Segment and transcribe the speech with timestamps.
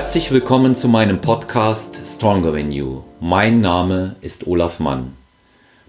[0.00, 3.02] Herzlich willkommen zu meinem Podcast Stronger Than You.
[3.20, 5.14] Mein Name ist Olaf Mann,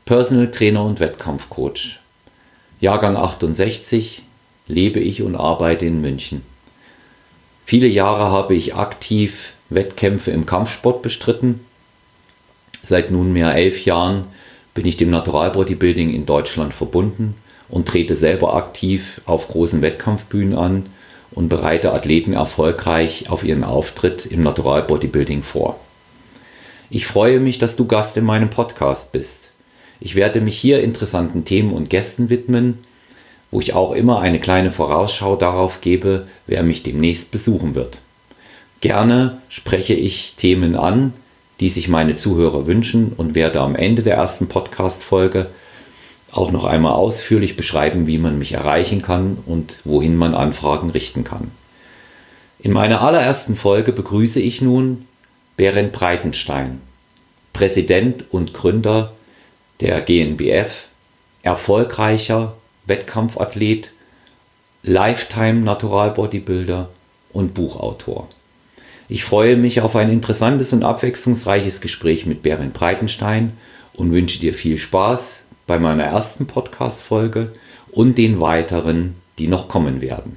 [0.03, 2.01] Personal Trainer und Wettkampfcoach.
[2.81, 4.23] Jahrgang 68,
[4.67, 6.41] lebe ich und arbeite in München.
[7.63, 11.61] Viele Jahre habe ich aktiv Wettkämpfe im Kampfsport bestritten.
[12.85, 14.25] Seit nunmehr elf Jahren
[14.73, 17.35] bin ich dem Natural Bodybuilding in Deutschland verbunden
[17.69, 20.85] und trete selber aktiv auf großen Wettkampfbühnen an
[21.31, 25.79] und bereite Athleten erfolgreich auf ihren Auftritt im Natural Bodybuilding vor.
[26.89, 29.51] Ich freue mich, dass du Gast in meinem Podcast bist.
[29.99, 32.79] Ich werde mich hier interessanten Themen und Gästen widmen,
[33.49, 37.99] wo ich auch immer eine kleine Vorausschau darauf gebe, wer mich demnächst besuchen wird.
[38.81, 41.13] Gerne spreche ich Themen an,
[41.59, 45.47] die sich meine Zuhörer wünschen und werde am Ende der ersten Podcast-Folge
[46.31, 51.23] auch noch einmal ausführlich beschreiben, wie man mich erreichen kann und wohin man Anfragen richten
[51.23, 51.51] kann.
[52.59, 55.05] In meiner allerersten Folge begrüße ich nun
[55.57, 56.81] Berend Breitenstein,
[57.53, 59.13] Präsident und Gründer
[59.79, 60.87] der GNBF,
[61.43, 63.91] erfolgreicher Wettkampfathlet,
[64.83, 66.89] Lifetime Natural Bodybuilder
[67.33, 68.29] und Buchautor.
[69.09, 73.57] Ich freue mich auf ein interessantes und abwechslungsreiches Gespräch mit Berend Breitenstein
[73.93, 75.40] und wünsche dir viel Spaß
[75.71, 77.53] bei meiner ersten Podcast-Folge
[77.93, 80.35] und den weiteren, die noch kommen werden.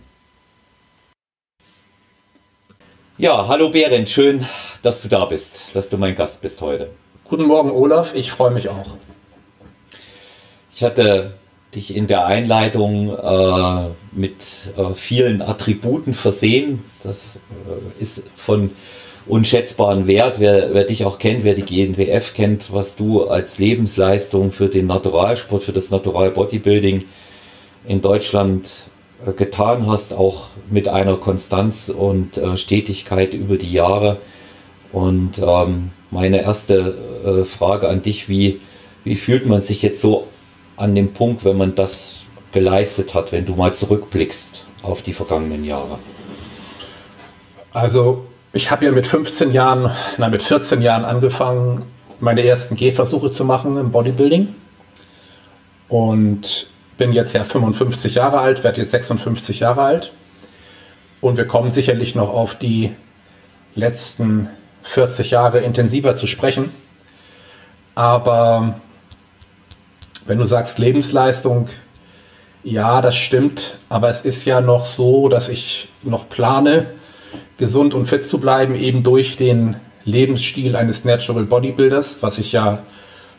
[3.18, 4.46] Ja, hallo Berend, schön,
[4.84, 6.91] dass du da bist, dass du mein Gast bist heute.
[7.24, 8.94] Guten Morgen, Olaf, ich freue mich auch.
[10.72, 11.34] Ich hatte
[11.74, 16.84] dich in der Einleitung äh, mit äh, vielen Attributen versehen.
[17.02, 17.41] Das
[17.98, 18.70] äh, ist von
[19.27, 20.41] unschätzbaren Wert.
[20.41, 24.86] Wer, wer dich auch kennt, wer die GNWF kennt, was du als Lebensleistung für den
[24.86, 27.05] Naturalsport, für das Natural Bodybuilding
[27.86, 28.89] in Deutschland
[29.27, 34.19] äh, getan hast, auch mit einer Konstanz und äh, Stetigkeit über die Jahre.
[34.93, 36.94] Und ähm, meine erste
[37.25, 38.60] äh, Frage an dich, wie,
[39.03, 40.28] wie fühlt man sich jetzt so
[40.77, 42.21] an dem Punkt, wenn man das
[42.53, 45.98] geleistet hat, wenn du mal zurückblickst auf die vergangenen Jahre?
[47.72, 51.82] Also ich habe ja mit 15 Jahren, nein, mit 14 Jahren angefangen,
[52.20, 54.54] meine ersten Gehversuche zu machen im Bodybuilding.
[55.88, 56.66] Und
[56.97, 60.12] bin jetzt ja 55 Jahre alt, werde jetzt 56 Jahre alt.
[61.20, 62.94] Und wir kommen sicherlich noch auf die
[63.75, 64.48] letzten
[64.84, 66.71] 40 Jahre intensiver zu sprechen.
[67.97, 68.78] Aber
[70.26, 71.66] wenn du sagst Lebensleistung,
[72.62, 73.78] ja, das stimmt.
[73.88, 76.86] Aber es ist ja noch so, dass ich noch plane,
[77.56, 82.83] gesund und fit zu bleiben, eben durch den Lebensstil eines Natural Bodybuilders, was ich ja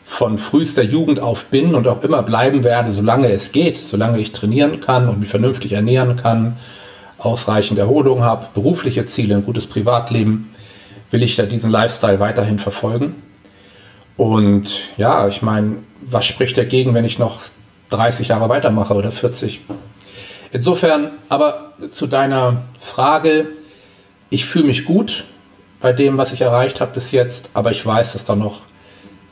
[0.04, 4.32] von frühester Jugend auf bin und auch immer bleiben werde, solange es geht, solange ich
[4.32, 6.56] trainieren kann und mich vernünftig ernähren kann,
[7.18, 10.50] ausreichend Erholung habe, berufliche Ziele, ein gutes Privatleben,
[11.10, 13.14] will ich ja diesen Lifestyle weiterhin verfolgen.
[14.16, 17.40] Und ja, ich meine, was spricht dagegen, wenn ich noch
[17.90, 19.60] 30 Jahre weitermache oder 40?
[20.52, 23.46] Insofern, aber zu deiner Frage,
[24.36, 25.24] ich fühle mich gut
[25.80, 28.60] bei dem, was ich erreicht habe bis jetzt, aber ich weiß, dass da noch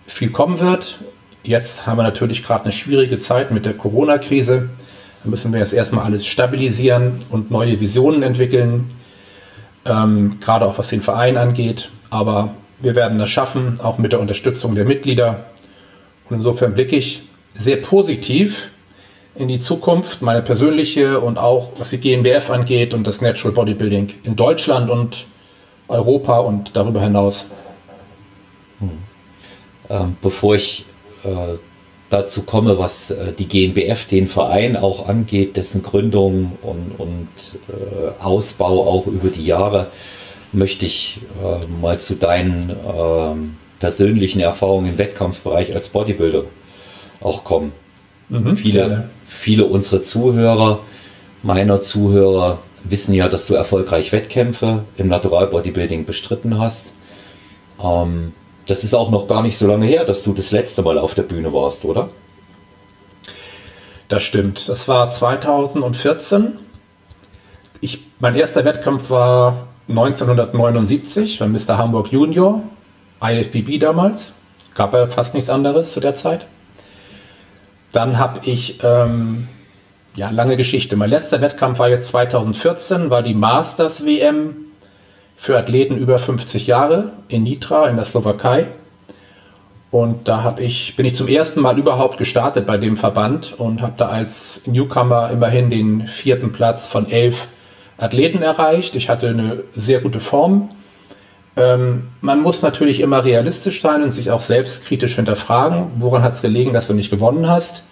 [0.06, 0.98] viel kommen wird.
[1.42, 4.70] Jetzt haben wir natürlich gerade eine schwierige Zeit mit der Corona-Krise.
[5.22, 8.87] Da müssen wir jetzt erstmal alles stabilisieren und neue Visionen entwickeln,
[9.84, 11.91] ähm, gerade auch was den Verein angeht.
[12.09, 15.44] Aber wir werden das schaffen, auch mit der Unterstützung der Mitglieder.
[16.31, 18.71] Und insofern blicke ich sehr positiv
[19.37, 24.09] in die Zukunft, meine persönliche und auch was die GmbF angeht und das Natural Bodybuilding
[24.22, 25.27] in Deutschland und
[25.89, 27.50] Europa und darüber hinaus.
[28.78, 28.91] Hm.
[29.91, 30.84] Ähm, bevor ich
[31.25, 31.59] äh,
[32.11, 37.28] dazu komme, was äh, die GmbF, den Verein auch angeht, dessen Gründung und, und
[37.69, 39.89] äh, Ausbau auch über die Jahre,
[40.53, 46.45] möchte ich äh, mal zu deinen ähm, persönlichen Erfahrungen im Wettkampfbereich als Bodybuilder
[47.21, 47.72] auch kommen.
[48.28, 50.80] Mhm, viele, viele unserer Zuhörer,
[51.42, 56.92] meiner Zuhörer, wissen ja, dass du erfolgreich Wettkämpfe im Natural Bodybuilding bestritten hast.
[57.82, 58.32] Ähm,
[58.66, 61.15] das ist auch noch gar nicht so lange her, dass du das letzte Mal auf
[61.15, 62.09] der Bühne warst, oder?
[64.09, 64.68] Das stimmt.
[64.68, 66.53] Das war 2014.
[67.80, 71.76] Ich, mein erster Wettkampf war 1979 bei Mr.
[71.76, 72.62] Hamburg Junior,
[73.22, 74.32] IFBB damals.
[74.74, 76.47] Gab ja fast nichts anderes zu der Zeit.
[77.95, 79.47] Dann habe ich, ähm,
[80.17, 80.97] ja, lange Geschichte.
[80.97, 84.57] Mein letzter Wettkampf war jetzt 2014, war die Masters WM
[85.37, 88.67] für Athleten über 50 Jahre in Nitra in der Slowakei.
[89.93, 93.81] Und da habe ich, bin ich zum ersten Mal überhaupt gestartet bei dem Verband und
[93.81, 97.47] habe da als Newcomer immerhin den vierten Platz von elf
[97.97, 98.97] Athleten erreicht.
[98.97, 100.69] Ich hatte eine sehr gute Form
[101.56, 106.42] Ähm, man muss natürlich immer realistisch sein und sich auch selbstkritisch hinterfragen, woran hat es
[106.42, 107.84] gelegen, dass du nicht gewonnen hast.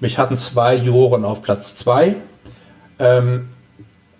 [0.00, 2.16] Mich hatten zwei Juroren auf Platz zwei.
[2.98, 3.50] Ähm,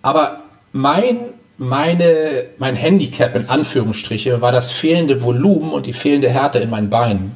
[0.03, 6.59] aber mein, meine, mein Handicap in Anführungsstriche war das fehlende Volumen und die fehlende Härte
[6.59, 7.35] in meinen Beinen.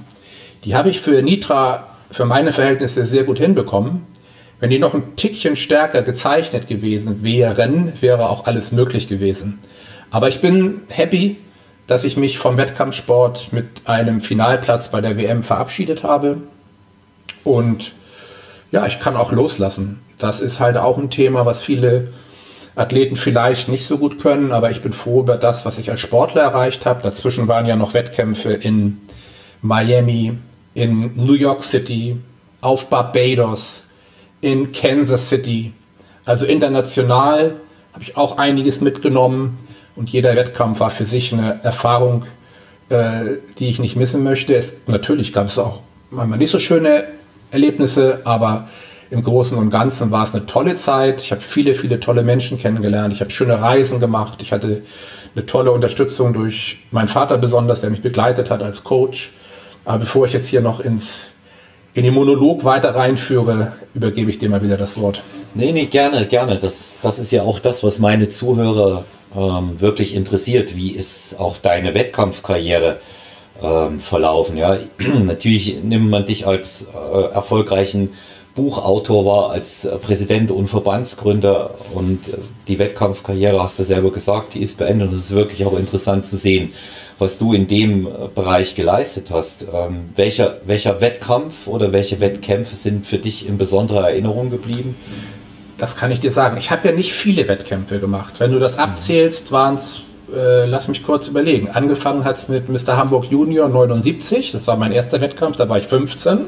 [0.63, 4.05] Die habe ich für Nitra, für meine Verhältnisse sehr gut hinbekommen.
[4.59, 9.59] Wenn die noch ein Tickchen stärker gezeichnet gewesen wären, wäre auch alles möglich gewesen.
[10.11, 11.37] Aber ich bin happy,
[11.87, 16.37] dass ich mich vom Wettkampfsport mit einem Finalplatz bei der WM verabschiedet habe.
[17.43, 17.93] Und
[18.71, 20.01] ja, ich kann auch loslassen.
[20.17, 22.09] Das ist halt auch ein Thema, was viele
[22.75, 25.99] Athleten vielleicht nicht so gut können, aber ich bin froh über das, was ich als
[25.99, 27.01] Sportler erreicht habe.
[27.01, 28.99] Dazwischen waren ja noch Wettkämpfe in
[29.61, 30.37] Miami,
[30.73, 32.17] in New York City,
[32.61, 33.85] auf Barbados,
[34.41, 35.71] in Kansas City.
[36.25, 37.55] Also international
[37.93, 39.57] habe ich auch einiges mitgenommen
[39.95, 42.25] und jeder Wettkampf war für sich eine Erfahrung,
[42.89, 44.55] äh, die ich nicht missen möchte.
[44.55, 47.05] Es, natürlich gab es auch manchmal nicht so schöne
[47.51, 48.67] Erlebnisse, aber
[49.11, 51.21] im Großen und Ganzen war es eine tolle Zeit.
[51.21, 53.13] Ich habe viele, viele tolle Menschen kennengelernt.
[53.13, 54.41] Ich habe schöne Reisen gemacht.
[54.41, 54.81] Ich hatte
[55.35, 59.31] eine tolle Unterstützung durch meinen Vater besonders, der mich begleitet hat als Coach.
[59.85, 61.27] Aber bevor ich jetzt hier noch ins
[61.93, 65.23] in den Monolog weiter reinführe, übergebe ich dir mal wieder das Wort.
[65.53, 66.59] Nee, nee, gerne, gerne.
[66.59, 69.05] Das, das ist ja auch das, was meine Zuhörer
[69.35, 70.75] ähm, wirklich interessiert.
[70.75, 72.99] Wie ist auch deine Wettkampfkarriere
[73.61, 74.57] ähm, verlaufen?
[74.57, 74.77] Ja,
[75.23, 78.09] natürlich nimmt man dich als äh, erfolgreichen
[78.55, 82.37] Buchautor war, als Präsident und Verbandsgründer und äh,
[82.69, 86.25] die Wettkampfkarriere, hast du selber gesagt, die ist beendet und es ist wirklich auch interessant
[86.25, 86.71] zu sehen,
[87.19, 89.65] was du in dem äh, Bereich geleistet hast.
[89.73, 94.95] Ähm, welcher, welcher Wettkampf oder welche Wettkämpfe sind für dich in besonderer Erinnerung geblieben?
[95.77, 96.57] Das kann ich dir sagen.
[96.57, 98.39] Ich habe ja nicht viele Wettkämpfe gemacht.
[98.39, 101.69] Wenn du das abzählst, waren es, äh, lass mich kurz überlegen.
[101.69, 102.95] Angefangen hat es mit Mr.
[102.97, 104.53] Hamburg Junior 79.
[104.53, 106.45] Das war mein erster Wettkampf, da war ich 15.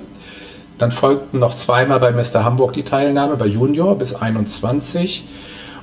[0.78, 2.44] Dann folgten noch zweimal bei Mr.
[2.44, 5.26] Hamburg die Teilnahme, bei Junior bis 21.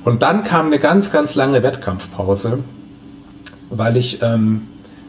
[0.03, 2.59] Und dann kam eine ganz, ganz lange Wettkampfpause,
[3.69, 4.67] weil ich ähm,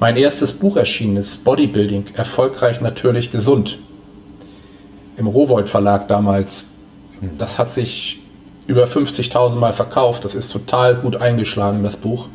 [0.00, 3.78] mein erstes Buch erschienen ist, Bodybuilding, erfolgreich natürlich gesund
[5.16, 6.64] im Rowold Verlag damals.
[7.36, 8.22] Das hat sich
[8.68, 10.24] über 50.000 Mal verkauft.
[10.24, 12.28] Das ist total gut eingeschlagen, das Buch.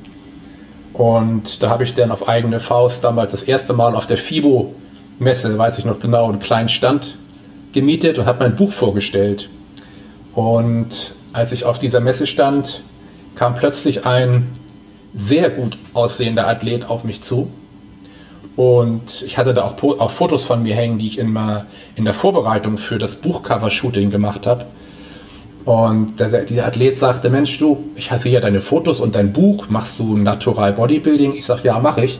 [0.91, 5.57] Und da habe ich dann auf eigene Faust damals das erste Mal auf der FIBO-Messe,
[5.57, 7.17] weiß ich noch genau, einen kleinen Stand
[7.71, 9.49] gemietet und habe mein Buch vorgestellt.
[10.33, 12.83] Und als ich auf dieser Messe stand,
[13.35, 14.51] kam plötzlich ein
[15.15, 17.49] sehr gut aussehender Athlet auf mich zu
[18.55, 21.37] und ich hatte da auch, auch Fotos von mir hängen, die ich in,
[21.95, 24.65] in der Vorbereitung für das Buchcover-Shooting gemacht habe.
[25.65, 29.69] Und der, dieser Athlet sagte, Mensch, du, ich sehe ja deine Fotos und dein Buch,
[29.69, 31.33] machst du Natural Bodybuilding?
[31.33, 32.19] Ich sage, ja, mache ich.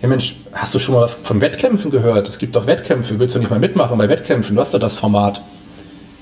[0.00, 2.28] Ja, Mensch, hast du schon mal was von Wettkämpfen gehört?
[2.28, 4.54] Es gibt doch Wettkämpfe, willst du nicht mal mitmachen bei Wettkämpfen?
[4.54, 5.42] Du hast doch das Format.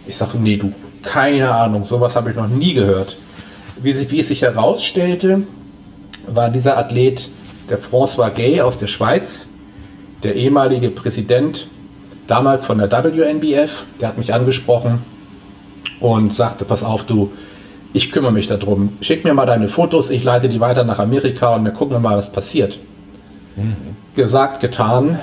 [0.06, 3.16] Ich sage, nee, du, keine Ahnung, sowas habe ich noch nie gehört.
[3.80, 5.42] Wie, wie es sich herausstellte,
[6.26, 7.30] war dieser Athlet
[7.70, 9.46] der François Gay aus der Schweiz,
[10.24, 11.68] der ehemalige Präsident
[12.26, 15.04] damals von der WNBF, der hat mich angesprochen
[16.00, 17.32] und sagte, pass auf, du,
[17.92, 18.92] ich kümmere mich darum.
[19.00, 22.00] Schick mir mal deine Fotos, ich leite die weiter nach Amerika und dann gucken wir
[22.00, 22.78] mal, was passiert.
[23.56, 23.96] Mhm.
[24.14, 25.18] Gesagt, getan,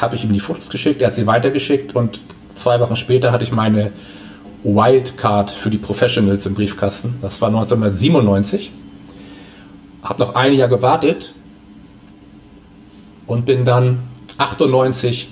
[0.00, 2.20] habe ich ihm die Fotos geschickt, er hat sie weitergeschickt und
[2.54, 3.92] zwei Wochen später hatte ich meine
[4.64, 7.16] Wildcard für die Professionals im Briefkasten.
[7.22, 8.72] Das war 1997.
[10.02, 11.34] Habe noch ein Jahr gewartet
[13.26, 13.98] und bin dann
[14.38, 15.28] 98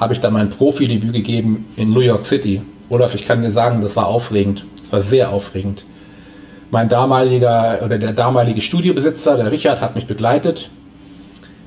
[0.00, 2.62] habe ich dann mein Profidebüt gegeben in New York City.
[2.92, 4.66] Olaf, ich kann dir sagen, das war aufregend.
[4.82, 5.86] Das war sehr aufregend.
[6.70, 10.68] Mein damaliger oder der damalige Studiobesitzer, der Richard, hat mich begleitet.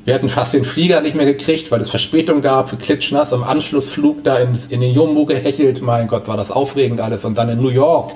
[0.04, 4.24] Wir hatten fast den Flieger nicht mehr gekriegt, weil es Verspätung gab, klitschnass am Anschlussflug
[4.24, 5.82] da in, in den Jumbo gehechelt.
[5.82, 7.26] Mein Gott, war das aufregend alles.
[7.26, 8.12] Und dann in New York.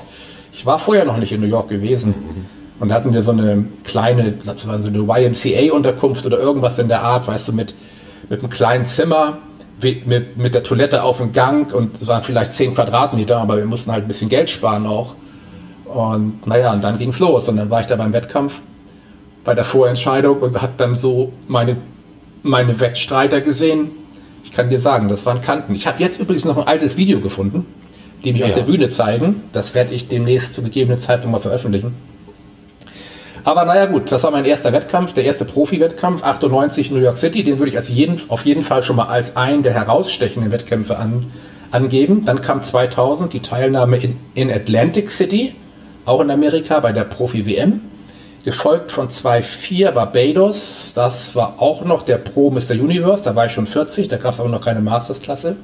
[0.53, 2.13] Ich war vorher noch nicht in New York gewesen.
[2.79, 7.27] Und da hatten wir so eine kleine, so eine YMCA-Unterkunft oder irgendwas in der Art,
[7.27, 7.73] weißt du, mit,
[8.29, 9.39] mit einem kleinen Zimmer,
[9.81, 13.65] mit, mit der Toilette auf dem Gang und es waren vielleicht 10 Quadratmeter, aber wir
[13.65, 15.15] mussten halt ein bisschen Geld sparen auch.
[15.85, 17.49] Und naja, und dann ging's los.
[17.49, 18.61] Und dann war ich da beim Wettkampf,
[19.43, 21.77] bei der Vorentscheidung und habe dann so meine,
[22.43, 23.91] meine Wettstreiter gesehen.
[24.43, 25.73] Ich kann dir sagen, das waren Kanten.
[25.75, 27.65] Ich habe jetzt übrigens noch ein altes Video gefunden,
[28.23, 28.47] die mich ja.
[28.47, 29.41] auf der Bühne zeigen.
[29.51, 31.93] Das werde ich demnächst zu gegebenen Zeitpunkt mal veröffentlichen.
[33.49, 37.41] Aber naja gut, das war mein erster Wettkampf, der erste Profi-Wettkampf, 98 New York City.
[37.41, 40.99] Den würde ich als jeden, auf jeden Fall schon mal als einen der herausstechenden Wettkämpfe
[40.99, 41.25] an,
[41.71, 42.25] angeben.
[42.25, 45.55] Dann kam 2000 die Teilnahme in, in Atlantic City,
[46.05, 47.81] auch in Amerika, bei der Profi-WM.
[48.45, 52.73] Gefolgt von 2.4 Barbados, das war auch noch der Pro Mr.
[52.73, 55.55] Universe, da war ich schon 40, da gab es aber noch keine Masters-Klasse.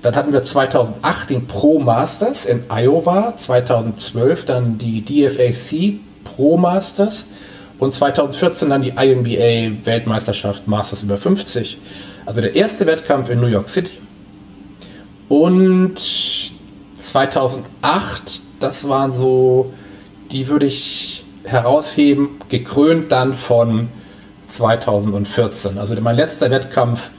[0.00, 7.26] Dann hatten wir 2008 den Pro Masters in Iowa, 2012 dann die DFAC Pro Masters
[7.78, 11.78] und 2014 dann die INBA Weltmeisterschaft Masters über 50.
[12.26, 13.98] Also der erste Wettkampf in New York City.
[15.28, 16.00] Und
[16.98, 19.72] 2008, das waren so,
[20.30, 23.88] die würde ich herausheben, gekrönt dann von
[24.48, 25.78] 2014.
[25.78, 27.10] Also mein letzter Wettkampf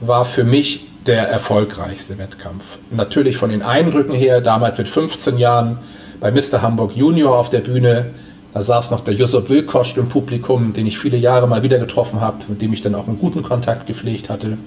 [0.00, 2.78] war für mich der erfolgreichste Wettkampf.
[2.90, 5.78] Natürlich von den Eindrücken her, damals mit 15 Jahren
[6.20, 6.62] bei Mr.
[6.62, 8.10] Hamburg Junior auf der Bühne.
[8.52, 12.20] Da saß noch der Josef Wilkosch im Publikum, den ich viele Jahre mal wieder getroffen
[12.20, 14.58] habe, mit dem ich dann auch einen guten Kontakt gepflegt hatte.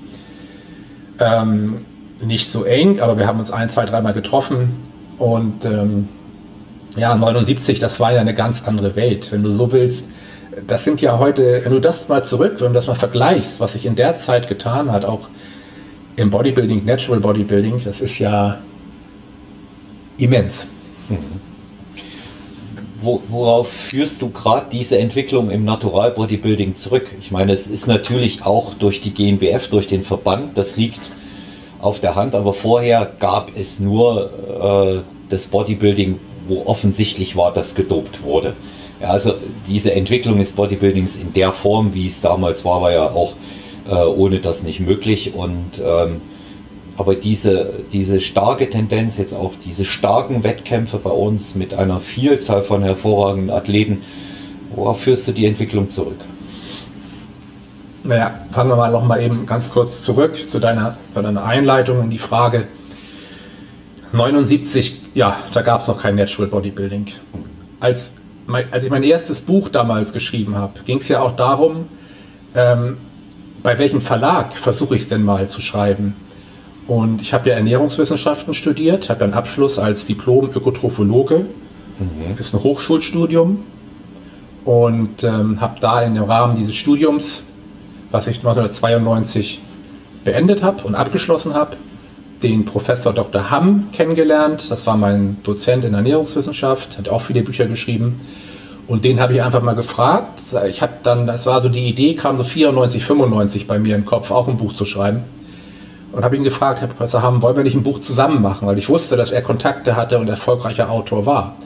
[1.20, 1.76] Ähm,
[2.24, 4.82] nicht so eng, aber wir haben uns ein, zwei, dreimal getroffen.
[5.18, 6.10] Und ähm,
[6.96, 9.32] ja, 79, das war ja eine ganz andere Welt.
[9.32, 10.10] Wenn du so willst,
[10.66, 13.74] das sind ja heute, wenn du das mal zurück, wenn du das mal vergleichst, was
[13.74, 15.30] sich in der Zeit getan hat, auch
[16.16, 18.60] im Bodybuilding, Natural Bodybuilding, das ist ja
[20.18, 20.68] immens.
[21.10, 21.45] Mhm.
[23.06, 27.06] Wo, worauf führst du gerade diese Entwicklung im Natural Bodybuilding zurück?
[27.20, 31.00] Ich meine, es ist natürlich auch durch die GmbF, durch den Verband, das liegt
[31.80, 37.76] auf der Hand, aber vorher gab es nur äh, das Bodybuilding, wo offensichtlich war, dass
[37.76, 38.54] gedopt wurde.
[39.00, 39.34] Ja, also
[39.68, 43.34] diese Entwicklung des Bodybuildings in der Form, wie es damals war, war ja auch
[43.88, 45.36] äh, ohne das nicht möglich.
[45.36, 46.22] Und ähm,
[46.98, 52.64] aber diese, diese starke Tendenz, jetzt auch diese starken Wettkämpfe bei uns mit einer Vielzahl
[52.64, 54.02] von hervorragenden Athleten,
[54.74, 56.20] worauf führst du die Entwicklung zurück?
[58.04, 62.02] Naja, fangen wir mal noch mal eben ganz kurz zurück zu deiner, zu deiner Einleitung
[62.04, 62.68] in die Frage.
[64.12, 67.08] 79, ja, da gab es noch kein Natural Bodybuilding.
[67.80, 68.14] Als,
[68.72, 71.88] als ich mein erstes Buch damals geschrieben habe, ging es ja auch darum,
[72.54, 72.98] ähm,
[73.64, 76.16] bei welchem Verlag versuche ich es denn mal zu schreiben?
[76.88, 81.48] Und ich habe ja Ernährungswissenschaften studiert, habe einen Abschluss als Diplom-Ökotrophologe.
[82.00, 82.38] Mhm.
[82.38, 83.64] Ist ein Hochschulstudium.
[84.66, 87.44] Und ähm, habe da in dem Rahmen dieses Studiums,
[88.12, 89.62] was ich 1992
[90.24, 91.78] beendet habe und abgeschlossen habe,
[92.42, 93.50] den Professor Dr.
[93.50, 94.70] Hamm kennengelernt.
[94.70, 98.16] Das war mein Dozent in Ernährungswissenschaft, hat auch viele Bücher geschrieben.
[98.88, 100.42] Und den habe ich einfach mal gefragt.
[100.70, 104.06] Ich habe dann, das war so die Idee, kam so 94, 95 bei mir im
[104.06, 105.24] Kopf, auch ein Buch zu schreiben.
[106.16, 108.66] Und habe ihn gefragt, Herr Professor Hamm, wollen wir nicht ein Buch zusammen machen?
[108.70, 111.58] Weil ich wusste, dass er Kontakte hatte und erfolgreicher Autor war.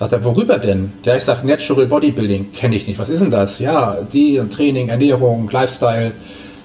[0.00, 0.92] Sagt er, worüber denn?
[1.04, 2.98] Der ich sage, Natural Bodybuilding, kenne ich nicht.
[2.98, 3.60] Was ist denn das?
[3.60, 6.10] Ja, die Training, Ernährung, Lifestyle.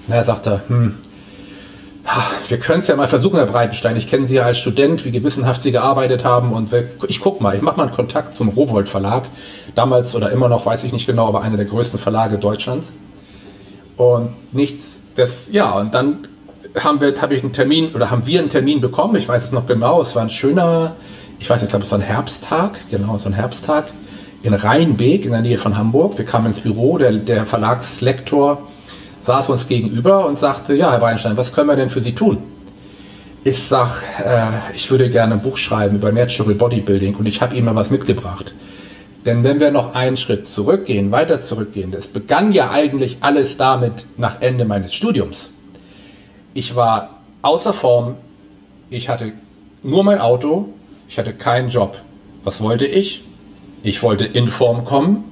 [0.08, 0.96] Na, er sagt er, hm,
[2.48, 3.96] wir können es ja mal versuchen, Herr Breitenstein.
[3.96, 6.52] Ich kenne Sie ja als Student, wie gewissenhaft Sie gearbeitet haben.
[6.52, 6.70] Und
[7.06, 9.28] ich gucke mal, ich mache mal einen Kontakt zum Rowold Verlag.
[9.76, 12.92] Damals oder immer noch, weiß ich nicht genau, aber einer der größten Verlage Deutschlands.
[13.96, 16.18] Und nichts, das, ja, und dann
[16.78, 19.16] haben wir, habe ich einen Termin oder haben wir einen Termin bekommen.
[19.16, 20.00] Ich weiß es noch genau.
[20.00, 20.96] Es war ein schöner,
[21.38, 22.78] ich weiß nicht, ich glaube, es war ein Herbsttag.
[22.90, 23.92] Genau, so ein Herbsttag
[24.42, 26.18] in Rheinbeek in der Nähe von Hamburg.
[26.18, 26.98] Wir kamen ins Büro.
[26.98, 28.66] Der, der Verlagslektor
[29.20, 32.38] saß uns gegenüber und sagte, ja, Herr Weinstein, was können wir denn für Sie tun?
[33.44, 37.56] Ich sag, äh, ich würde gerne ein Buch schreiben über Natural Bodybuilding und ich habe
[37.56, 38.54] Ihnen mal was mitgebracht.
[39.26, 44.06] Denn wenn wir noch einen Schritt zurückgehen, weiter zurückgehen, es begann ja eigentlich alles damit
[44.16, 45.50] nach Ende meines Studiums.
[46.54, 48.16] Ich war außer Form,
[48.90, 49.32] ich hatte
[49.82, 50.68] nur mein Auto,
[51.08, 52.02] ich hatte keinen Job.
[52.44, 53.24] Was wollte ich?
[53.82, 55.24] Ich wollte in Form kommen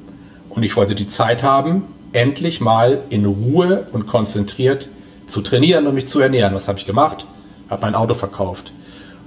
[0.48, 4.88] und ich wollte die Zeit haben, endlich mal in Ruhe und konzentriert
[5.26, 6.54] zu trainieren und mich zu ernähren.
[6.54, 7.26] Was habe ich gemacht?
[7.68, 8.72] Habe mein Auto verkauft.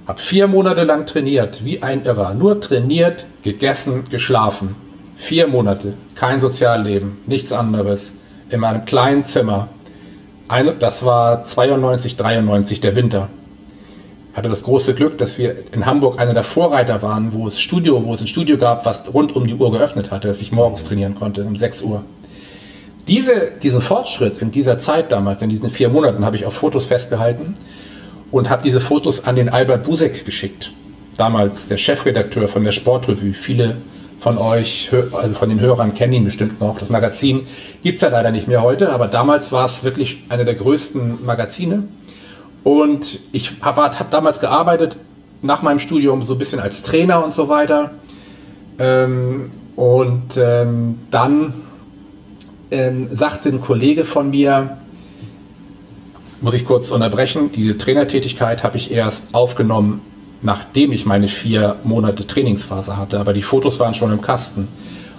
[0.06, 2.34] Habe vier Monate lang trainiert, wie ein Irrer.
[2.34, 4.76] Nur trainiert, gegessen, geschlafen.
[5.16, 8.12] Vier Monate, kein Sozialleben, nichts anderes.
[8.50, 9.68] In meinem kleinen Zimmer.
[10.46, 13.30] Eine, das war 92, 93, der Winter.
[14.32, 17.60] Ich hatte das große Glück, dass wir in Hamburg einer der Vorreiter waren, wo es
[17.60, 20.52] Studio, wo es ein Studio gab, was rund um die Uhr geöffnet hatte, dass ich
[20.52, 22.04] morgens trainieren konnte, um 6 Uhr.
[23.08, 26.86] Diese, diesen Fortschritt in dieser Zeit damals, in diesen vier Monaten, habe ich auf Fotos
[26.86, 27.54] festgehalten
[28.30, 30.72] und habe diese Fotos an den Albert Busek geschickt.
[31.16, 33.34] Damals der Chefredakteur von der Sportrevue.
[33.34, 33.76] Viele
[34.24, 36.78] von euch, also von den Hörern, kennen ihn bestimmt noch.
[36.78, 37.46] Das Magazin
[37.82, 41.22] gibt es ja leider nicht mehr heute, aber damals war es wirklich eine der größten
[41.26, 41.88] Magazine.
[42.62, 44.96] Und ich habe hab damals gearbeitet,
[45.42, 47.90] nach meinem Studium so ein bisschen als Trainer und so weiter.
[48.78, 51.52] Ähm, und ähm, dann
[52.70, 54.78] ähm, sagte ein Kollege von mir,
[56.40, 60.00] muss ich kurz unterbrechen, diese Trainertätigkeit habe ich erst aufgenommen,
[60.44, 63.18] nachdem ich meine vier Monate Trainingsphase hatte.
[63.18, 64.68] Aber die Fotos waren schon im Kasten.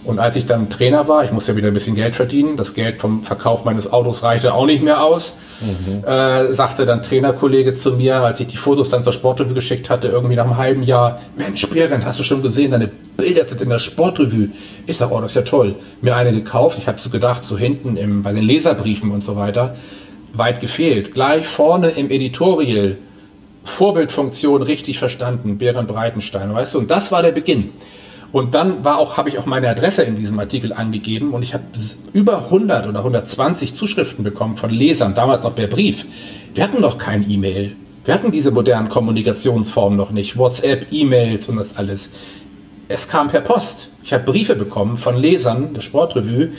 [0.05, 2.75] Und als ich dann Trainer war, ich musste ja wieder ein bisschen Geld verdienen, das
[2.75, 6.03] Geld vom Verkauf meines Autos reichte auch nicht mehr aus, mhm.
[6.08, 10.10] äh, sagte dann Trainerkollege zu mir, als ich die Fotos dann zur Sportrevue geschickt hatte,
[10.10, 13.70] irgendwie nach einem halben Jahr, Mensch, Berend, hast du schon gesehen, deine Bilder sind in
[13.70, 14.50] der Sportrevue.
[14.86, 15.75] Ich sag, oh, das ist ja toll.
[16.01, 19.36] Mir eine gekauft, ich habe so gedacht, so hinten im, bei den Leserbriefen und so
[19.36, 19.75] weiter,
[20.34, 21.15] weit gefehlt.
[21.15, 22.98] Gleich vorne im Editorial,
[23.65, 27.72] Vorbildfunktion richtig verstanden, Berend Breitenstein, weißt du, und das war der Beginn.
[28.31, 31.53] Und dann war auch, habe ich auch meine Adresse in diesem Artikel angegeben und ich
[31.53, 31.63] habe
[32.13, 36.05] über 100 oder 120 Zuschriften bekommen von Lesern, damals noch per Brief.
[36.53, 37.75] Wir hatten noch kein E-Mail.
[38.03, 40.38] Wir hatten diese modernen Kommunikationsformen noch nicht.
[40.38, 42.10] WhatsApp, E-Mails und das alles.
[42.88, 43.89] Es kam per Post.
[44.03, 46.50] Ich habe Briefe bekommen von Lesern der Sportrevue,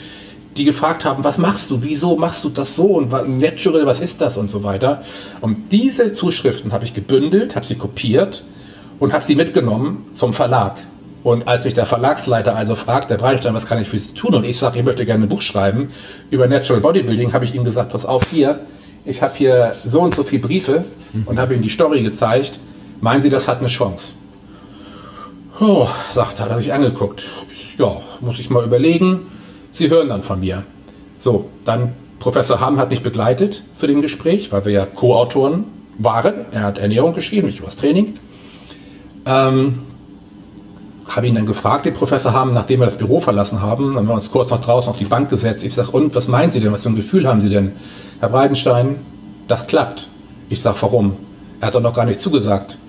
[0.57, 4.21] die gefragt haben, was machst du, wieso machst du das so und Natural, was ist
[4.21, 5.01] das und so weiter.
[5.41, 8.43] Und diese Zuschriften habe ich gebündelt, habe sie kopiert
[8.99, 10.77] und habe sie mitgenommen zum Verlag.
[11.23, 14.33] Und als mich der Verlagsleiter also fragt, der Breitstein, was kann ich für Sie tun?
[14.33, 15.89] Und ich sage, ich möchte gerne ein Buch schreiben
[16.29, 18.61] über Natural Bodybuilding, habe ich ihm gesagt, pass auf hier,
[19.03, 20.85] ich habe hier so und so viele Briefe
[21.25, 22.59] und habe ihm die Story gezeigt.
[23.01, 24.13] Meinen Sie, das hat eine Chance?
[25.59, 27.27] Oh, sagt er, hat er sich angeguckt.
[27.77, 29.25] Ja, muss ich mal überlegen.
[29.77, 30.63] Sie hören dann von mir.
[31.19, 35.65] So, dann Professor Hamm hat mich begleitet zu dem Gespräch, weil wir ja Co-Autoren
[35.99, 36.47] waren.
[36.51, 38.15] Er hat Ernährung geschrieben, ich über das Training.
[39.27, 39.83] Ähm,
[41.07, 44.15] habe ihn dann gefragt, den Professor haben, nachdem wir das Büro verlassen haben, haben wir
[44.15, 45.63] uns kurz noch draußen auf die Bank gesetzt.
[45.63, 46.71] Ich sage, und was meinen Sie denn?
[46.71, 47.73] Was für ein Gefühl haben Sie denn?
[48.19, 48.95] Herr Breidenstein,
[49.47, 50.09] das klappt.
[50.49, 51.17] Ich sage, warum?
[51.61, 52.79] Er hat doch noch gar nicht zugesagt.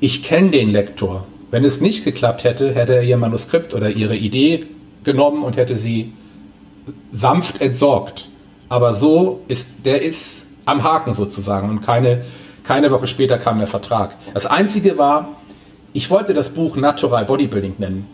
[0.00, 1.26] Ich kenne den Lektor.
[1.50, 4.66] Wenn es nicht geklappt hätte, hätte er Ihr Manuskript oder Ihre Idee
[5.06, 6.12] genommen und hätte sie
[7.12, 8.28] sanft entsorgt.
[8.68, 12.24] Aber so ist, der ist am Haken sozusagen und keine,
[12.64, 14.16] keine Woche später kam der Vertrag.
[14.34, 15.28] Das Einzige war,
[15.94, 18.06] ich wollte das Buch Natural Bodybuilding nennen.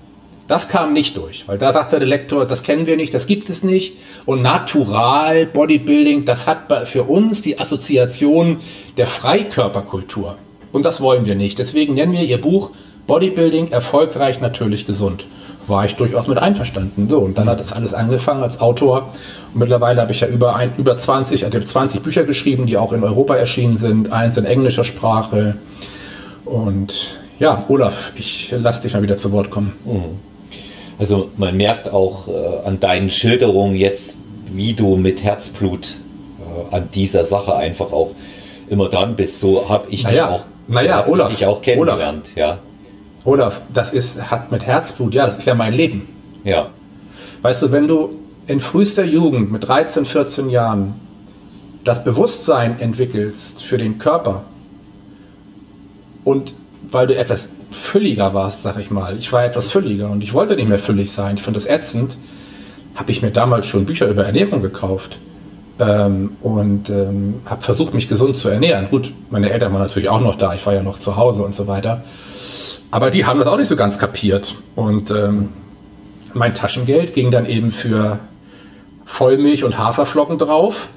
[0.47, 3.49] Das kam nicht durch, weil da sagte der Lektor, das kennen wir nicht, das gibt
[3.49, 3.97] es nicht.
[4.27, 8.61] Und Natural Bodybuilding, das hat für uns die Assoziation
[8.97, 10.37] der Freikörperkultur.
[10.73, 11.59] Und das wollen wir nicht.
[11.59, 12.71] Deswegen nennen wir ihr Buch
[13.07, 15.27] Bodybuilding erfolgreich, natürlich gesund.
[15.67, 17.09] War ich durchaus mit einverstanden.
[17.09, 19.09] So, und dann hat das alles angefangen als Autor.
[19.53, 22.93] Und mittlerweile habe ich ja über, ein, über 20, also 20 Bücher geschrieben, die auch
[22.93, 25.57] in Europa erschienen sind, eins in englischer Sprache.
[26.45, 29.73] Und ja, Olaf, ich lasse dich mal wieder zu Wort kommen.
[29.85, 30.19] Mhm.
[30.99, 34.17] Also man merkt auch äh, an deinen Schilderungen jetzt,
[34.53, 35.95] wie du mit Herzblut
[36.39, 38.11] äh, an dieser Sache einfach auch
[38.69, 39.41] immer dran bist.
[39.41, 42.27] So habe ich naja, dich auch, naja, Olaf, dich auch kennengelernt.
[42.27, 42.59] Olaf, ja.
[43.25, 46.09] Olaf, das ist, hat mit Herzblut, ja, das ist ja mein Leben.
[46.45, 46.71] Ja.
[47.43, 50.95] Weißt du, wenn du in frühester Jugend mit 13, 14 Jahren
[51.85, 54.45] das Bewusstsein entwickelst für den Körper
[56.25, 56.55] und
[56.91, 59.17] weil du etwas fülliger warst, sag ich mal.
[59.17, 61.37] Ich war etwas fülliger und ich wollte nicht mehr füllig sein.
[61.37, 62.19] Ich fand das ätzend.
[62.95, 65.19] Habe ich mir damals schon Bücher über Ernährung gekauft
[65.79, 68.89] ähm, und ähm, habe versucht, mich gesund zu ernähren.
[68.91, 70.55] Gut, meine Eltern waren natürlich auch noch da.
[70.55, 72.05] Ich war ja noch zu Hause und so weiter.
[72.93, 74.55] Aber die haben das auch nicht so ganz kapiert.
[74.77, 75.49] Und ähm,
[76.35, 78.21] mein Taschengeld ging dann eben für
[79.05, 80.89] Vollmilch und Haferflocken drauf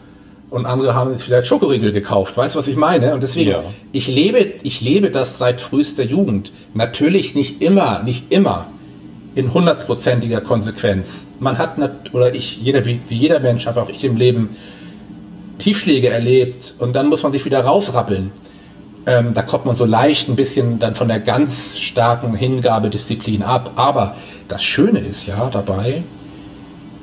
[0.50, 2.38] und andere haben sich vielleicht Schokoriegel gekauft.
[2.38, 3.14] Weißt du, was ich meine?
[3.14, 3.64] Und deswegen, ja.
[3.92, 6.52] ich lebe, ich lebe das seit frühester Jugend.
[6.74, 8.68] Natürlich nicht immer, nicht immer
[9.34, 11.28] in hundertprozentiger Konsequenz.
[11.40, 11.78] Man hat,
[12.14, 14.50] oder ich, jeder, wie, wie jeder Mensch, habe auch ich im Leben
[15.58, 18.32] Tiefschläge erlebt und dann muss man sich wieder rausrappeln.
[19.08, 23.72] Ähm, da kommt man so leicht ein bisschen dann von der ganz starken Hingabedisziplin ab.
[23.76, 24.16] Aber
[24.48, 26.04] das Schöne ist ja dabei,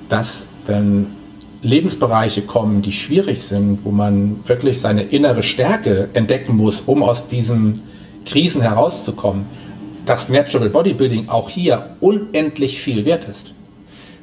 [0.09, 1.17] dass wenn
[1.63, 7.29] Lebensbereiche kommen, die schwierig sind, wo man wirklich seine innere Stärke entdecken muss, um aus
[7.29, 7.81] diesen
[8.27, 9.47] Krisen herauszukommen,
[10.05, 13.55] dass Natural Bodybuilding auch hier unendlich viel wert ist.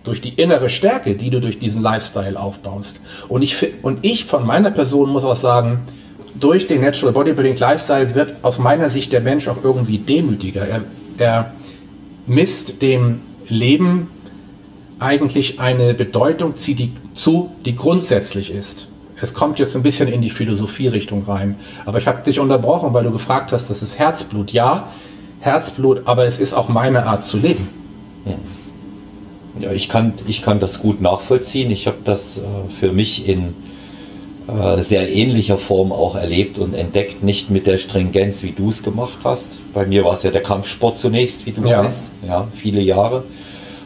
[0.04, 3.00] Durch die innere Stärke, die du durch diesen Lifestyle aufbaust.
[3.30, 5.82] Und ich, und ich von meiner Person muss auch sagen,
[6.40, 10.68] durch den Natural Bodybuilding Lifestyle wird aus meiner Sicht der Mensch auch irgendwie demütiger.
[10.68, 10.82] Er,
[11.18, 11.54] er
[12.28, 14.10] misst dem Leben
[15.00, 18.90] eigentlich eine Bedeutung zu, die grundsätzlich ist.
[19.22, 21.56] Es kommt jetzt ein bisschen in die Philosophie-Richtung rein.
[21.86, 24.52] Aber ich habe dich unterbrochen, weil du gefragt hast, das ist Herzblut.
[24.52, 24.90] Ja,
[25.42, 27.68] Herzblut, aber es ist auch meine Art zu leben.
[28.26, 28.34] Hm.
[29.62, 31.70] Ja, ich kann, ich kann das gut nachvollziehen.
[31.72, 32.42] Ich habe das äh,
[32.80, 33.56] für mich in
[34.50, 38.84] äh, sehr ähnlicher Form auch erlebt und entdeckt, nicht mit der Stringenz, wie du es
[38.84, 39.60] gemacht hast.
[39.74, 41.84] Bei mir war es ja der Kampfsport zunächst, wie du ja.
[41.84, 43.24] weißt, ja, viele Jahre.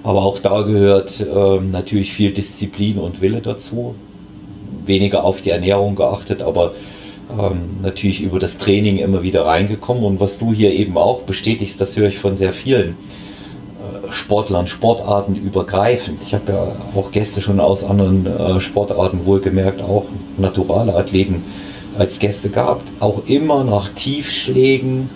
[0.04, 3.96] Aber auch da gehört äh, natürlich viel Disziplin und Wille dazu.
[4.86, 6.74] Weniger auf die Ernährung geachtet, aber
[7.32, 10.04] ähm, natürlich über das Training immer wieder reingekommen.
[10.04, 12.98] Und was du hier eben auch bestätigst, das höre ich von sehr vielen
[14.14, 16.24] Sportlern, Sportarten übergreifend.
[16.24, 20.06] Ich habe ja auch Gäste schon aus anderen äh, Sportarten wohlgemerkt, auch
[20.38, 21.44] naturale Athleten
[21.98, 22.92] als Gäste gehabt.
[23.00, 25.10] Auch immer nach Tiefschlägen,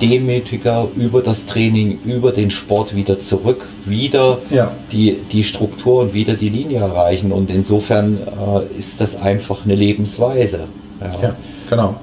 [0.00, 4.72] demütiger über das Training, über den Sport wieder zurück, wieder ja.
[4.90, 7.32] die, die Struktur und wieder die Linie erreichen.
[7.32, 10.66] Und insofern äh, ist das einfach eine Lebensweise.
[11.00, 11.22] Ja.
[11.22, 11.36] ja.
[11.68, 11.94] Genau.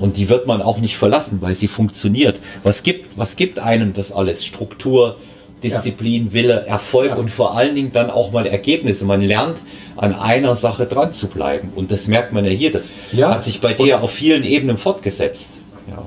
[0.00, 2.40] Und die wird man auch nicht verlassen, weil sie funktioniert.
[2.62, 4.46] Was gibt, was gibt einem das alles?
[4.46, 5.16] Struktur,
[5.62, 6.32] Disziplin, ja.
[6.32, 7.16] Wille, Erfolg ja.
[7.16, 9.04] und vor allen Dingen dann auch mal Ergebnisse.
[9.04, 9.58] Man lernt
[9.96, 11.72] an einer Sache dran zu bleiben.
[11.74, 12.72] Und das merkt man ja hier.
[12.72, 13.30] Das ja.
[13.30, 15.50] hat sich bei dir und auf vielen Ebenen fortgesetzt.
[15.88, 16.02] Ja.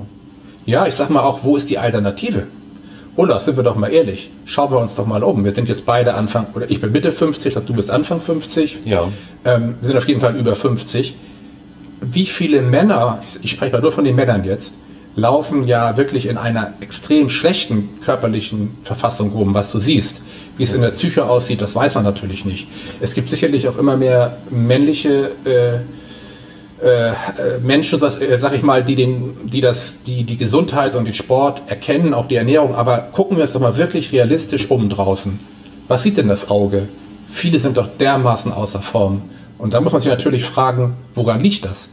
[0.66, 2.46] ja, ich sag mal auch, wo ist die Alternative?
[3.16, 5.44] Oder sind wir doch mal ehrlich, schauen wir uns doch mal um.
[5.44, 8.80] Wir sind jetzt beide Anfang, oder ich bin Mitte 50, du bist Anfang 50.
[8.84, 9.06] Ja.
[9.44, 11.14] Ähm, wir sind auf jeden Fall über 50
[12.12, 14.74] wie viele Männer, ich, spreche mal nur von den Männern jetzt,
[15.16, 20.22] laufen ja wirklich in einer extrem schlechten körperlichen Verfassung rum, was du siehst.
[20.56, 22.68] Wie es in der Psyche aussieht, das weiß man natürlich nicht.
[23.00, 25.78] Es gibt sicherlich auch immer mehr männliche äh,
[26.84, 27.12] äh,
[27.62, 31.62] Menschen, äh, sag ich mal, die den, die das, die die Gesundheit und den Sport
[31.66, 32.74] erkennen, auch die Ernährung.
[32.74, 35.38] Aber gucken wir es doch mal wirklich realistisch um draußen.
[35.88, 36.88] Was sieht denn das Auge?
[37.26, 39.22] Viele sind doch dermaßen außer Form.
[39.58, 41.88] Und da muss man sich natürlich fragen, woran liegt das?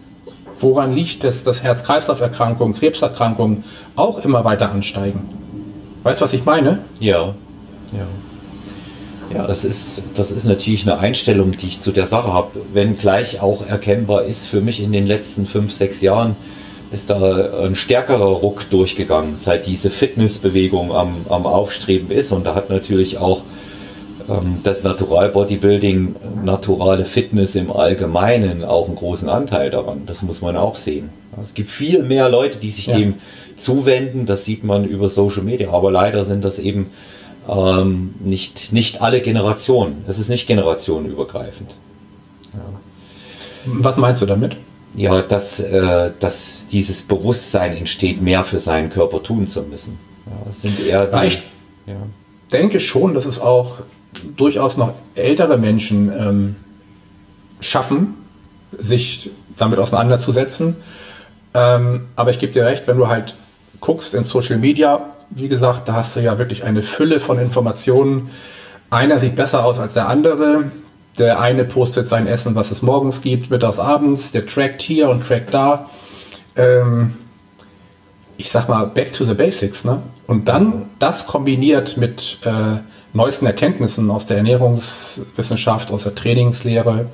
[0.62, 3.64] Woran liegt es, dass Herz-Kreislauf-Erkrankungen, Krebserkrankungen
[3.96, 5.28] auch immer weiter ansteigen?
[6.04, 6.80] Weißt du, was ich meine?
[7.00, 7.36] Ja,
[7.92, 8.08] ja.
[9.34, 12.98] Ja, das ist, das ist natürlich eine Einstellung, die ich zu der Sache habe, wenn
[12.98, 16.36] gleich auch erkennbar ist für mich in den letzten fünf, sechs Jahren,
[16.92, 22.34] ist da ein stärkerer Ruck durchgegangen, seit diese Fitnessbewegung am, am Aufstreben ist.
[22.34, 23.44] Und da hat natürlich auch
[24.32, 30.04] ähm, das Natural Bodybuilding, naturale Fitness im Allgemeinen auch einen großen Anteil daran.
[30.06, 31.10] Das muss man auch sehen.
[31.42, 32.98] Es gibt viel mehr Leute, die sich ja.
[32.98, 33.16] dem
[33.56, 34.26] zuwenden.
[34.26, 35.72] Das sieht man über Social Media.
[35.72, 36.92] Aber leider sind das eben
[37.50, 40.04] ähm, nicht, nicht alle Generationen.
[40.08, 41.72] Es ist nicht generationenübergreifend.
[42.54, 42.60] Ja.
[43.66, 44.58] Was meinst du damit?
[44.96, 49.98] Ja, dass, äh, dass dieses Bewusstsein entsteht, mehr für seinen Körper tun zu müssen.
[50.26, 51.40] Ja, sind eher die, ich
[52.52, 53.80] denke schon, dass es auch
[54.36, 56.56] durchaus noch ältere Menschen ähm,
[57.60, 58.16] schaffen,
[58.78, 60.76] sich damit auseinanderzusetzen.
[61.54, 63.36] Ähm, aber ich gebe dir recht, wenn du halt
[63.80, 68.30] guckst in Social Media, wie gesagt, da hast du ja wirklich eine Fülle von Informationen.
[68.90, 70.72] Einer sieht besser aus als der andere.
[71.18, 74.32] Der eine postet sein Essen, was es morgens gibt, mittags, abends.
[74.32, 75.90] Der trackt hier und trackt da.
[76.56, 77.14] Ähm,
[78.38, 79.86] ich sag mal, back to the basics.
[79.86, 80.02] Ne?
[80.28, 82.80] Und dann das kombiniert mit äh,
[83.14, 87.08] neuesten Erkenntnissen aus der Ernährungswissenschaft, aus der Trainingslehre,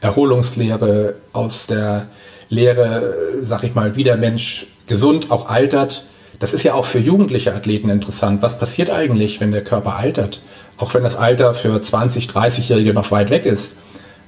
[0.00, 2.08] Erholungslehre, aus der
[2.48, 6.04] Lehre, sag ich mal, wie der Mensch gesund auch altert.
[6.38, 8.42] Das ist ja auch für jugendliche Athleten interessant.
[8.42, 10.40] Was passiert eigentlich, wenn der Körper altert?
[10.76, 13.72] Auch wenn das Alter für 20, 30-Jährige noch weit weg ist.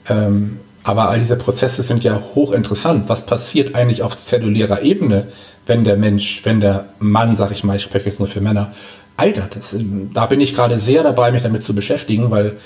[0.08, 3.08] Ähm, aber all diese Prozesse sind ja hochinteressant.
[3.08, 5.26] Was passiert eigentlich auf zellulärer Ebene,
[5.66, 8.72] wenn der Mensch, wenn der Mann, sag ich mal, ich spreche jetzt nur für Männer,
[9.20, 9.56] altert.
[9.56, 9.76] Das,
[10.14, 12.56] da bin ich gerade sehr dabei, mich damit zu beschäftigen, weil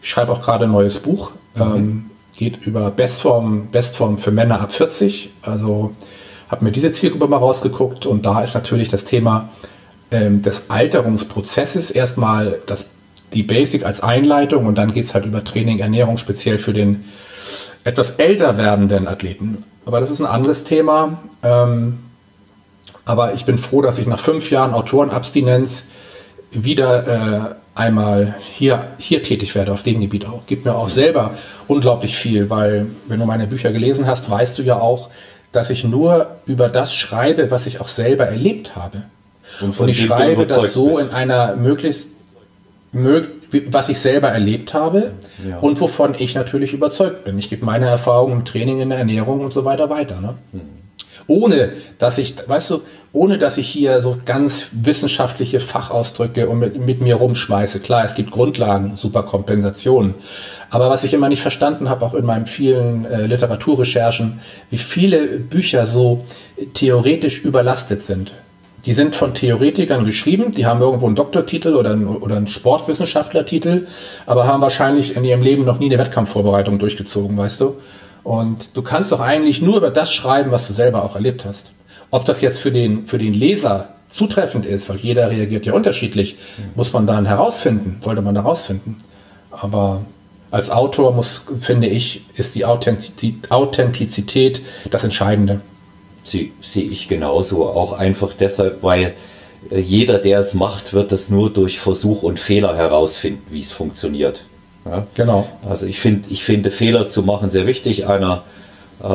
[0.00, 1.32] ich schreibe auch gerade ein neues Buch.
[1.54, 1.62] Mhm.
[1.62, 5.30] Ähm, geht über Bestform, Bestform für Männer ab 40.
[5.42, 5.94] Also
[6.48, 9.48] habe mir diese Zielgruppe mal rausgeguckt und da ist natürlich das Thema
[10.10, 12.86] ähm, des Alterungsprozesses erstmal das,
[13.34, 17.04] die Basic als Einleitung und dann geht es halt über Training, Ernährung, speziell für den
[17.84, 19.64] etwas älter werdenden Athleten.
[19.84, 21.18] Aber das ist ein anderes Thema.
[21.42, 21.98] Ähm,
[23.08, 25.86] aber ich bin froh, dass ich nach fünf Jahren Autorenabstinenz
[26.52, 30.44] wieder äh, einmal hier, hier tätig werde, auf dem Gebiet auch.
[30.46, 31.32] Gibt mir auch selber
[31.68, 35.08] unglaublich viel, weil wenn du meine Bücher gelesen hast, weißt du ja auch,
[35.52, 39.04] dass ich nur über das schreibe, was ich auch selber erlebt habe.
[39.62, 41.08] Und, Und ich schreibe das so bist.
[41.08, 42.10] in einer möglichst,
[42.92, 45.12] was ich selber erlebt habe
[45.48, 45.58] ja.
[45.60, 47.38] und wovon ich natürlich überzeugt bin.
[47.38, 50.20] Ich gebe meine Erfahrungen im Training, in der Ernährung und so weiter weiter.
[50.20, 50.34] Ne?
[50.52, 50.77] Mhm
[51.28, 52.80] ohne dass ich, weißt du,
[53.12, 57.80] ohne dass ich hier so ganz wissenschaftliche Fachausdrücke und mit, mit mir rumschmeiße.
[57.80, 60.14] Klar, es gibt Grundlagen, super Kompensationen.
[60.70, 65.38] Aber was ich immer nicht verstanden habe, auch in meinen vielen äh, Literaturrecherchen, wie viele
[65.38, 66.24] Bücher so
[66.72, 68.32] theoretisch überlastet sind.
[68.86, 73.86] Die sind von Theoretikern geschrieben, die haben irgendwo einen Doktortitel oder einen, oder einen Sportwissenschaftlertitel,
[74.24, 77.76] aber haben wahrscheinlich in ihrem Leben noch nie eine Wettkampfvorbereitung durchgezogen, weißt du?
[78.24, 81.70] Und du kannst doch eigentlich nur über das schreiben, was du selber auch erlebt hast.
[82.10, 86.36] Ob das jetzt für den, für den Leser zutreffend ist, weil jeder reagiert ja unterschiedlich,
[86.74, 88.96] muss man dann herausfinden, sollte man herausfinden.
[89.50, 90.02] Aber
[90.50, 95.60] als Autor muss, finde ich, ist die Authentizität das Entscheidende.
[96.22, 97.66] Sie, sehe ich genauso.
[97.68, 99.14] Auch einfach deshalb, weil
[99.70, 103.72] äh, jeder, der es macht, wird es nur durch Versuch und Fehler herausfinden, wie es
[103.72, 104.44] funktioniert.
[104.88, 105.06] Ja?
[105.14, 105.48] Genau.
[105.68, 108.06] Also ich finde, ich finde Fehler zu machen sehr wichtig.
[108.06, 108.44] Einer
[109.02, 109.06] äh,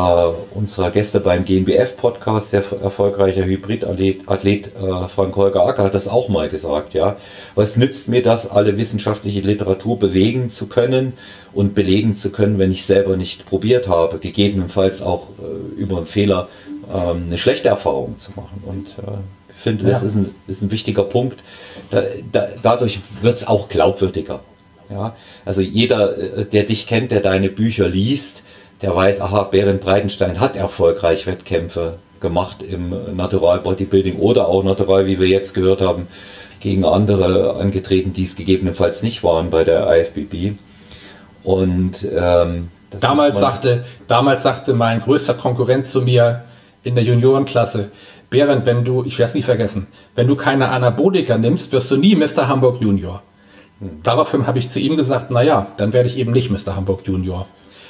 [0.55, 6.29] unserer Gäste beim GNBF-Podcast, sehr erfolgreicher Hybridathlet Athlet, äh, Frank Holger Acker, hat das auch
[6.29, 6.93] mal gesagt.
[6.93, 7.17] Ja,
[7.55, 11.13] was nützt mir das, alle wissenschaftliche Literatur bewegen zu können
[11.53, 16.05] und belegen zu können, wenn ich selber nicht probiert habe, gegebenenfalls auch äh, über einen
[16.05, 16.47] Fehler
[16.93, 18.63] ähm, eine schlechte Erfahrung zu machen.
[18.65, 19.17] Und äh,
[19.49, 20.07] ich finde, das ja.
[20.07, 21.39] ist, ein, ist ein wichtiger Punkt.
[21.89, 24.39] Da, da, dadurch wird es auch glaubwürdiger.
[24.93, 25.15] Ja?
[25.45, 28.43] Also jeder, äh, der dich kennt, der deine Bücher liest,
[28.81, 35.05] der weiß, aha, Berend Breitenstein hat erfolgreich Wettkämpfe gemacht im Natural Bodybuilding oder auch Natural,
[35.05, 36.07] wie wir jetzt gehört haben,
[36.59, 40.57] gegen andere angetreten, die es gegebenenfalls nicht waren bei der IFBB.
[41.43, 46.43] Und ähm, damals sagte, damals sagte mein größter Konkurrent zu mir
[46.83, 47.91] in der Juniorenklasse,
[48.29, 51.97] Berend, wenn du, ich werde es nie vergessen, wenn du keine Anabolika nimmst, wirst du
[51.97, 52.47] nie Mr.
[52.47, 53.21] Hamburg Junior.
[54.03, 56.75] Daraufhin habe ich zu ihm gesagt, na ja, dann werde ich eben nicht Mr.
[56.75, 57.47] Hamburg Junior.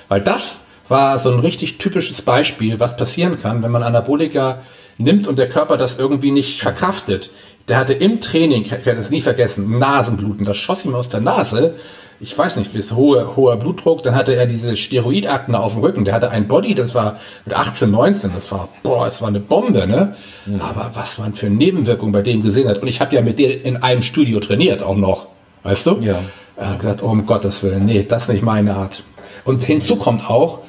[0.08, 4.60] Weil das war so ein richtig typisches Beispiel, was passieren kann, wenn man Anabolika
[4.98, 7.32] nimmt und der Körper das irgendwie nicht verkraftet.
[7.68, 10.46] Der hatte im Training, ich werde es nie vergessen, Nasenbluten.
[10.46, 11.76] Das schoss ihm aus der Nase.
[12.20, 14.04] Ich weiß nicht, wie es hohe, hoher Blutdruck.
[14.04, 16.04] Dann hatte er diese Steroidakne auf dem Rücken.
[16.04, 18.32] Der hatte ein Body, das war mit 18, 19.
[18.34, 20.16] Das war, boah, es war eine Bombe, ne?
[20.46, 20.60] Mhm.
[20.60, 22.80] Aber was man für Nebenwirkungen bei dem gesehen hat.
[22.80, 25.28] Und ich habe ja mit dir in einem Studio trainiert auch noch.
[25.64, 26.00] Weißt du?
[26.02, 26.20] Ja.
[26.56, 29.04] Er hat gedacht, oh, um Gottes Willen, nee, das ist nicht meine Art.
[29.44, 30.60] Und hinzu kommt auch,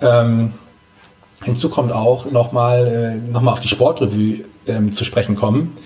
[0.00, 0.54] ähm,
[1.44, 5.76] hinzu kommt auch nochmal äh, noch auf die Sportrevue ähm, zu sprechen kommen.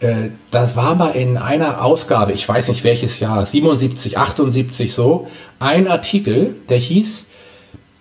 [0.00, 5.26] Äh, das war mal in einer Ausgabe, ich weiß nicht welches Jahr, 77, 78 so,
[5.58, 7.24] ein Artikel, der hieß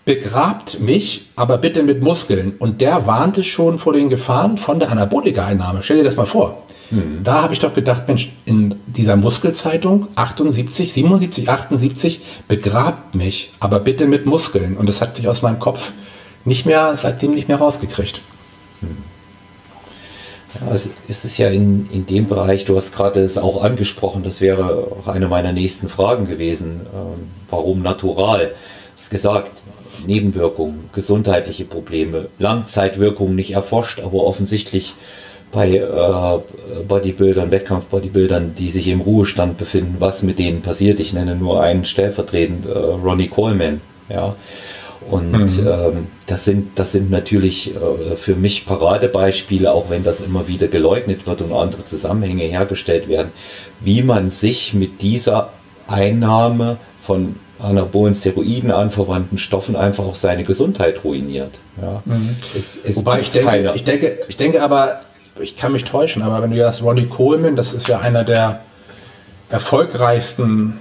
[0.10, 2.55] Begrabt mich, aber bitte mit Muskeln.
[2.58, 5.84] Und der warnte schon vor den Gefahren von der Anabolika-Einnahme.
[5.84, 6.63] Stell dir das mal vor.
[6.91, 7.23] Mhm.
[7.23, 13.80] Da habe ich doch gedacht, Mensch, in dieser Muskelzeitung 78, 77, 78, begrabt mich, aber
[13.80, 14.78] bitte mit Muskeln.
[14.78, 15.91] Und das hat sich aus meinem Kopf
[16.45, 18.21] nicht mehr, seitdem nicht mehr rausgekriegt.
[18.82, 18.97] Mhm.
[20.60, 24.41] Ja, es ist ja in, in dem Bereich, du hast gerade es auch angesprochen, das
[24.41, 26.82] wäre auch eine meiner nächsten Fragen gewesen.
[26.93, 28.56] Ähm, warum natural?
[28.95, 29.62] Hast gesagt,
[30.08, 34.95] Nebenwirkungen, gesundheitliche Probleme, Langzeitwirkungen nicht erforscht, aber offensichtlich
[35.51, 40.99] bei äh, Bodybuildern, Wettkampf-Bodybuildern, die sich im Ruhestand befinden, was mit denen passiert.
[40.99, 43.81] Ich nenne nur einen stellvertretend, äh, Ronnie Coleman.
[44.09, 44.35] Ja.
[45.09, 45.67] Und mhm.
[45.67, 50.67] ähm, das, sind, das sind natürlich äh, für mich Paradebeispiele, auch wenn das immer wieder
[50.67, 53.31] geleugnet wird und andere Zusammenhänge hergestellt werden,
[53.79, 55.49] wie man sich mit dieser
[55.88, 61.51] Einnahme von anabolen Steroiden anverwandten Stoffen einfach auch seine Gesundheit ruiniert.
[61.81, 62.03] Ja.
[62.05, 62.35] Mhm.
[62.55, 65.01] Es, es Wobei ich denke, ich denke, ich denke aber,
[65.39, 68.62] ich kann mich täuschen, aber wenn du sagst, Ronnie Coleman, das ist ja einer der
[69.50, 70.80] erfolgreichsten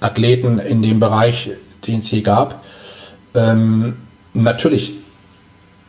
[0.00, 1.50] Athleten in dem Bereich,
[1.86, 2.62] den es je gab.
[3.34, 3.96] Ähm,
[4.34, 4.94] natürlich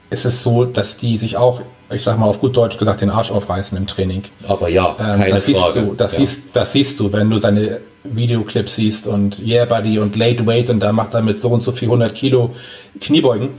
[0.10, 3.10] ist es so, dass die sich auch, ich sag mal auf gut Deutsch gesagt, den
[3.10, 4.24] Arsch aufreißen im Training.
[4.48, 5.74] Aber ja, ähm, keine das Frage.
[5.74, 6.20] Siehst du, das, ja.
[6.20, 10.70] siehst, das siehst du, wenn du seine Videoclips siehst und Yeah Buddy und Late Weight
[10.70, 12.52] und da macht er mit so und so viel 100 Kilo
[13.00, 13.50] Kniebeugen.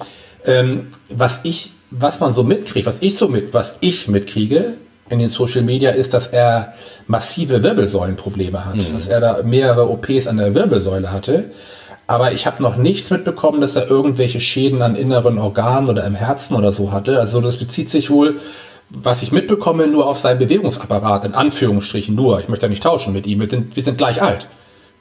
[0.47, 4.75] Ähm, was ich was man so mitkriegt, was ich so mit, was ich mitkriege
[5.11, 6.75] in den Social Media, ist, dass er
[7.07, 8.95] massive Wirbelsäulenprobleme hat, mhm.
[8.95, 11.51] dass er da mehrere OPs an der Wirbelsäule hatte.
[12.07, 16.15] Aber ich habe noch nichts mitbekommen, dass er irgendwelche Schäden an inneren Organen oder im
[16.15, 17.19] Herzen oder so hatte.
[17.19, 18.41] Also das bezieht sich wohl,
[18.91, 22.41] was ich mitbekomme, nur auf seinen Bewegungsapparat, in Anführungsstrichen nur.
[22.41, 23.41] Ich möchte ja nicht tauschen mit ihm.
[23.41, 24.49] Wir sind, wir sind gleich alt.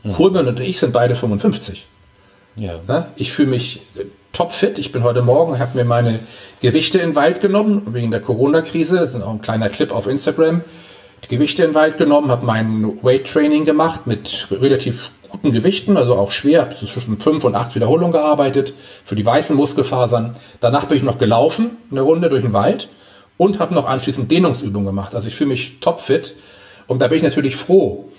[0.03, 0.13] Mhm.
[0.13, 1.87] Kohlmann und ich sind beide 55.
[2.55, 2.79] Ja.
[3.15, 3.81] Ich fühle mich
[4.33, 4.79] topfit.
[4.79, 6.19] Ich bin heute Morgen, habe mir meine
[6.59, 8.97] Gewichte in den Wald genommen, wegen der Corona-Krise.
[8.97, 10.61] Das ist auch ein kleiner Clip auf Instagram.
[11.23, 16.15] Die Gewichte in den Wald genommen, habe mein Weight-Training gemacht mit relativ guten Gewichten, also
[16.15, 18.73] auch schwer, habe zwischen fünf und acht Wiederholungen gearbeitet
[19.05, 20.35] für die weißen Muskelfasern.
[20.59, 22.89] Danach bin ich noch gelaufen, eine Runde durch den Wald
[23.37, 25.13] und habe noch anschließend Dehnungsübungen gemacht.
[25.15, 26.35] Also ich fühle mich topfit
[26.87, 28.09] und da bin ich natürlich froh,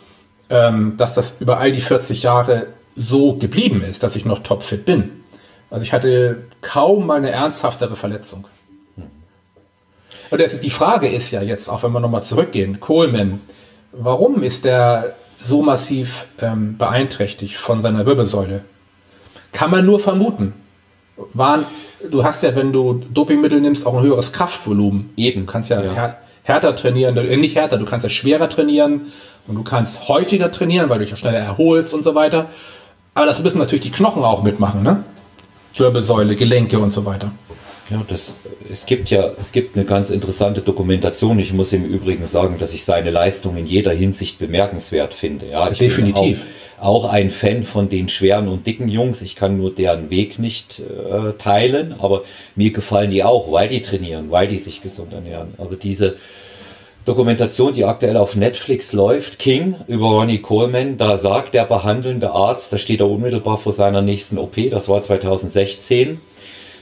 [0.49, 4.85] ähm, dass das über all die 40 Jahre so geblieben ist, dass ich noch topfit
[4.85, 5.24] bin.
[5.75, 8.47] Also ich hatte kaum mal eine ernsthaftere Verletzung.
[10.31, 13.41] Und die Frage ist ja jetzt, auch wenn wir nochmal zurückgehen, Coleman,
[13.91, 18.63] warum ist der so massiv ähm, beeinträchtigt von seiner Wirbelsäule?
[19.51, 20.53] Kann man nur vermuten.
[21.33, 21.67] waren,
[22.09, 25.13] du hast ja, wenn du Dopingmittel nimmst, auch ein höheres Kraftvolumen.
[25.17, 25.41] Eben.
[25.41, 26.17] Du kannst ja, ja.
[26.45, 29.11] härter trainieren, äh, nicht härter, du kannst ja schwerer trainieren
[29.49, 32.47] und du kannst häufiger trainieren, weil du dich ja schneller erholst und so weiter.
[33.15, 35.03] Aber das müssen natürlich die Knochen auch mitmachen, ne?
[35.77, 37.33] Wirbelsäule, Gelenke und so weiter.
[37.91, 38.37] Ja, das,
[38.71, 41.39] es gibt ja, es gibt eine ganz interessante Dokumentation.
[41.39, 45.51] Ich muss im Übrigen sagen, dass ich seine Leistung in jeder Hinsicht bemerkenswert finde.
[45.51, 46.47] Ja, ich Definitiv.
[46.79, 49.21] Auch, auch, ein Fan von den schweren und dicken Jungs.
[49.21, 52.25] Ich kann nur deren Weg nicht äh, teilen, aber
[52.57, 55.53] mir gefallen die auch, weil die trainieren, weil die sich gesund ernähren.
[55.59, 56.17] Aber diese
[57.05, 62.73] Dokumentation, die aktuell auf Netflix läuft, King über Ronnie Coleman, da sagt der behandelnde Arzt,
[62.73, 66.21] da steht er unmittelbar vor seiner nächsten OP, das war 2016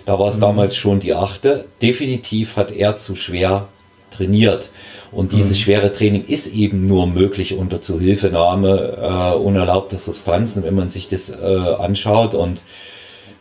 [0.05, 0.41] da war es mhm.
[0.41, 1.67] damals schon die achte.
[1.81, 3.69] Definitiv hat er zu schwer
[4.11, 4.71] trainiert.
[5.11, 5.63] Und dieses mhm.
[5.63, 11.31] schwere Training ist eben nur möglich unter Zuhilfenahme äh, unerlaubter Substanzen, wenn man sich das
[11.31, 12.35] äh, anschaut.
[12.35, 12.63] Und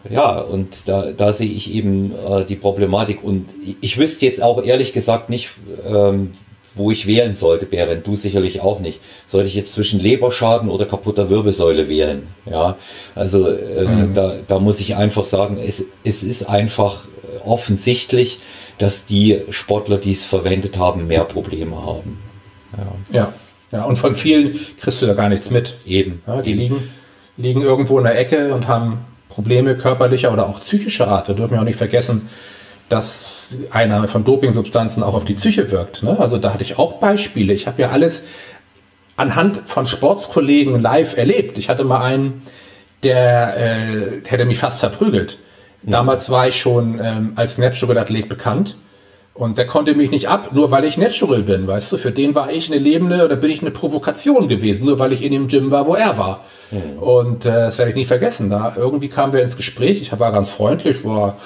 [0.09, 3.23] ja, und da, da sehe ich eben äh, die Problematik.
[3.23, 5.49] Und ich, ich wüsste jetzt auch ehrlich gesagt nicht,
[5.87, 6.31] ähm,
[6.75, 9.01] wo ich wählen sollte, Berend, du sicherlich auch nicht.
[9.27, 12.27] Sollte ich jetzt zwischen Leberschaden oder kaputter Wirbelsäule wählen?
[12.45, 12.77] Ja,
[13.15, 14.13] also äh, mhm.
[14.13, 17.05] da, da muss ich einfach sagen, es, es ist einfach
[17.45, 18.39] offensichtlich,
[18.77, 22.19] dass die Sportler, die es verwendet haben, mehr Probleme haben.
[23.11, 23.19] Ja.
[23.19, 23.33] ja.
[23.71, 25.77] ja, und von vielen kriegst du ja gar nichts mit.
[25.85, 26.23] Eben.
[26.25, 26.59] Ja, die eben.
[26.59, 26.89] Liegen,
[27.37, 31.27] liegen irgendwo in der Ecke und haben Probleme körperlicher oder auch psychischer Art.
[31.27, 32.27] Wir dürfen ja auch nicht vergessen,
[32.91, 36.03] dass Einnahme von Dopingsubstanzen auch auf die Psyche wirkt.
[36.03, 36.19] Ne?
[36.19, 37.53] Also da hatte ich auch Beispiele.
[37.53, 38.23] Ich habe ja alles
[39.15, 41.57] anhand von Sportskollegen live erlebt.
[41.57, 42.41] Ich hatte mal einen,
[43.03, 45.37] der äh, hätte mich fast verprügelt.
[45.83, 45.91] Mhm.
[45.91, 48.75] Damals war ich schon ähm, als Natural-Athlet bekannt.
[49.33, 51.97] Und der konnte mich nicht ab, nur weil ich natural bin, weißt du?
[51.97, 55.23] Für den war ich eine lebende oder bin ich eine Provokation gewesen, nur weil ich
[55.23, 56.41] in dem Gym war, wo er war.
[56.69, 56.99] Mhm.
[56.99, 58.49] Und äh, das werde ich nie vergessen.
[58.49, 60.01] Da irgendwie kamen wir ins Gespräch.
[60.01, 61.37] Ich war ganz freundlich, war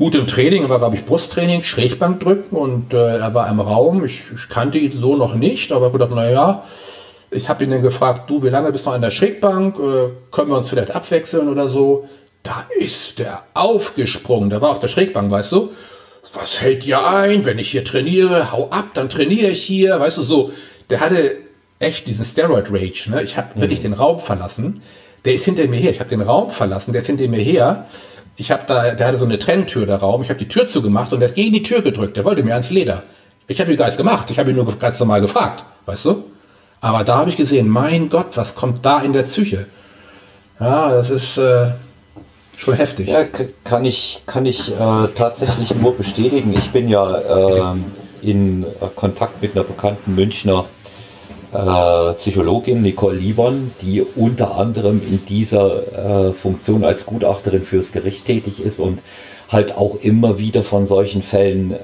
[0.00, 4.02] gut im Training, war, glaube ich, Brusttraining, Schrägbank drücken und äh, er war im Raum.
[4.02, 6.64] Ich, ich kannte ihn so noch nicht, aber gedacht, naja,
[7.30, 9.78] ich habe ihn dann gefragt, du, wie lange bist du noch an der Schrägbank?
[9.78, 12.08] Äh, können wir uns vielleicht abwechseln oder so?
[12.42, 14.48] Da ist der aufgesprungen.
[14.48, 15.70] Der war auf der Schrägbank, weißt du?
[16.32, 18.52] Was fällt dir ein, wenn ich hier trainiere?
[18.52, 20.50] Hau ab, dann trainiere ich hier, weißt du so.
[20.88, 21.36] Der hatte
[21.78, 23.10] echt diesen Steroid Rage.
[23.10, 23.22] Ne?
[23.22, 23.60] Ich habe mhm.
[23.60, 24.80] wirklich den Raum verlassen.
[25.26, 25.90] Der ist hinter mir her.
[25.90, 26.92] Ich habe den Raum verlassen.
[26.92, 27.86] Der ist hinter mir her
[28.40, 30.22] ich habe da, der hatte so eine Trenntür, der Raum.
[30.22, 32.16] Ich habe die Tür zugemacht und er hat gegen die Tür gedrückt.
[32.16, 33.02] Der wollte mir ans Leder.
[33.46, 34.30] Ich habe ihn gar gemacht.
[34.30, 36.24] Ich habe ihn nur ganz normal gefragt, weißt du?
[36.80, 39.66] Aber da habe ich gesehen, mein Gott, was kommt da in der Psyche?
[40.58, 41.72] Ja, das ist äh,
[42.56, 43.08] schon heftig.
[43.08, 43.24] Ja,
[43.64, 46.54] kann ich, kann ich äh, tatsächlich nur bestätigen.
[46.56, 47.62] Ich bin ja äh,
[48.22, 48.64] in
[48.96, 50.64] Kontakt mit einer bekannten Münchner
[51.52, 58.26] äh, Psychologin Nicole Liebern, die unter anderem in dieser äh, Funktion als Gutachterin fürs Gericht
[58.26, 59.00] tätig ist und
[59.50, 61.76] halt auch immer wieder von solchen Fällen äh,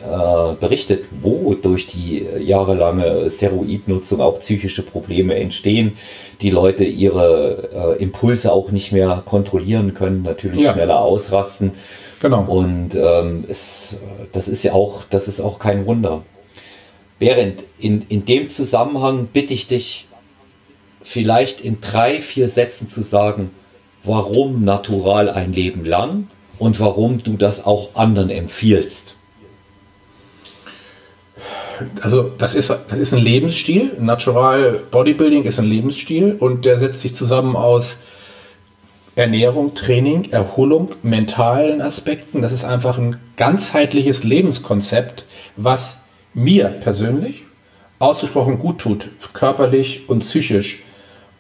[0.61, 5.96] berichtet, wo durch die jahrelange Steroidnutzung auch psychische Probleme entstehen,
[6.40, 10.72] die Leute ihre äh, Impulse auch nicht mehr kontrollieren können, natürlich ja.
[10.72, 11.72] schneller ausrasten.
[12.20, 12.44] Genau.
[12.46, 13.98] Und ähm, es,
[14.33, 16.22] das ist ja auch, das ist auch kein Wunder.
[17.18, 20.07] Berend, in, in dem Zusammenhang bitte ich dich,
[21.02, 23.50] vielleicht in drei, vier Sätzen zu sagen,
[24.02, 29.14] warum natural ein Leben lang und warum du das auch anderen empfiehlst.
[32.02, 33.92] Also das ist, das ist ein Lebensstil.
[34.00, 37.98] Natural Bodybuilding ist ein Lebensstil und der setzt sich zusammen aus
[39.14, 42.42] Ernährung, Training, Erholung, mentalen Aspekten.
[42.42, 45.24] Das ist einfach ein ganzheitliches Lebenskonzept,
[45.57, 45.98] was
[46.37, 47.44] mir persönlich
[47.99, 50.83] ausgesprochen gut tut, körperlich und psychisch.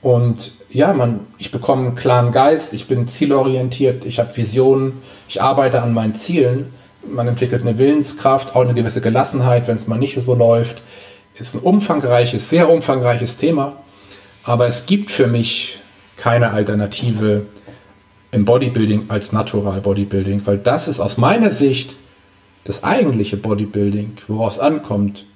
[0.00, 4.94] Und ja, man, ich bekomme einen klaren Geist, ich bin zielorientiert, ich habe Visionen,
[5.28, 6.72] ich arbeite an meinen Zielen.
[7.08, 10.82] Man entwickelt eine Willenskraft, auch eine gewisse Gelassenheit, wenn es mal nicht so läuft.
[11.38, 13.76] Ist ein umfangreiches, sehr umfangreiches Thema.
[14.44, 15.80] Aber es gibt für mich
[16.16, 17.42] keine Alternative
[18.30, 21.96] im Bodybuilding als Natural Bodybuilding, weil das ist aus meiner Sicht
[22.66, 25.26] das eigentliche Bodybuilding, worauf es ankommt.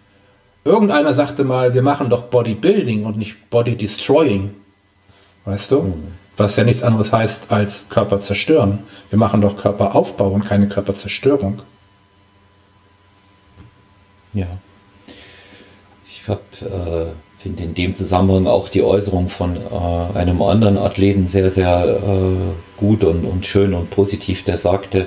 [0.65, 4.55] Irgendeiner sagte mal, wir machen doch Bodybuilding und nicht Body Destroying.
[5.45, 5.83] Weißt du?
[5.83, 5.95] Mhm.
[6.37, 8.81] Was ja nichts anderes heißt als Körper zerstören.
[9.11, 11.63] Wir machen doch Körperaufbau und keine Körperzerstörung.
[14.33, 14.47] Ja.
[16.09, 21.27] Ich habe äh, finde in dem Zusammenhang auch die Äußerung von äh, einem anderen Athleten
[21.27, 25.07] sehr, sehr äh, gut und, und schön und positiv, der sagte,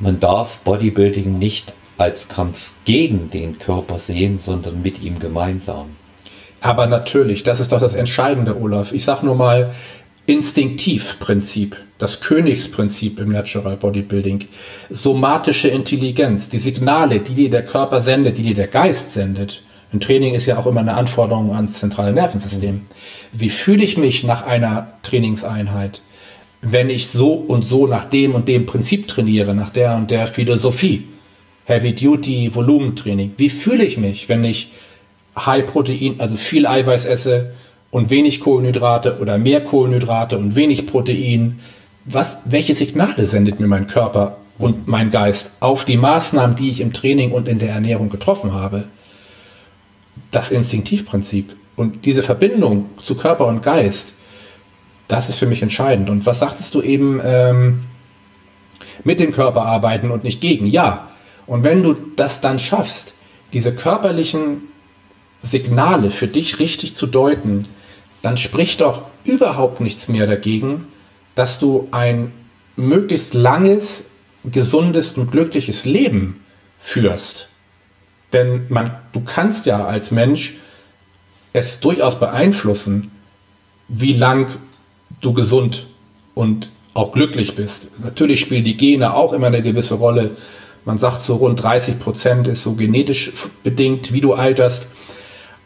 [0.00, 5.96] man darf Bodybuilding nicht als Kampf gegen den Körper sehen, sondern mit ihm gemeinsam.
[6.60, 8.92] Aber natürlich, das ist doch das Entscheidende, Olaf.
[8.92, 9.72] Ich sag nur mal,
[10.26, 14.46] Instinktivprinzip, das Königsprinzip im Natural Bodybuilding,
[14.90, 19.62] somatische Intelligenz, die Signale, die dir der Körper sendet, die dir der Geist sendet.
[19.92, 22.82] Ein Training ist ja auch immer eine Anforderung ans zentrale Nervensystem.
[23.32, 26.02] Wie fühle ich mich nach einer Trainingseinheit,
[26.62, 30.26] wenn ich so und so nach dem und dem Prinzip trainiere, nach der und der
[30.26, 31.04] Philosophie?
[31.64, 33.32] Heavy Duty Volumentraining.
[33.36, 34.70] Wie fühle ich mich, wenn ich
[35.36, 37.52] High Protein, also viel Eiweiß esse
[37.90, 41.58] und wenig Kohlenhydrate oder mehr Kohlenhydrate und wenig Protein?
[42.04, 46.80] Was, welche Signale sendet mir mein Körper und mein Geist auf die Maßnahmen, die ich
[46.80, 48.84] im Training und in der Ernährung getroffen habe?
[50.30, 54.14] Das Instinktivprinzip und diese Verbindung zu Körper und Geist,
[55.08, 56.10] das ist für mich entscheidend.
[56.10, 57.84] Und was sagtest du eben, ähm,
[59.04, 60.66] mit dem Körper arbeiten und nicht gegen?
[60.66, 61.08] Ja.
[61.46, 63.14] Und wenn du das dann schaffst,
[63.52, 64.62] diese körperlichen
[65.42, 67.68] Signale für dich richtig zu deuten,
[68.22, 70.88] dann spricht doch überhaupt nichts mehr dagegen,
[71.34, 72.32] dass du ein
[72.74, 74.04] möglichst langes,
[74.44, 76.44] gesundes und glückliches Leben
[76.80, 77.48] führst.
[78.32, 80.56] Denn man, du kannst ja als Mensch
[81.52, 83.10] es durchaus beeinflussen,
[83.88, 84.48] wie lang
[85.20, 85.86] du gesund
[86.34, 87.90] und auch glücklich bist.
[88.02, 90.32] Natürlich spielen die Gene auch immer eine gewisse Rolle.
[90.84, 93.32] Man sagt so rund 30 Prozent ist so genetisch
[93.62, 94.88] bedingt, wie du alterst.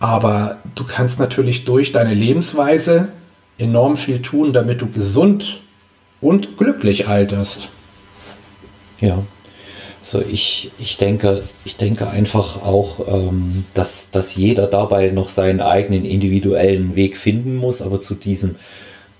[0.00, 3.12] Aber du kannst natürlich durch deine Lebensweise
[3.58, 5.60] enorm viel tun, damit du gesund
[6.20, 7.68] und glücklich alterst.
[9.00, 9.22] Ja.
[10.02, 15.60] Also ich, ich, denke, ich denke einfach auch, ähm, dass, dass jeder dabei noch seinen
[15.60, 18.56] eigenen individuellen Weg finden muss, aber zu diesem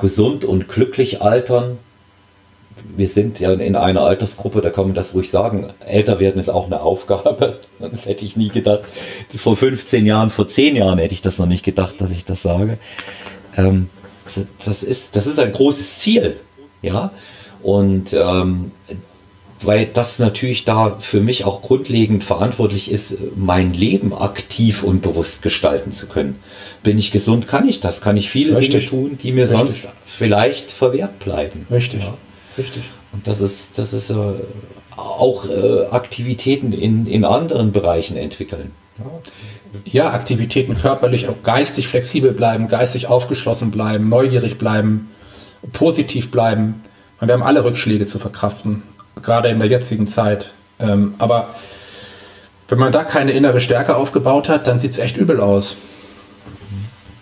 [0.01, 1.79] gesund und glücklich altern,
[2.97, 5.73] wir sind ja in einer Altersgruppe, da kann man das ruhig sagen.
[5.87, 7.59] Älter werden ist auch eine Aufgabe.
[7.79, 8.83] Das hätte ich nie gedacht.
[9.35, 12.43] Vor 15 Jahren, vor 10 Jahren hätte ich das noch nicht gedacht, dass ich das
[12.43, 12.77] sage.
[13.57, 13.89] Ähm,
[14.63, 16.37] das, ist, das ist ein großes Ziel.
[16.83, 17.11] Ja.
[17.63, 18.73] Und ähm,
[19.63, 25.43] weil das natürlich da für mich auch grundlegend verantwortlich ist, mein Leben aktiv und bewusst
[25.43, 26.41] gestalten zu können.
[26.83, 28.89] Bin ich gesund, kann ich das, kann ich viele Richtig.
[28.89, 29.59] Dinge tun, die mir Richtig.
[29.59, 31.67] sonst vielleicht verwehrt bleiben.
[31.71, 32.03] Richtig.
[32.03, 32.15] Ja.
[32.57, 32.85] Richtig.
[33.13, 34.15] Und das ist, das ist äh,
[34.97, 38.73] auch äh, Aktivitäten in, in anderen Bereichen entwickeln.
[39.85, 40.13] Ja.
[40.13, 45.11] Aktivitäten körperlich, auch geistig flexibel bleiben, geistig aufgeschlossen bleiben, neugierig bleiben,
[45.73, 46.83] positiv bleiben.
[47.21, 48.83] Wir haben alle Rückschläge zu verkraften,
[49.23, 50.53] gerade in der jetzigen Zeit.
[50.79, 51.55] Ähm, aber
[52.69, 55.77] wenn man da keine innere Stärke aufgebaut hat, dann sieht es echt übel aus.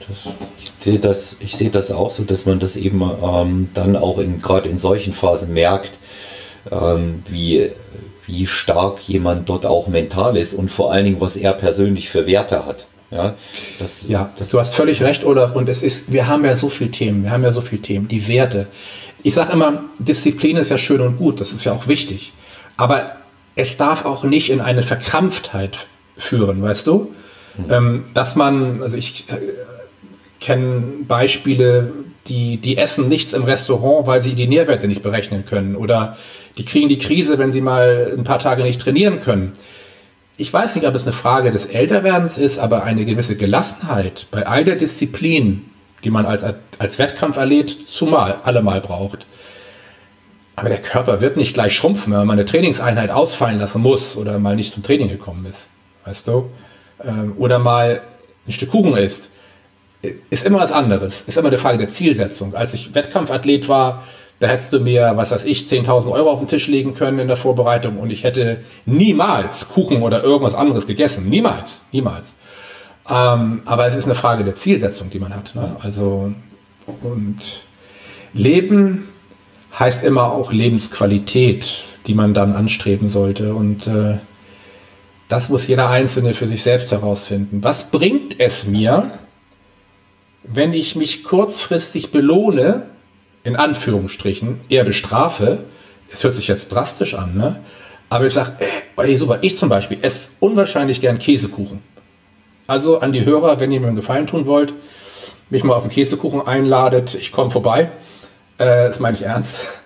[0.06, 4.20] Das, ich sehe das, sehe das auch so, dass man das eben ähm, dann auch
[4.42, 5.92] gerade in solchen Phasen merkt,
[6.70, 7.70] ähm, wie,
[8.26, 12.26] wie stark jemand dort auch mental ist und vor allen Dingen, was er persönlich für
[12.26, 12.86] Werte hat.
[13.10, 13.34] Ja,
[13.78, 15.54] das, ja das du hast völlig recht, Olaf.
[15.54, 18.08] Und es ist, wir haben ja so viele Themen, wir haben ja so viele Themen,
[18.08, 18.66] die Werte.
[19.22, 22.32] Ich sage immer, Disziplin ist ja schön und gut, das ist ja auch wichtig.
[22.76, 23.12] Aber
[23.54, 25.86] es darf auch nicht in eine Verkrampftheit
[26.16, 27.14] führen, weißt du?
[27.56, 27.72] Mhm.
[27.72, 29.38] Ähm, dass man, also ich äh,
[30.40, 31.92] kenne Beispiele,
[32.26, 35.76] die, die essen nichts im Restaurant, weil sie die Nährwerte nicht berechnen können.
[35.76, 36.16] Oder
[36.58, 39.52] die kriegen die Krise, wenn sie mal ein paar Tage nicht trainieren können.
[40.40, 44.46] Ich weiß nicht, ob es eine Frage des Älterwerdens ist, aber eine gewisse Gelassenheit bei
[44.46, 45.68] all der Disziplin,
[46.04, 46.46] die man als,
[46.78, 49.26] als Wettkampfathlet zumal allemal braucht.
[50.54, 54.38] Aber der Körper wird nicht gleich schrumpfen, wenn man eine Trainingseinheit ausfallen lassen muss oder
[54.38, 55.68] mal nicht zum Training gekommen ist.
[56.04, 56.50] Weißt du?
[57.04, 58.00] Ähm, oder mal
[58.46, 59.32] ein Stück Kuchen isst
[60.30, 61.22] ist immer was anderes.
[61.26, 62.54] Ist immer eine Frage der Zielsetzung.
[62.54, 64.04] Als ich Wettkampfathlet war,
[64.40, 67.28] da hättest du mir, was weiß ich, 10.000 Euro auf den Tisch legen können in
[67.28, 71.28] der Vorbereitung und ich hätte niemals Kuchen oder irgendwas anderes gegessen.
[71.28, 71.82] Niemals.
[71.90, 72.34] Niemals.
[73.08, 75.54] Ähm, aber es ist eine Frage der Zielsetzung, die man hat.
[75.54, 75.76] Ne?
[75.82, 76.32] Also,
[77.02, 77.64] und
[78.32, 79.08] Leben
[79.78, 83.54] heißt immer auch Lebensqualität, die man dann anstreben sollte.
[83.54, 84.18] Und äh,
[85.28, 87.62] das muss jeder Einzelne für sich selbst herausfinden.
[87.64, 89.10] Was bringt es mir,
[90.42, 92.88] wenn ich mich kurzfristig belohne,
[93.48, 95.64] in Anführungsstrichen, eher bestrafe,
[96.12, 97.60] es hört sich jetzt drastisch an, ne?
[98.10, 98.52] aber ich sage,
[98.96, 101.80] ey, super, ich zum Beispiel esse unwahrscheinlich gern Käsekuchen.
[102.66, 104.74] Also an die Hörer, wenn ihr mir einen Gefallen tun wollt,
[105.50, 107.90] mich mal auf einen Käsekuchen einladet, ich komme vorbei.
[108.58, 109.82] Äh, das meine ich ernst.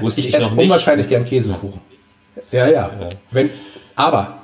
[0.00, 1.80] Wusste ich, ich esse unwahrscheinlich gern Käsekuchen.
[2.50, 2.90] Ja, ja.
[2.98, 3.08] ja.
[3.30, 3.50] Wenn,
[3.94, 4.38] aber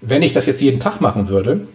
[0.00, 1.66] wenn ich das jetzt jeden Tag machen würde,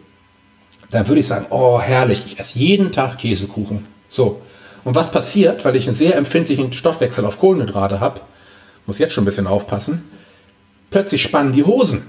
[0.91, 3.85] dann würde ich sagen, oh herrlich, ich esse jeden Tag Käsekuchen.
[4.07, 4.41] So.
[4.83, 8.21] Und was passiert, weil ich einen sehr empfindlichen Stoffwechsel auf Kohlenhydrate habe,
[8.85, 10.03] muss jetzt schon ein bisschen aufpassen,
[10.89, 12.03] plötzlich spannen die Hosen.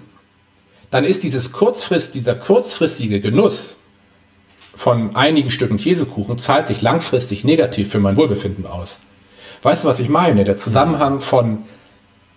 [0.90, 3.76] Dann ist dieses kurzfrist, dieser kurzfristige Genuss
[4.74, 9.00] von einigen Stücken Käsekuchen zahlt sich langfristig negativ für mein Wohlbefinden aus.
[9.62, 10.44] Weißt du, was ich meine?
[10.44, 11.58] Der Zusammenhang von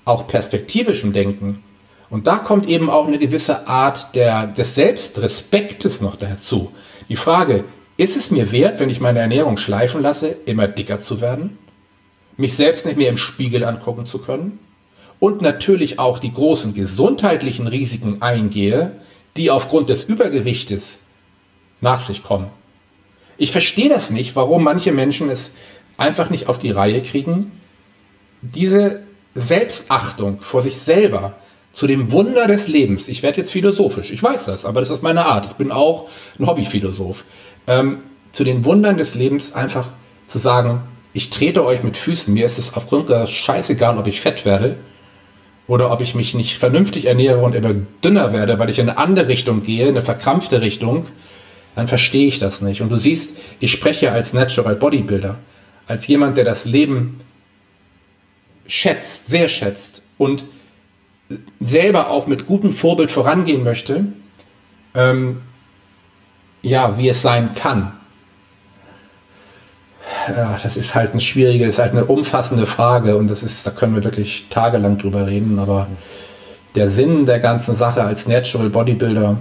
[0.03, 1.63] auch perspektivischem Denken.
[2.09, 6.71] Und da kommt eben auch eine gewisse Art der, des Selbstrespektes noch dazu.
[7.09, 7.63] Die Frage,
[7.97, 11.57] ist es mir wert, wenn ich meine Ernährung schleifen lasse, immer dicker zu werden?
[12.37, 14.59] Mich selbst nicht mehr im Spiegel angucken zu können?
[15.19, 18.91] Und natürlich auch die großen gesundheitlichen Risiken eingehe,
[19.37, 20.99] die aufgrund des Übergewichtes
[21.79, 22.47] nach sich kommen.
[23.37, 25.51] Ich verstehe das nicht, warum manche Menschen es
[25.97, 27.51] einfach nicht auf die Reihe kriegen,
[28.41, 31.35] diese Selbstachtung vor sich selber
[31.71, 33.09] zu dem Wunder des Lebens.
[33.09, 35.47] Ich werde jetzt philosophisch, ich weiß das, aber das ist meine Art.
[35.47, 37.25] Ich bin auch ein Hobbyphilosoph.
[37.68, 37.99] Ähm,
[38.32, 39.89] zu den Wundern des Lebens einfach
[40.28, 40.82] zu sagen,
[41.13, 44.76] ich trete euch mit Füßen, mir ist es aufgrund der scheißegal, ob ich fett werde
[45.68, 48.97] oder ob ich mich nicht vernünftig ernähre und immer dünner werde, weil ich in eine
[48.97, 51.05] andere Richtung gehe, eine verkrampfte Richtung,
[51.76, 52.82] dann verstehe ich das nicht.
[52.82, 55.39] Und du siehst, ich spreche als Natural Bodybuilder,
[55.88, 57.20] als jemand, der das Leben
[58.68, 60.45] schätzt, sehr schätzt und
[61.59, 64.05] selber auch mit gutem Vorbild vorangehen möchte,
[64.93, 65.41] ähm,
[66.66, 67.93] ja, wie es sein kann.
[70.28, 73.95] Das ist halt eine schwierige, ist halt eine umfassende Frage und das ist, da können
[73.95, 75.88] wir wirklich tagelang drüber reden, aber
[76.74, 79.38] der Sinn der ganzen Sache als Natural Bodybuilder,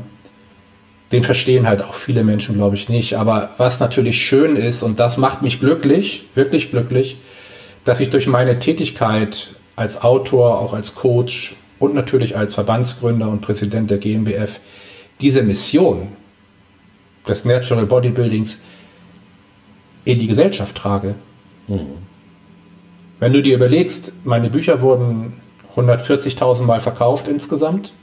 [1.12, 3.16] den verstehen halt auch viele Menschen, glaube ich, nicht.
[3.16, 7.16] Aber was natürlich schön ist, und das macht mich glücklich, wirklich glücklich,
[7.84, 13.40] dass ich durch meine Tätigkeit als Autor, auch als Coach und natürlich als Verbandsgründer und
[13.40, 14.60] Präsident der GmbF
[15.20, 16.08] diese Mission
[17.28, 18.58] des Natural Bodybuildings
[20.04, 21.16] in die Gesellschaft trage.
[21.68, 21.98] Mhm.
[23.20, 25.34] Wenn du dir überlegst, meine Bücher wurden
[25.76, 27.94] 140.000 Mal verkauft insgesamt.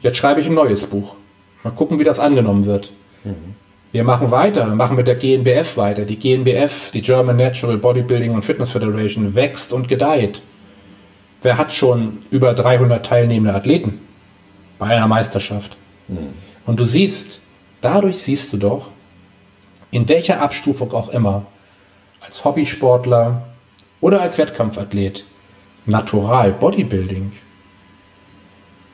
[0.00, 1.16] Jetzt schreibe ich ein neues Buch.
[1.64, 2.92] Mal gucken, wie das angenommen wird.
[3.24, 3.56] Mhm.
[3.90, 6.04] Wir machen weiter, wir machen mit der GNBF weiter.
[6.04, 10.42] Die GNBF, die German Natural Bodybuilding and Fitness Federation, wächst und gedeiht.
[11.42, 14.00] Wer hat schon über 300 teilnehmende Athleten
[14.78, 15.76] bei einer Meisterschaft?
[16.08, 16.28] Mhm.
[16.66, 17.40] Und du siehst,
[17.80, 18.90] dadurch siehst du doch,
[19.90, 21.46] in welcher Abstufung auch immer,
[22.20, 23.46] als Hobbysportler
[24.00, 25.24] oder als Wettkampfathlet,
[25.86, 27.32] Natural Bodybuilding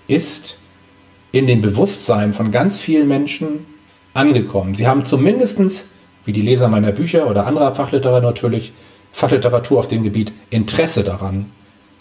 [0.07, 0.59] ist
[1.33, 3.67] in dem Bewusstsein von ganz vielen Menschen
[4.13, 4.77] angekommen.
[4.77, 5.87] Sie haben zumindest,
[6.25, 8.73] wie die Leser meiner Bücher oder anderer Fachliteratur natürlich,
[9.13, 11.51] Fachliteratur auf dem Gebiet, Interesse daran,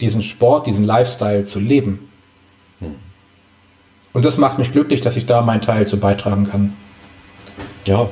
[0.00, 2.08] diesen Sport, diesen Lifestyle zu leben.
[2.78, 2.94] Hm.
[4.14, 6.72] Und das macht mich glücklich, dass ich da meinen Teil zu beitragen kann.
[7.84, 8.08] Ja,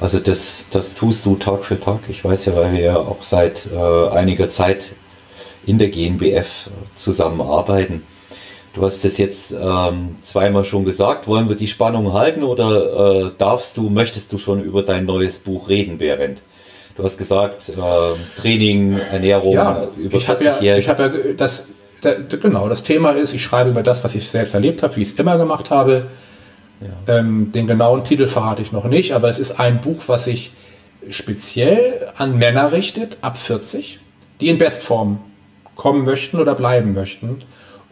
[0.00, 2.00] also das, das tust du Tag für Tag.
[2.08, 4.92] Ich weiß ja, weil wir ja auch seit äh, einiger Zeit
[5.64, 8.02] in der GNBF zusammenarbeiten.
[8.74, 11.28] Du hast es jetzt ähm, zweimal schon gesagt.
[11.28, 15.38] Wollen wir die Spannung halten oder äh, darfst du, möchtest du schon über dein neues
[15.38, 16.40] Buch reden, während?
[16.96, 21.64] Du hast gesagt, äh, Training, Ernährung, ja, über ich 40 ja, Ich habe ja das,
[22.04, 25.02] da, genau, das Thema ist, ich schreibe über das, was ich selbst erlebt habe, wie
[25.02, 26.06] ich es immer gemacht habe.
[26.80, 27.18] Ja.
[27.18, 30.52] Ähm, den genauen Titel verrate ich noch nicht, aber es ist ein Buch, was sich
[31.08, 34.00] speziell an Männer richtet, ab 40,
[34.40, 35.20] die in Bestform
[35.76, 37.38] kommen möchten oder bleiben möchten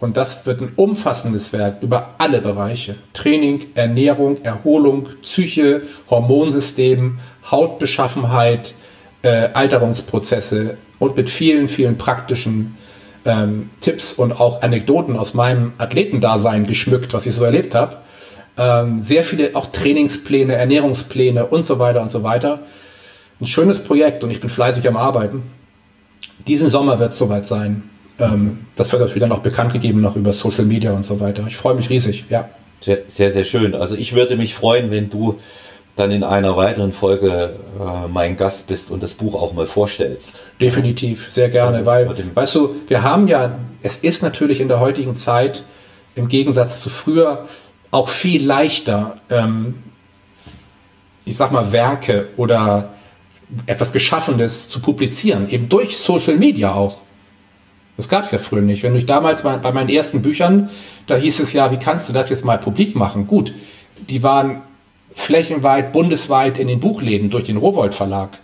[0.02, 2.96] und das wird ein umfassendes Werk über alle Bereiche.
[3.12, 8.74] Training, Ernährung, Erholung, Psyche, Hormonsystem, Hautbeschaffenheit,
[9.22, 12.76] äh, Alterungsprozesse und mit vielen, vielen praktischen
[13.24, 17.98] ähm, Tipps und auch Anekdoten aus meinem Athletendasein geschmückt, was ich so erlebt habe.
[18.58, 22.60] Ähm, sehr viele auch Trainingspläne, Ernährungspläne und so weiter und so weiter.
[23.40, 25.42] Ein schönes Projekt und ich bin fleißig am Arbeiten.
[26.46, 27.84] Diesen Sommer wird es soweit sein.
[28.18, 31.44] Ähm, das wird natürlich dann auch bekannt gegeben noch über Social Media und so weiter.
[31.48, 32.48] Ich freue mich riesig, ja.
[32.80, 33.74] Sehr, sehr, sehr schön.
[33.74, 35.38] Also ich würde mich freuen, wenn du
[35.96, 40.34] dann in einer weiteren Folge äh, mein Gast bist und das Buch auch mal vorstellst.
[40.60, 45.16] Definitiv, sehr gerne, weil, weißt du, wir haben ja, es ist natürlich in der heutigen
[45.16, 45.64] Zeit
[46.14, 47.46] im Gegensatz zu früher
[47.90, 49.82] auch viel leichter, ähm,
[51.24, 52.90] ich sag mal, Werke oder
[53.66, 56.96] etwas Geschaffenes zu publizieren, eben durch Social Media auch.
[57.98, 58.82] Das gab es ja früher nicht.
[58.82, 60.70] Wenn ich damals bei, bei meinen ersten Büchern,
[61.06, 63.26] da hieß es ja, wie kannst du das jetzt mal publik machen?
[63.26, 63.52] Gut,
[64.08, 64.62] die waren
[65.14, 68.38] flächenweit, bundesweit in den Buchläden durch den Rowold Verlag.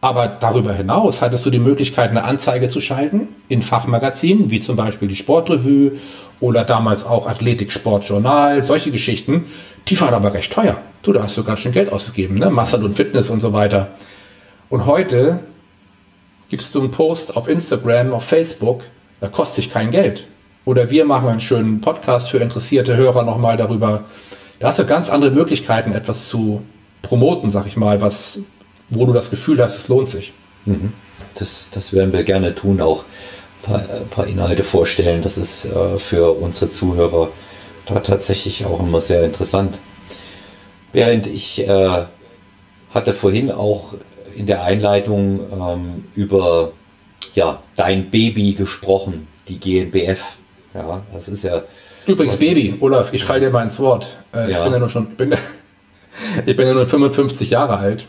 [0.00, 4.76] Aber darüber hinaus hattest du die Möglichkeit, eine Anzeige zu schalten in Fachmagazinen, wie zum
[4.76, 5.92] Beispiel die Sportrevue
[6.38, 9.46] oder damals auch Athletik Sportjournal, solche Geschichten.
[9.88, 10.80] Die waren aber recht teuer.
[11.02, 12.50] Du, da hast du ganz schön Geld ausgegeben, ne?
[12.50, 13.88] Massad und Fitness und so weiter.
[14.68, 15.40] Und heute
[16.50, 18.82] gibst du einen Post auf Instagram, auf Facebook,
[19.20, 20.26] da kostet sich kein Geld.
[20.64, 24.04] Oder wir machen einen schönen Podcast für interessierte Hörer nochmal darüber.
[24.58, 26.62] Da hast du ganz andere Möglichkeiten, etwas zu
[27.02, 28.40] promoten, sag ich mal, was,
[28.88, 30.32] wo du das Gefühl hast, es lohnt sich.
[30.64, 30.92] Mhm.
[31.34, 35.22] Das, das werden wir gerne tun, auch ein paar, ein paar Inhalte vorstellen.
[35.22, 37.28] Das ist äh, für unsere Zuhörer
[37.86, 39.78] da tatsächlich auch immer sehr interessant.
[40.92, 42.04] Während ich äh,
[42.90, 43.94] hatte vorhin auch
[44.34, 46.72] in der Einleitung ähm, über
[47.34, 50.36] ja, dein Baby gesprochen, die GNBF.
[50.74, 51.62] Ja, das ist ja.
[52.06, 54.18] Übrigens, Baby, Olaf, ich falle dir mal ins Wort.
[54.34, 54.58] Äh, ja.
[54.58, 55.34] Ich bin ja nur schon, ich bin,
[56.46, 58.06] ich bin ja nur 55 Jahre alt.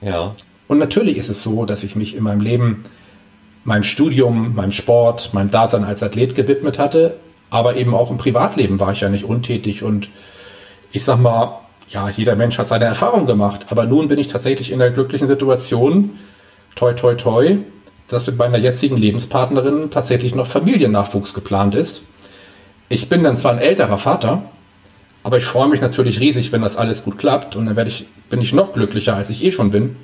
[0.00, 0.32] Ja.
[0.68, 2.84] Und natürlich ist es so, dass ich mich in meinem Leben
[3.64, 7.16] meinem Studium, meinem Sport, meinem Dasein als Athlet gewidmet hatte,
[7.50, 10.10] aber eben auch im Privatleben war ich ja nicht untätig und
[10.92, 14.72] ich sag mal, ja, jeder Mensch hat seine Erfahrung gemacht, aber nun bin ich tatsächlich
[14.72, 16.18] in der glücklichen Situation,
[16.74, 17.58] toi, toi, toi,
[18.08, 22.02] dass mit meiner jetzigen Lebenspartnerin tatsächlich noch Familiennachwuchs geplant ist.
[22.88, 24.42] Ich bin dann zwar ein älterer Vater,
[25.22, 28.06] aber ich freue mich natürlich riesig, wenn das alles gut klappt und dann werde ich,
[28.30, 29.96] bin ich noch glücklicher, als ich eh schon bin.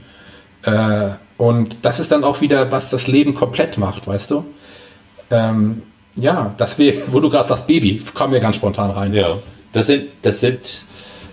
[0.62, 4.44] Äh, und das ist dann auch wieder, was das Leben komplett macht, weißt du?
[5.30, 5.82] Ähm,
[6.16, 9.14] ja, das wir, wo du gerade sagst, Baby, kam mir ganz spontan rein.
[9.14, 9.38] Ja,
[9.72, 10.84] das sind, das sind,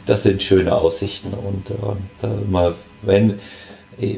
[0.05, 1.73] das sind schöne Aussichten und äh,
[2.21, 3.39] da mal, wenn,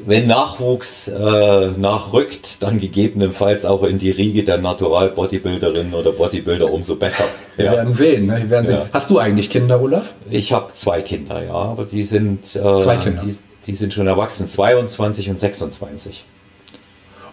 [0.05, 6.95] wenn Nachwuchs äh, nachrückt, dann gegebenenfalls auch in die Riege der Natural-Bodybuilderinnen oder Bodybuilder umso
[6.95, 7.25] besser.
[7.57, 7.71] Wir ja.
[7.73, 8.27] werden sehen.
[8.27, 8.37] Ne?
[8.37, 8.79] Wir werden sehen.
[8.79, 8.89] Ja.
[8.93, 10.13] Hast du eigentlich Kinder, Olaf?
[10.29, 13.23] Ich habe zwei Kinder, ja, aber die sind, äh, zwei Kinder.
[13.23, 16.25] Die, die sind schon erwachsen, 22 und 26.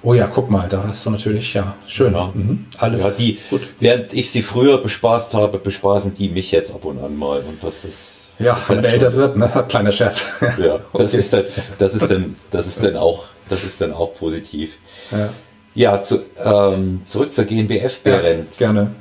[0.02, 2.14] Oh ja, guck mal, da hast du natürlich, ja, schön.
[2.14, 2.32] Ja.
[2.32, 2.66] Mhm.
[2.78, 3.68] Alles ja, die, gut.
[3.80, 7.38] Während ich sie früher bespaßt habe, bespaßen die mich jetzt ab und an mal.
[7.40, 8.19] Und das ist.
[8.40, 9.50] Ja, wenn er älter wird, ne?
[9.68, 10.32] Kleiner Scherz.
[10.58, 11.44] ja, das ist dann,
[11.78, 14.78] das ist dann, das ist dann auch, das ist dann auch positiv.
[15.10, 15.30] Ja,
[15.74, 18.48] ja zu, ähm, zurück zur GNBF, Beren.
[18.58, 18.94] Ja, gerne.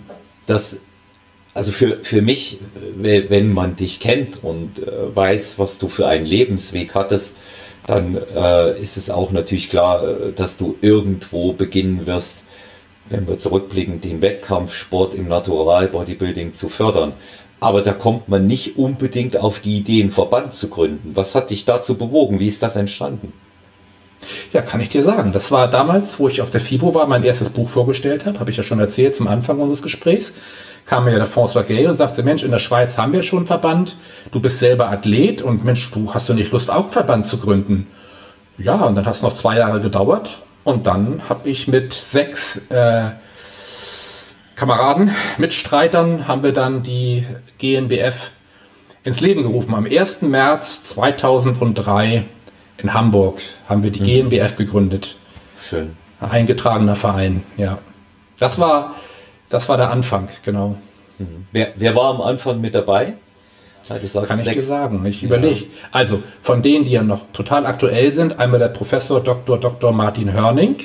[0.46, 0.82] Das,
[1.54, 2.60] also für, für mich,
[2.96, 7.34] wenn man dich kennt und äh, weiß, was du für einen Lebensweg hattest,
[7.88, 12.44] dann äh, ist es auch natürlich klar, äh, dass du irgendwo beginnen wirst,
[13.10, 17.14] wenn wir zurückblicken, den Wettkampfsport im Natural Bodybuilding zu fördern.
[17.60, 21.12] Aber da kommt man nicht unbedingt auf die Idee, einen Verband zu gründen.
[21.14, 22.40] Was hat dich dazu bewogen?
[22.40, 23.34] Wie ist das entstanden?
[24.54, 25.32] Ja, kann ich dir sagen.
[25.32, 28.52] Das war damals, wo ich auf der FIBO war, mein erstes Buch vorgestellt habe, habe
[28.52, 30.34] ich ja schon erzählt zum Anfang unseres Gesprächs
[30.90, 33.48] kam mir der François Gay und sagte, Mensch, in der Schweiz haben wir schon einen
[33.48, 33.96] Verband,
[34.32, 37.38] du bist selber Athlet und Mensch, du hast du nicht Lust, auch einen Verband zu
[37.38, 37.86] gründen?
[38.58, 42.60] Ja, und dann hat es noch zwei Jahre gedauert und dann habe ich mit sechs
[42.70, 43.12] äh,
[44.60, 47.26] Kameraden, Mitstreitern, haben wir dann die
[47.60, 48.32] GNBF
[49.06, 49.74] ins Leben gerufen.
[49.74, 50.22] Am 1.
[50.24, 52.26] März 2003
[52.78, 53.40] in Hamburg
[53.70, 54.30] haben wir die mhm.
[54.30, 55.16] GNBF gegründet.
[55.70, 55.96] Schön.
[56.20, 57.78] Ein eingetragener Verein, ja.
[58.38, 58.96] Das war
[59.48, 60.76] das war der Anfang, genau.
[61.20, 61.48] Mhm.
[61.54, 63.14] Wer, wer war am Anfang mit dabei?
[63.88, 64.56] Kann ich sechs.
[64.56, 65.06] dir sagen.
[65.06, 65.62] Ich überlege.
[65.62, 65.66] Ja.
[65.94, 69.58] Also von denen, die ja noch total aktuell sind, einmal der Professor Dr.
[69.58, 69.94] Dr.
[69.94, 70.76] Martin Hörning,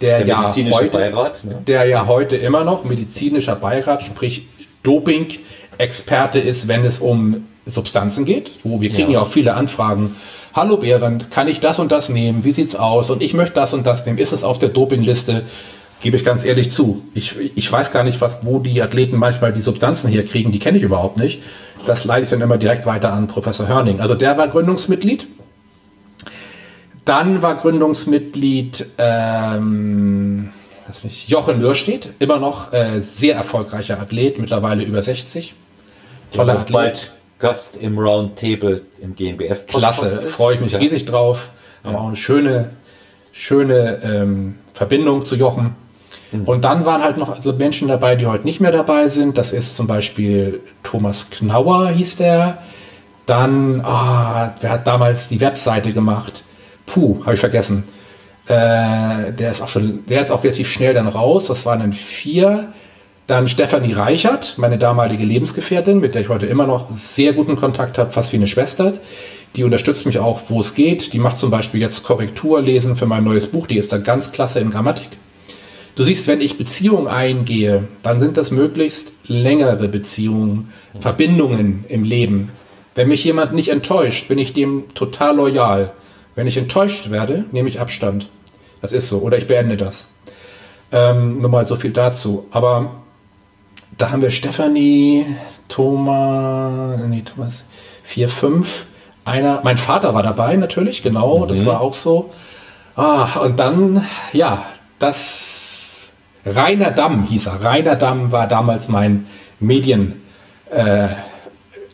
[0.00, 1.62] der, der ja heute, Beirat, ne?
[1.66, 4.46] der ja heute immer noch medizinischer Beirat, sprich
[4.82, 9.18] Doping-Experte ist, wenn es um Substanzen geht, wo wir kriegen ja.
[9.18, 9.22] ja.
[9.22, 10.16] auch viele Anfragen.
[10.54, 12.44] Hallo Behrend, kann ich das und das nehmen?
[12.44, 13.10] Wie sieht's aus?
[13.10, 14.18] Und ich möchte das und das nehmen.
[14.18, 15.44] Ist es auf der Dopingliste?
[16.00, 17.02] Gebe ich ganz ehrlich zu.
[17.14, 20.52] Ich, ich weiß gar nicht, was, wo die Athleten manchmal die Substanzen herkriegen.
[20.52, 21.42] Die kenne ich überhaupt nicht.
[21.86, 24.00] Das leite ich dann immer direkt weiter an Professor Hörning.
[24.00, 25.26] Also der war Gründungsmitglied.
[27.08, 30.50] Dann war Gründungsmitglied ähm,
[31.02, 35.54] nicht, Jochen Mürstedt, immer noch äh, sehr erfolgreicher Athlet, mittlerweile über 60.
[36.30, 36.72] Toller Athlet.
[36.72, 39.64] Bald Gast im Roundtable im GmbF.
[39.64, 40.80] Klasse, freue ich mich ja.
[40.80, 41.48] riesig drauf.
[41.82, 41.98] Haben ja.
[41.98, 42.72] auch eine schöne,
[43.32, 45.76] schöne ähm, Verbindung zu Jochen.
[46.30, 46.44] Mhm.
[46.44, 49.38] Und dann waren halt noch also Menschen dabei, die heute nicht mehr dabei sind.
[49.38, 52.58] Das ist zum Beispiel Thomas Knauer, hieß der.
[53.24, 56.44] Dann, ah, wer hat damals die Webseite gemacht?
[56.88, 57.84] Puh, habe ich vergessen.
[58.46, 61.46] Äh, der ist auch schon, der ist auch relativ schnell dann raus.
[61.46, 62.72] Das waren dann vier.
[63.26, 67.98] Dann Stefanie Reichert, meine damalige Lebensgefährtin, mit der ich heute immer noch sehr guten Kontakt
[67.98, 68.94] habe, fast wie eine Schwester.
[69.54, 71.12] Die unterstützt mich auch, wo es geht.
[71.12, 73.66] Die macht zum Beispiel jetzt Korrekturlesen für mein neues Buch.
[73.66, 75.10] Die ist da ganz klasse in Grammatik.
[75.94, 82.50] Du siehst, wenn ich Beziehungen eingehe, dann sind das möglichst längere Beziehungen, Verbindungen im Leben.
[82.94, 85.92] Wenn mich jemand nicht enttäuscht, bin ich dem total loyal.
[86.38, 88.30] Wenn ich enttäuscht werde, nehme ich Abstand.
[88.80, 89.18] Das ist so.
[89.18, 90.06] Oder ich beende das.
[90.92, 92.46] Ähm, nur mal so viel dazu.
[92.52, 92.92] Aber
[93.96, 95.26] da haben wir Stefanie,
[95.66, 97.64] Thomas, nee, Thomas,
[98.04, 98.86] 4, 5.
[99.24, 101.48] Einer, mein Vater war dabei natürlich, genau, mhm.
[101.48, 102.30] das war auch so.
[102.94, 104.64] Ah, und dann, ja,
[105.00, 105.16] das
[106.46, 107.64] Rainer Damm hieß er.
[107.64, 109.26] Rainer Damm war damals mein
[109.58, 111.16] Medienansprechpartner.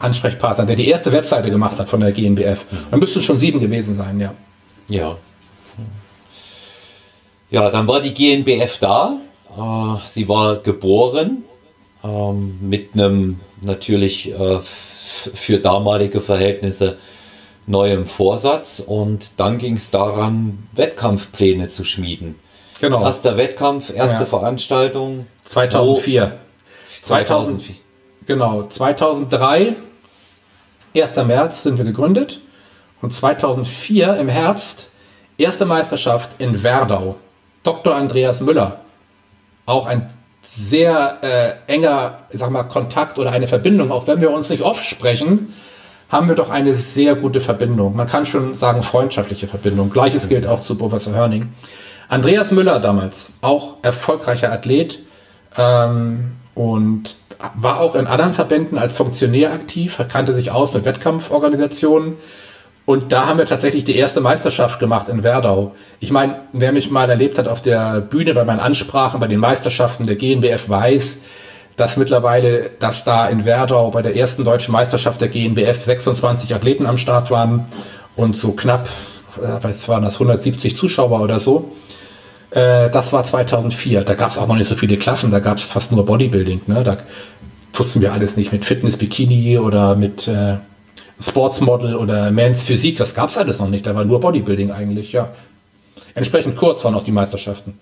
[0.04, 2.64] Ansprechpartner, der die erste Webseite gemacht hat von der GNBF.
[2.90, 4.32] Dann müsste es schon sieben gewesen sein, ja.
[4.88, 5.16] Ja.
[7.50, 9.18] Ja, dann war die GNBF da.
[9.56, 11.44] Äh, sie war geboren
[12.02, 16.98] ähm, mit einem natürlich äh, für damalige Verhältnisse
[17.66, 22.34] neuem Vorsatz und dann ging es daran, Wettkampfpläne zu schmieden.
[22.80, 23.02] Genau.
[23.02, 24.26] Erster Wettkampf, erste Ja.
[24.26, 25.26] Veranstaltung.
[25.44, 26.22] 2004.
[26.32, 27.62] Wo- 2000.
[28.26, 29.76] Genau, 2003,
[30.94, 31.16] 1.
[31.16, 32.40] März sind wir gegründet
[33.02, 34.88] und 2004 im Herbst
[35.38, 37.16] erste Meisterschaft in Werdau.
[37.64, 37.94] Dr.
[37.94, 38.80] Andreas Müller,
[39.66, 40.08] auch ein
[40.42, 44.84] sehr äh, enger, sag mal, Kontakt oder eine Verbindung, auch wenn wir uns nicht oft
[44.84, 45.52] sprechen,
[46.10, 47.96] haben wir doch eine sehr gute Verbindung.
[47.96, 49.90] Man kann schon sagen freundschaftliche Verbindung.
[49.90, 51.52] Gleiches gilt auch zu Professor Hörning.
[52.08, 55.00] Andreas Müller damals, auch erfolgreicher Athlet
[55.56, 57.16] ähm, und
[57.54, 62.16] war auch in anderen Verbänden als Funktionär aktiv, kannte sich aus mit Wettkampforganisationen.
[62.86, 65.72] Und da haben wir tatsächlich die erste Meisterschaft gemacht in Werdau.
[66.00, 69.40] Ich meine, wer mich mal erlebt hat auf der Bühne bei meinen Ansprachen, bei den
[69.40, 71.16] Meisterschaften der GNBF weiß,
[71.76, 76.86] dass mittlerweile, dass da in Werdau bei der ersten deutschen Meisterschaft der GNBF 26 Athleten
[76.86, 77.64] am Start waren
[78.16, 78.88] und so knapp,
[79.38, 81.72] äh, was waren das, 170 Zuschauer oder so.
[82.54, 84.02] Äh, das war 2004.
[84.04, 86.62] Da gab es auch noch nicht so viele Klassen, da gab es fast nur Bodybuilding.
[86.68, 86.84] Ne?
[86.84, 86.96] Da
[87.72, 90.58] wussten wir alles nicht mit Fitness, Bikini oder mit äh,
[91.20, 92.96] Sportsmodel oder Men's Physik.
[92.96, 93.86] Das gab es alles noch nicht.
[93.86, 95.32] Da war nur Bodybuilding eigentlich, ja.
[96.14, 97.78] Entsprechend kurz waren auch die Meisterschaften.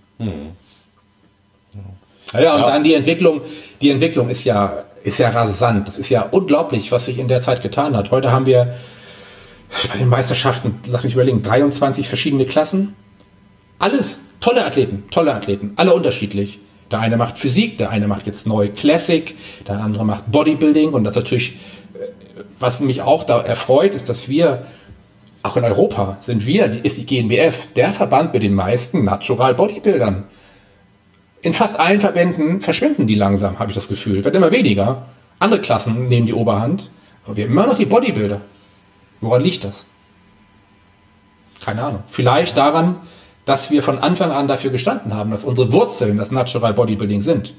[2.33, 3.43] Ja, ja, und dann die Entwicklung.
[3.83, 5.87] Die Entwicklung ist ja, ist ja rasant.
[5.87, 8.11] Das ist ja unglaublich, was sich in der Zeit getan hat.
[8.11, 8.75] Heute haben wir
[9.93, 12.97] bei den Meisterschaften, lass mich überlegen, 23 verschiedene Klassen.
[13.83, 16.61] Alles tolle Athleten, tolle Athleten, alle unterschiedlich.
[16.93, 19.35] Der eine macht Physik, der eine macht jetzt neu Classic,
[19.67, 21.55] der andere macht Bodybuilding und das natürlich,
[21.95, 24.67] äh, was mich auch da erfreut, ist, dass wir
[25.43, 30.25] auch in Europa sind wir, ist die GNBF der Verband mit den meisten Natural Bodybuildern.
[31.41, 34.25] In fast allen Verbänden verschwinden die langsam, habe ich das Gefühl.
[34.25, 35.07] Wird immer weniger.
[35.41, 36.93] Andere Klassen nehmen die Oberhand.
[37.25, 38.43] Aber wir haben immer noch die Bodybuilder.
[39.21, 39.87] Woran liegt das?
[41.65, 42.05] Keine Ahnung.
[42.07, 43.01] Vielleicht daran,
[43.45, 47.55] dass wir von Anfang an dafür gestanden haben, dass unsere Wurzeln das Natural Bodybuilding sind.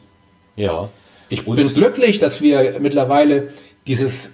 [0.55, 0.89] Ja.
[1.29, 3.49] Ich bin glücklich, dass wir mittlerweile
[3.87, 4.29] dieses,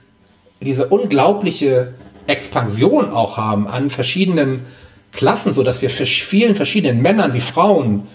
[0.62, 1.94] diese unglaubliche
[2.28, 4.66] Expansion auch haben an verschiedenen
[5.12, 8.08] Klassen, so dass wir für vielen verschiedenen Männern wie Frauen,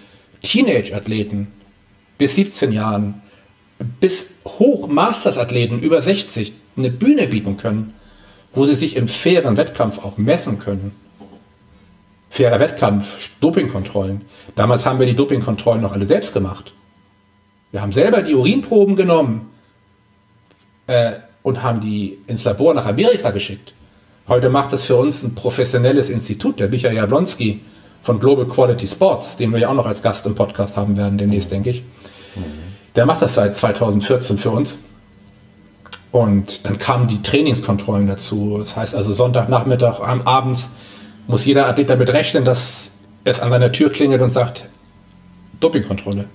[0.43, 1.49] Teenage-Athleten
[2.19, 3.23] bis 17 Jahren,
[4.01, 7.95] bis hoch Masters-Athleten über 60 eine Bühne bieten können,
[8.53, 10.93] wo sie sich im fairen Wettkampf auch messen können.
[12.35, 14.23] Fairer Wettkampf, Dopingkontrollen.
[14.57, 16.75] Damals haben wir die Dopingkontrollen noch alle selbst gemacht.
[17.71, 19.53] Wir haben selber die Urinproben genommen
[20.89, 21.13] äh,
[21.45, 23.75] und haben die ins Labor nach Amerika geschickt.
[24.27, 27.61] Heute macht das für uns ein professionelles Institut, der Michael Jablonski
[28.03, 31.17] von Global Quality Sports, den wir ja auch noch als Gast im Podcast haben werden
[31.19, 31.85] demnächst, denke ich.
[32.97, 34.79] Der macht das seit 2014 für uns.
[36.11, 38.57] Und dann kamen die Trainingskontrollen dazu.
[38.59, 40.71] Das heißt also Sonntagnachmittag, abends
[41.27, 42.91] muss jeder Athlet damit rechnen, dass
[43.25, 44.69] es an seiner Tür klingelt und sagt,
[45.61, 46.27] Dopingkontrolle.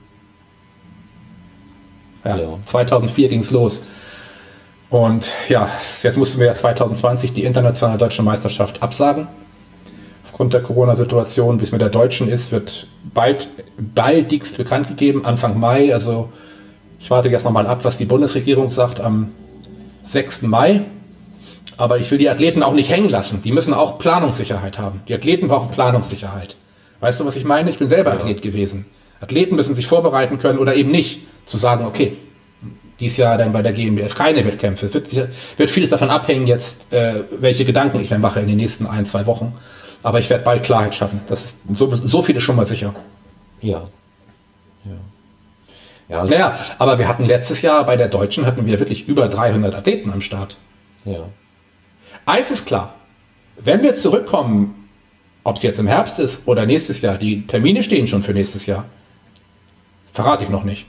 [2.26, 2.60] Ja, Ja.
[2.66, 3.82] 2004 ging es los.
[4.90, 5.70] Und ja,
[6.02, 9.28] jetzt mussten wir ja 2020 die internationale deutsche Meisterschaft absagen.
[10.26, 15.60] Aufgrund der Corona-Situation, wie es mit der Deutschen ist, wird bald, baldigst bekannt gegeben, Anfang
[15.60, 15.94] Mai.
[15.94, 16.30] Also
[17.00, 19.32] ich warte jetzt nochmal ab, was die Bundesregierung sagt am
[20.04, 20.44] 6.
[20.44, 20.86] Mai.
[21.80, 23.42] Aber ich will die Athleten auch nicht hängen lassen.
[23.42, 25.02] Die müssen auch Planungssicherheit haben.
[25.08, 26.58] Die Athleten brauchen Planungssicherheit.
[27.00, 27.70] Weißt du, was ich meine?
[27.70, 28.86] Ich bin selber Athlet gewesen.
[29.22, 31.22] Athleten müssen sich vorbereiten können oder eben nicht.
[31.46, 32.18] Zu sagen, okay,
[33.00, 34.88] dies Jahr dann bei der GmbF keine Wettkämpfe.
[34.88, 38.58] Es wird, wird vieles davon abhängen jetzt, äh, welche Gedanken ich mir mache in den
[38.58, 39.54] nächsten ein, zwei Wochen.
[40.04, 41.22] Aber ich werde bald Klarheit schaffen.
[41.28, 42.94] Das ist so, so viel ist schon mal sicher.
[43.62, 43.88] Ja.
[44.84, 44.92] Ja.
[46.10, 49.74] Ja, Naja, aber wir hatten letztes Jahr bei der Deutschen hatten wir wirklich über 300
[49.76, 50.58] Athleten am Start.
[51.06, 51.24] ja.
[52.26, 52.96] Eins ist klar,
[53.58, 54.90] wenn wir zurückkommen,
[55.44, 58.66] ob es jetzt im Herbst ist oder nächstes Jahr, die Termine stehen schon für nächstes
[58.66, 58.86] Jahr.
[60.14, 60.86] Verrate ich noch nicht.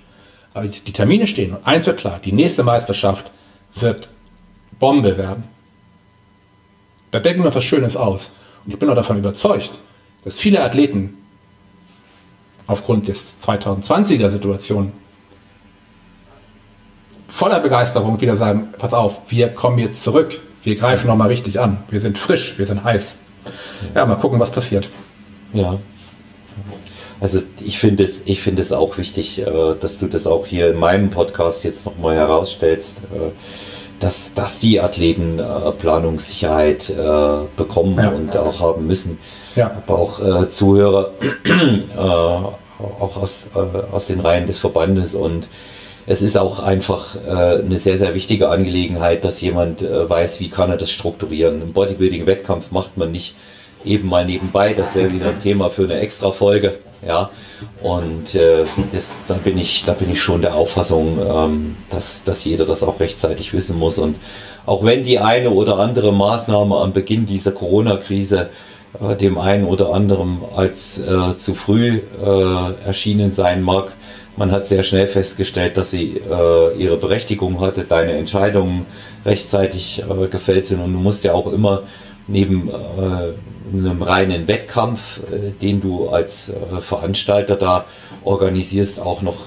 [0.53, 1.55] Aber die Termine stehen.
[1.55, 3.31] Und eins wird klar, die nächste Meisterschaft
[3.75, 4.11] wird
[4.79, 5.45] Bombe werden.
[7.11, 8.33] Da denken wir was Schönes aus.
[8.65, 9.73] Und ich bin auch davon überzeugt,
[10.25, 11.17] dass viele Athleten
[12.67, 14.93] aufgrund des 2020er Situation
[17.27, 21.79] voller Begeisterung wieder sagen, pass auf, wir kommen jetzt zurück, wir greifen nochmal richtig an,
[21.89, 23.17] wir sind frisch, wir sind heiß.
[23.95, 24.91] Ja, mal gucken, was passiert.
[25.53, 25.79] Ja.
[27.21, 29.45] Also ich finde es, ich finde es auch wichtig, äh,
[29.79, 33.31] dass du das auch hier in meinem Podcast jetzt nochmal herausstellst, äh,
[34.01, 36.93] dass, dass die Athleten äh, Planungssicherheit
[37.57, 38.09] bekommen ja.
[38.09, 39.19] und auch haben müssen.
[39.55, 39.71] Ja.
[39.87, 41.11] Aber auch Zuhörer
[41.99, 43.49] auch aus,
[43.93, 45.49] aus den Reihen des Verbandes und
[46.11, 50.71] es ist auch einfach äh, eine sehr, sehr wichtige Angelegenheit, dass jemand weiß, wie kann
[50.71, 51.63] er das strukturieren.
[51.63, 53.37] Im Bodybuilding-Wettkampf macht man nicht
[53.85, 56.79] eben mal nebenbei, das wäre wieder ein Thema für eine extra Folge.
[57.07, 57.31] Ja,
[57.83, 62.45] und äh, das, da, bin ich, da bin ich schon der Auffassung, ähm, dass, dass
[62.45, 63.97] jeder das auch rechtzeitig wissen muss.
[63.97, 64.17] Und
[64.67, 68.51] auch wenn die eine oder andere Maßnahme am Beginn dieser Corona-Krise
[69.01, 73.93] äh, dem einen oder anderen als äh, zu früh äh, erschienen sein mag,
[74.41, 78.87] man hat sehr schnell festgestellt, dass sie äh, ihre Berechtigung hatte, deine Entscheidungen
[79.27, 80.81] rechtzeitig äh, gefällt sind.
[80.81, 81.83] Und du musst ja auch immer
[82.27, 82.73] neben äh,
[83.71, 87.85] einem reinen Wettkampf, äh, den du als äh, Veranstalter da
[88.25, 89.47] organisierst, auch noch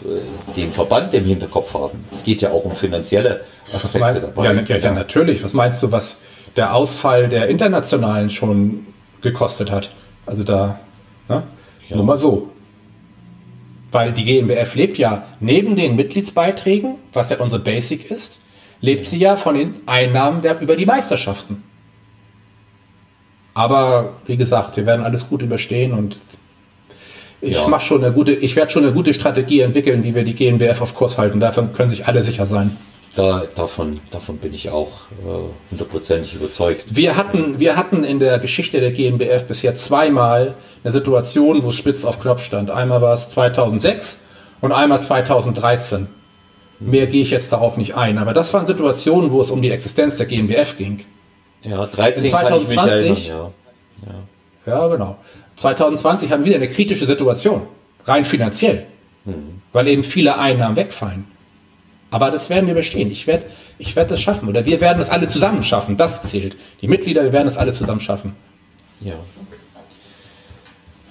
[0.55, 2.05] den Verband im Hinterkopf haben.
[2.11, 3.41] Es geht ja auch um finanzielle
[3.73, 4.45] Aspekte mein, dabei.
[4.45, 5.43] Ja, ja, ja, natürlich.
[5.43, 6.17] Was meinst du, was
[6.55, 8.85] der Ausfall der Internationalen schon
[9.21, 9.91] gekostet hat?
[10.25, 10.79] Also da,
[11.29, 11.43] ne?
[11.89, 11.95] ja.
[11.95, 12.52] nur mal so.
[13.93, 18.39] Weil die GmbF lebt ja neben den Mitgliedsbeiträgen, was ja unsere Basic ist,
[18.81, 21.63] lebt sie ja von den Einnahmen der, über die Meisterschaften.
[23.53, 26.19] Aber wie gesagt, wir werden alles gut überstehen und
[27.39, 27.67] ich ja.
[27.67, 30.81] mache schon eine gute, ich werde schon eine gute Strategie entwickeln, wie wir die GmbF
[30.81, 31.39] auf Kurs halten.
[31.39, 32.75] Davon können sich alle sicher sein.
[33.15, 34.89] Da, davon, davon bin ich auch
[35.23, 36.83] äh, hundertprozentig äh, überzeugt.
[36.87, 42.05] Wir hatten, wir hatten in der Geschichte der GmbF bisher zweimal eine Situation, wo spitz
[42.05, 42.71] auf Knopf stand.
[42.71, 44.17] Einmal war es 2006
[44.61, 46.07] und einmal 2013.
[46.79, 48.17] Mehr gehe ich jetzt darauf nicht ein.
[48.17, 51.05] Aber das waren Situationen, wo es um die Existenz der GmbF ging.
[51.61, 53.27] Ja, 13 in 2020.
[53.27, 53.51] Ja.
[54.07, 54.73] Ja.
[54.73, 55.17] ja, genau.
[55.57, 57.61] 2020 haben wir wieder eine kritische Situation,
[58.05, 58.87] rein finanziell,
[59.25, 59.61] hm.
[59.71, 61.32] weil eben viele Einnahmen wegfallen.
[62.13, 63.09] Aber das werden wir bestehen.
[63.09, 63.45] Ich werde
[63.79, 64.47] ich werd das schaffen.
[64.47, 65.97] Oder wir werden es alle zusammen schaffen.
[65.97, 66.55] Das zählt.
[66.79, 68.35] Die Mitglieder, wir werden es alle zusammen schaffen.
[69.01, 69.15] Ja.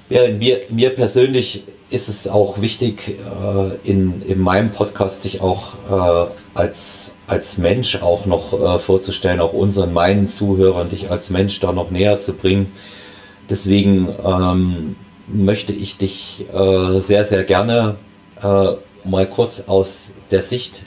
[0.09, 5.73] Ja, mir, mir persönlich ist es auch wichtig, äh, in, in meinem Podcast dich auch
[5.91, 11.59] äh, als als Mensch auch noch äh, vorzustellen, auch unseren, meinen Zuhörern, dich als Mensch
[11.59, 12.71] da noch näher zu bringen.
[13.51, 14.97] Deswegen ähm,
[15.27, 17.97] möchte ich dich äh, sehr, sehr gerne
[18.41, 18.73] äh,
[19.05, 20.85] mal kurz aus der Sicht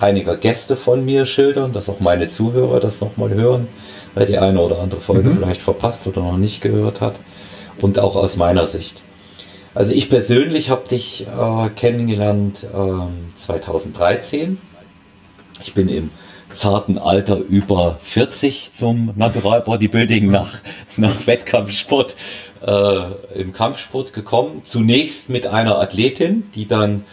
[0.00, 3.68] einiger Gäste von mir schildern, dass auch meine Zuhörer das nochmal hören,
[4.14, 5.36] weil die eine oder andere Folge mhm.
[5.36, 7.14] vielleicht verpasst oder noch nicht gehört hat.
[7.80, 9.02] Und auch aus meiner Sicht.
[9.74, 12.66] Also ich persönlich habe dich äh, kennengelernt
[13.36, 14.58] 2013
[15.62, 16.10] ich bin im
[16.52, 20.58] zarten Alter über 40 zum Natural Bodybuilding nach,
[20.96, 22.16] nach Wettkampfsport
[22.64, 24.62] äh, im Kampfsport gekommen.
[24.64, 27.04] Zunächst mit einer Athletin, die dann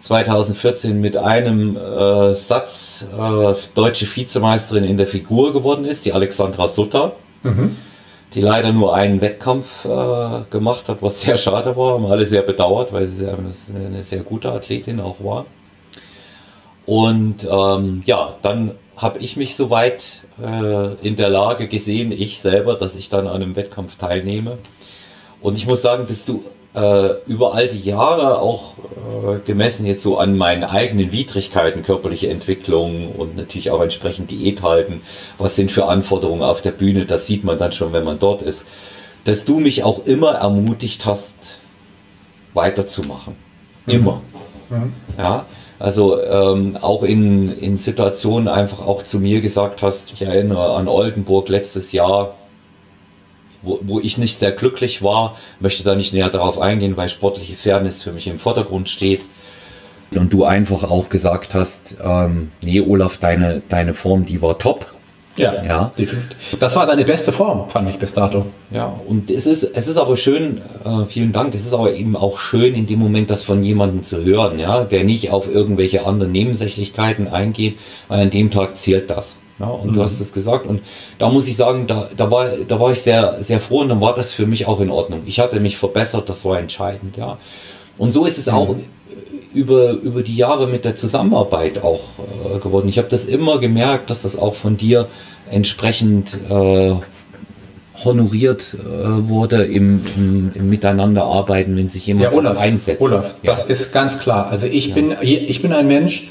[0.00, 6.68] 2014 mit einem äh, Satz äh, deutsche Vizemeisterin in der Figur geworden ist, die Alexandra
[6.68, 7.76] Sutter, mhm.
[8.34, 12.42] die leider nur einen Wettkampf äh, gemacht hat, was sehr schade war, haben alle sehr
[12.42, 15.44] bedauert, weil sie eine sehr gute Athletin auch war.
[16.86, 22.74] Und ähm, ja, dann habe ich mich soweit äh, in der Lage gesehen, ich selber,
[22.74, 24.58] dass ich dann an einem Wettkampf teilnehme.
[25.40, 26.42] Und ich muss sagen, bist du
[26.74, 32.28] äh, über all die Jahre auch äh, gemessen jetzt so an meinen eigenen Widrigkeiten, körperliche
[32.28, 35.02] Entwicklung und natürlich auch entsprechend Diät halten,
[35.38, 38.42] was sind für Anforderungen auf der Bühne, das sieht man dann schon, wenn man dort
[38.42, 38.64] ist,
[39.24, 41.34] dass du mich auch immer ermutigt hast,
[42.54, 43.34] weiterzumachen.
[43.86, 44.22] Immer.
[44.68, 44.76] Mhm.
[44.76, 44.92] mhm.
[45.18, 45.46] Ja,
[45.78, 50.88] also ähm, auch in, in Situationen einfach auch zu mir gesagt hast, ich erinnere an
[50.88, 52.34] Oldenburg letztes Jahr,
[53.62, 57.54] wo, wo ich nicht sehr glücklich war, möchte da nicht näher darauf eingehen, weil sportliche
[57.54, 59.20] Fairness für mich im Vordergrund steht.
[60.12, 64.86] Und du einfach auch gesagt hast, ähm, nee, Olaf, deine, deine Form, die war top.
[65.36, 66.56] Ja, ja, definitiv.
[66.58, 68.46] Das war deine beste Form, fand ich bis dato.
[68.72, 72.16] Ja, und es ist, es ist aber schön, äh, vielen Dank, es ist aber eben
[72.16, 76.04] auch schön, in dem Moment das von jemandem zu hören, ja, der nicht auf irgendwelche
[76.04, 79.36] anderen Nebensächlichkeiten eingeht, weil an dem Tag zählt das.
[79.60, 79.94] Ja, und mhm.
[79.94, 80.80] du hast es gesagt und
[81.18, 84.00] da muss ich sagen, da, da, war, da war ich sehr, sehr froh und dann
[84.00, 85.22] war das für mich auch in Ordnung.
[85.26, 87.36] Ich hatte mich verbessert, das war entscheidend, ja.
[87.98, 88.54] Und so ist es mhm.
[88.54, 88.76] auch
[89.52, 92.00] über, über die Jahre mit der Zusammenarbeit auch
[92.54, 92.88] äh, geworden.
[92.88, 95.08] Ich habe das immer gemerkt, dass das auch von dir
[95.50, 96.94] entsprechend äh,
[98.04, 103.02] honoriert äh, wurde im, im, im Miteinanderarbeiten, wenn sich jemand ja, Olaf, einsetzt.
[103.02, 103.52] Olaf, ja.
[103.52, 104.46] das ist ganz klar.
[104.46, 104.94] Also ich ja.
[104.94, 106.30] bin ich bin ein Mensch.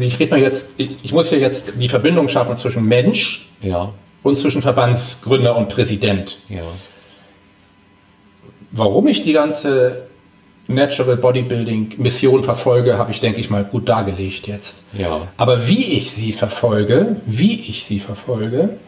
[0.00, 0.74] Ich rede mal jetzt.
[0.78, 3.92] Ich, ich muss ja jetzt die Verbindung schaffen zwischen Mensch ja.
[4.22, 6.38] und zwischen Verbandsgründer und Präsident.
[6.48, 6.62] Ja.
[8.70, 10.06] Warum ich die ganze
[10.66, 14.84] Natural Bodybuilding Mission verfolge, habe ich, denke ich mal, gut dargelegt jetzt.
[14.92, 15.28] Ja.
[15.36, 18.78] Aber wie ich sie verfolge, wie ich sie verfolge,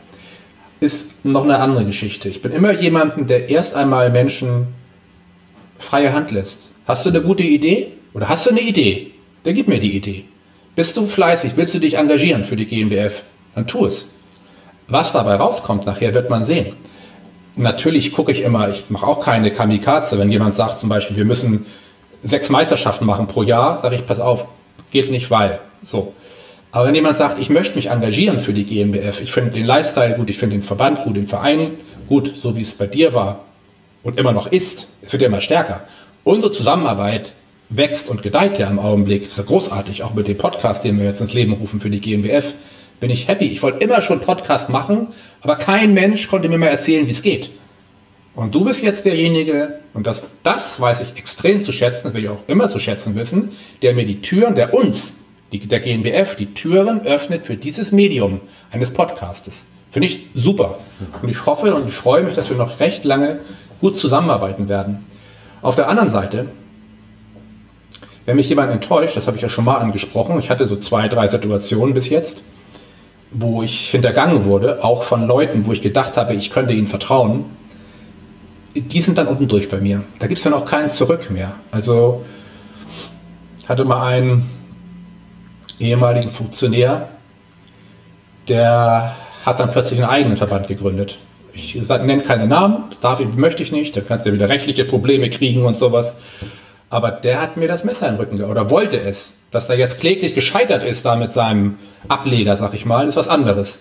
[0.80, 2.28] ist noch eine andere Geschichte.
[2.28, 4.68] Ich bin immer jemanden, der erst einmal Menschen
[5.78, 6.70] freie Hand lässt.
[6.86, 7.88] Hast du eine gute Idee?
[8.14, 9.12] Oder hast du eine Idee?
[9.44, 10.24] Dann gib mir die Idee.
[10.76, 11.52] Bist du fleißig?
[11.56, 13.22] Willst du dich engagieren für die GmbF?
[13.54, 14.14] Dann tu es.
[14.88, 16.76] Was dabei rauskommt nachher, wird man sehen.
[17.56, 21.24] Natürlich gucke ich immer, ich mache auch keine Kamikaze, wenn jemand sagt zum Beispiel, wir
[21.24, 21.64] müssen
[22.22, 24.48] sechs Meisterschaften machen pro Jahr, sage ich, pass auf,
[24.90, 25.60] geht nicht, weil.
[25.82, 26.12] So.
[26.72, 30.14] Aber wenn jemand sagt, ich möchte mich engagieren für die GmbF, ich finde den Lifestyle
[30.16, 31.70] gut, ich finde den Verband gut, den Verein
[32.06, 33.46] gut, so wie es bei dir war
[34.02, 35.84] und immer noch ist, es wird ja immer stärker.
[36.22, 37.32] Unsere Zusammenarbeit
[37.68, 41.06] wächst und gedeiht ja im Augenblick, ist ja großartig, auch mit dem Podcast, den wir
[41.06, 42.54] jetzt ins Leben rufen für die GmbF
[43.00, 43.46] bin ich happy.
[43.46, 45.08] Ich wollte immer schon Podcast machen,
[45.42, 47.50] aber kein Mensch konnte mir mal erzählen, wie es geht.
[48.34, 52.24] Und du bist jetzt derjenige, und das, das weiß ich extrem zu schätzen, das will
[52.24, 53.50] ich auch immer zu schätzen wissen,
[53.82, 55.20] der mir die Türen, der uns,
[55.52, 58.40] die, der GNBF, die Türen öffnet für dieses Medium
[58.70, 59.64] eines Podcastes.
[59.90, 60.78] Finde ich super.
[61.22, 63.38] Und ich hoffe und ich freue mich, dass wir noch recht lange
[63.80, 65.06] gut zusammenarbeiten werden.
[65.62, 66.46] Auf der anderen Seite,
[68.26, 71.08] wenn mich jemand enttäuscht, das habe ich ja schon mal angesprochen, ich hatte so zwei,
[71.08, 72.44] drei Situationen bis jetzt,
[73.30, 77.44] wo ich hintergangen wurde, auch von Leuten, wo ich gedacht habe, ich könnte ihnen vertrauen,
[78.74, 80.02] die sind dann unten durch bei mir.
[80.18, 81.54] Da gibt es dann auch keinen Zurück mehr.
[81.70, 82.24] Also
[83.66, 84.48] hatte mal einen
[85.78, 87.08] ehemaligen Funktionär,
[88.48, 91.18] der hat dann plötzlich einen eigenen Verband gegründet.
[91.52, 94.84] Ich nenne keine Namen, das darf ich, möchte ich nicht, da kannst du wieder rechtliche
[94.84, 96.16] Probleme kriegen und sowas.
[96.88, 99.34] Aber der hat mir das Messer im Rücken oder wollte es.
[99.50, 101.76] Dass er jetzt kläglich gescheitert ist da mit seinem
[102.08, 103.78] Ableger, sag ich mal, ist was anderes.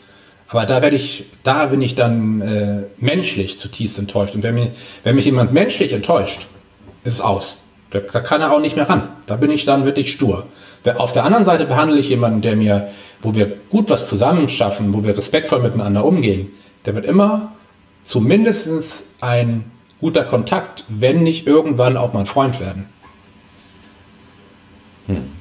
[0.47, 4.35] Aber da werde ich, da bin ich dann äh, menschlich zutiefst enttäuscht.
[4.35, 4.71] Und wenn, mir,
[5.03, 6.47] wenn mich jemand menschlich enttäuscht,
[7.03, 7.63] ist es aus.
[7.89, 9.09] Da, da kann er auch nicht mehr ran.
[9.25, 10.45] Da bin ich dann wirklich stur.
[10.97, 12.89] Auf der anderen Seite behandle ich jemanden, der mir,
[13.21, 16.51] wo wir gut was zusammen schaffen, wo wir respektvoll miteinander umgehen,
[16.85, 17.53] der wird immer
[18.03, 22.87] zumindest ein guter Kontakt, wenn nicht irgendwann auch mal ein Freund werden.
[25.07, 25.31] Hm.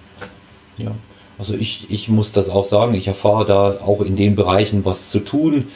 [0.77, 0.93] Ja,
[1.39, 5.11] also ich, ich muss das auch sagen, ich erfahre da auch in den Bereichen was
[5.11, 5.69] zu tun.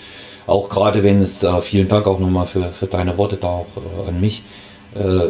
[0.46, 3.66] Auch gerade wenn es, äh, vielen Dank auch nochmal für, für deine Worte da auch
[3.76, 4.42] äh, an mich,
[4.94, 5.28] äh,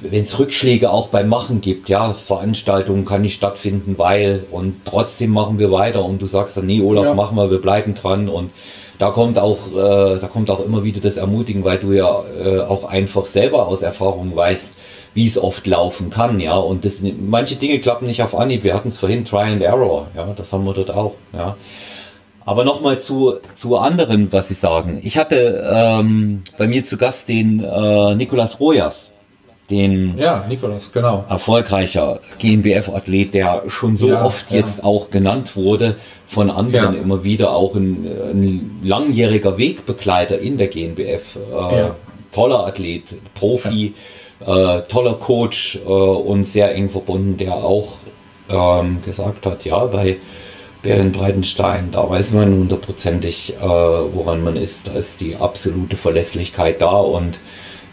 [0.00, 5.30] wenn es Rückschläge auch beim Machen gibt, ja, Veranstaltungen kann nicht stattfinden, weil und trotzdem
[5.30, 7.14] machen wir weiter und du sagst dann, nee, Olaf, ja.
[7.14, 8.52] machen wir, wir bleiben dran und
[8.98, 12.60] da kommt auch, äh, da kommt auch immer wieder das Ermutigen, weil du ja äh,
[12.60, 14.70] auch einfach selber aus Erfahrung weißt,
[15.14, 16.56] wie es oft laufen kann, ja.
[16.56, 18.64] Und das, manche Dinge klappen nicht auf Anhieb.
[18.64, 21.56] Wir hatten es vorhin, Try and Error, ja, das haben wir dort auch, ja.
[22.44, 25.00] Aber nochmal zu, zu anderen, was Sie sagen.
[25.02, 29.12] Ich hatte ähm, bei mir zu Gast den äh, Nikolas Rojas,
[29.68, 31.26] den ja, Nikolas, genau.
[31.28, 34.58] erfolgreicher GmbF-Athlet, der schon so ja, oft ja.
[34.58, 35.96] jetzt auch genannt wurde,
[36.26, 37.02] von anderen ja.
[37.02, 41.36] immer wieder auch ein, ein, langjähriger Wegbegleiter in der GmbF.
[41.36, 41.90] Äh,
[42.32, 43.04] toller Athlet,
[43.34, 43.94] Profi
[44.40, 47.94] äh, toller Coach äh, und sehr eng verbunden, der auch
[48.48, 50.16] ähm, gesagt hat, ja, bei
[50.82, 54.86] Bären Breitenstein, da weiß man hundertprozentig, äh, woran man ist.
[54.86, 57.40] Da ist die absolute Verlässlichkeit da und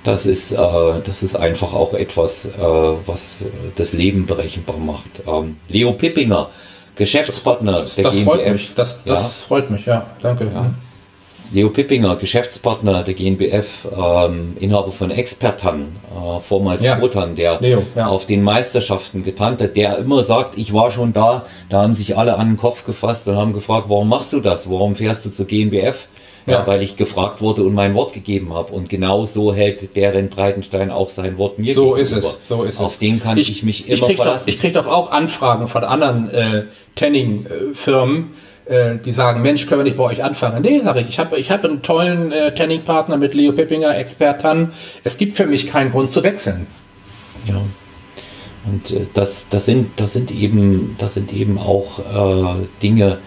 [0.04, 0.58] das ist, äh,
[1.04, 3.44] das ist einfach auch etwas, äh, was
[3.76, 5.10] das Leben berechenbar macht.
[5.28, 6.52] Ähm, Leo Pippinger,
[6.96, 8.74] Geschäftspartner das, das, das Freut mich.
[8.76, 9.48] Das, das ja.
[9.48, 10.06] freut mich, ja.
[10.22, 10.46] Danke.
[10.54, 10.72] Ja.
[11.52, 16.96] Leo Pippinger, Geschäftspartner der GNBF, ähm, Inhaber von Expertan, äh, vormals ja.
[16.96, 18.08] Protan, der Leo, ja.
[18.08, 22.18] auf den Meisterschaften getannt hat, der immer sagt, ich war schon da, da haben sich
[22.18, 24.70] alle an den Kopf gefasst und haben gefragt, warum machst du das?
[24.70, 26.08] Warum fährst du zur GNBF?
[26.46, 26.60] Ja.
[26.60, 28.74] ja weil ich gefragt wurde und mein Wort gegeben habe.
[28.74, 32.02] Und genau so hält der in Breitenstein auch sein Wort mir so gegenüber.
[32.02, 32.38] Ist es.
[32.44, 33.00] So ist Auf es.
[33.00, 34.46] den kann ich, ich mich immer ich verlassen.
[34.46, 36.66] Doch, ich kriege doch auch Anfragen von anderen äh,
[36.96, 38.32] Tanning-Firmen,
[38.66, 40.62] äh, die sagen, Mensch, können wir nicht bei euch anfangen?
[40.62, 44.72] Nee, sage ich, ich habe ich hab einen tollen äh, Tanning-Partner mit Leo Pippinger, Expertan.
[45.04, 46.68] Es gibt für mich keinen Grund zu wechseln.
[47.48, 47.62] Ja.
[48.66, 53.20] Und äh, das, das, sind, das, sind eben, das sind eben auch äh, Dinge,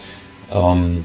[0.53, 1.05] ähm,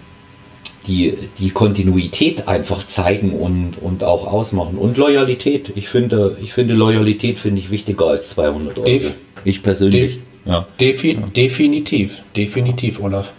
[0.88, 4.78] die die Kontinuität einfach zeigen und, und auch ausmachen.
[4.78, 5.72] Und Loyalität.
[5.76, 8.86] Ich finde, ich finde Loyalität finde ich wichtiger als 200 Euro.
[8.86, 9.16] Def
[9.46, 10.16] ich persönlich.
[10.16, 10.68] Def ja.
[10.80, 11.22] Defi ja.
[11.28, 13.32] Definitiv, definitiv, Olaf.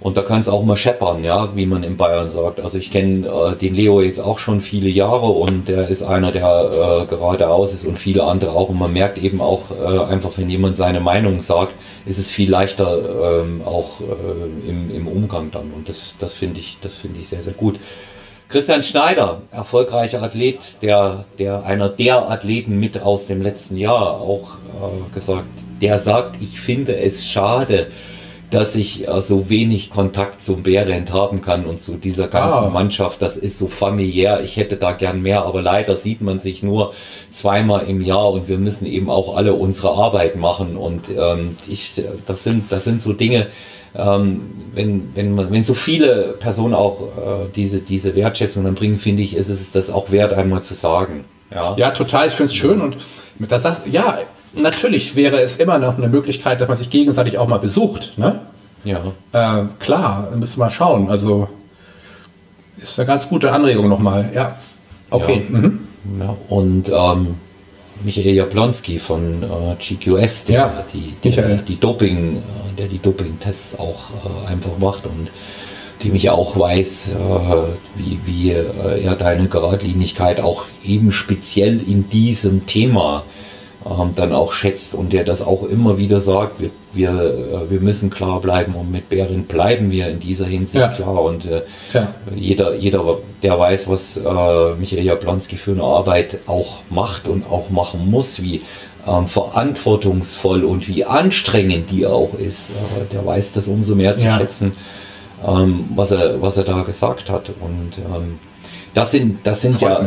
[0.00, 2.60] Und da kann es auch mal scheppern, ja, wie man in Bayern sagt.
[2.60, 6.30] Also ich kenne äh, den Leo jetzt auch schon viele Jahre und der ist einer,
[6.30, 8.68] der äh, geradeaus ist und viele andere auch.
[8.68, 11.72] Und man merkt eben auch äh, einfach, wenn jemand seine Meinung sagt,
[12.06, 15.72] ist es viel leichter ähm, auch äh, im, im Umgang dann.
[15.74, 17.80] Und das, das finde ich, das finde ich sehr, sehr gut.
[18.48, 24.52] Christian Schneider, erfolgreicher Athlet, der, der einer der Athleten mit aus dem letzten Jahr auch
[24.80, 25.48] äh, gesagt,
[25.82, 27.88] der sagt, ich finde es schade,
[28.50, 32.70] dass ich äh, so wenig Kontakt zum Bärend haben kann und zu dieser ganzen ah.
[32.70, 33.20] Mannschaft.
[33.20, 34.40] Das ist so familiär.
[34.42, 36.94] Ich hätte da gern mehr, aber leider sieht man sich nur
[37.30, 40.76] zweimal im Jahr und wir müssen eben auch alle unsere Arbeit machen.
[40.76, 43.48] Und ähm, ich, das sind, das sind so Dinge,
[43.94, 48.98] ähm, wenn, wenn, man, wenn so viele Personen auch äh, diese, diese Wertschätzung dann bringen,
[48.98, 51.24] finde ich, ist es das auch wert, einmal zu sagen.
[51.50, 52.28] Ja, ja total.
[52.28, 52.96] Ich finde es schön und
[53.38, 54.20] das sagst, ja,
[54.54, 58.16] natürlich wäre es immer noch eine Möglichkeit, dass man sich gegenseitig auch mal besucht.
[58.16, 58.40] Ne?
[58.84, 59.00] Ja.
[59.32, 61.10] Äh, klar, müssen wir mal schauen.
[61.10, 61.48] Also
[62.76, 64.30] ist eine ganz gute Anregung nochmal.
[64.34, 64.56] Ja.
[65.10, 65.46] Okay.
[65.50, 65.58] Ja.
[65.58, 65.80] Mhm.
[66.20, 67.34] ja und ähm,
[68.04, 73.78] Michael Jablonski von äh, GQS, der, ja, die, der, die Doping, äh, der die Doping-Tests
[73.78, 75.28] auch äh, einfach macht und
[76.04, 77.16] dem ich auch weiß, äh,
[77.96, 83.24] wie, wie äh, er deine Geradlinigkeit auch eben speziell in diesem Thema
[83.88, 87.80] ähm, dann auch schätzt und der das auch immer wieder sagt, wir, wir, äh, wir
[87.80, 90.88] müssen klar bleiben und mit Bären bleiben wir in dieser Hinsicht ja.
[90.88, 91.62] klar und äh,
[91.94, 92.14] ja.
[92.34, 97.70] jeder, jeder, der weiß, was äh, Michael Jablonski für eine Arbeit auch macht und auch
[97.70, 98.62] machen muss, wie
[99.06, 104.24] ähm, verantwortungsvoll und wie anstrengend die auch ist, äh, der weiß das umso mehr zu
[104.24, 104.38] ja.
[104.38, 104.72] schätzen,
[105.46, 108.38] ähm, was, er, was er da gesagt hat und ähm,
[108.94, 110.00] das sind, das sind ja,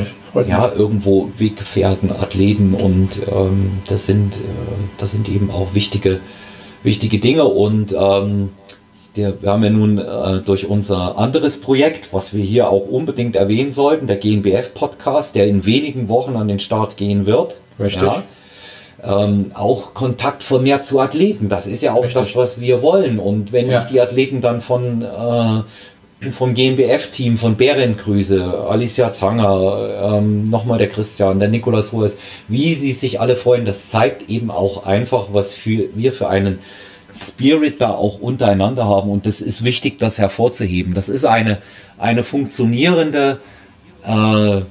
[0.47, 4.37] ja irgendwo Weggefährten, Athleten und ähm, das, sind, äh,
[4.97, 6.19] das sind eben auch wichtige,
[6.83, 7.45] wichtige Dinge.
[7.45, 8.49] Und ähm,
[9.15, 13.35] der, wir haben ja nun äh, durch unser anderes Projekt, was wir hier auch unbedingt
[13.35, 17.57] erwähnen sollten, der GNBF-Podcast, der in wenigen Wochen an den Start gehen wird.
[17.79, 18.03] Richtig.
[18.03, 18.23] Ja,
[19.03, 21.49] ähm, auch Kontakt vermehrt zu Athleten.
[21.49, 22.13] Das ist ja auch Richtig.
[22.13, 23.19] das, was wir wollen.
[23.19, 23.79] Und wenn ja.
[23.79, 25.61] ich die Athleten dann von äh,
[26.29, 32.17] vom GmbF-Team von Bärengrüße, Alicia Zanger, ähm, nochmal der Christian, der Nikolaus Ruhes,
[32.47, 36.59] wie sie sich alle freuen, das zeigt eben auch einfach, was für, wir für einen
[37.15, 40.93] Spirit da auch untereinander haben und das ist wichtig, das hervorzuheben.
[40.93, 41.57] Das ist eine,
[41.97, 43.39] eine funktionierende
[44.03, 44.61] äh,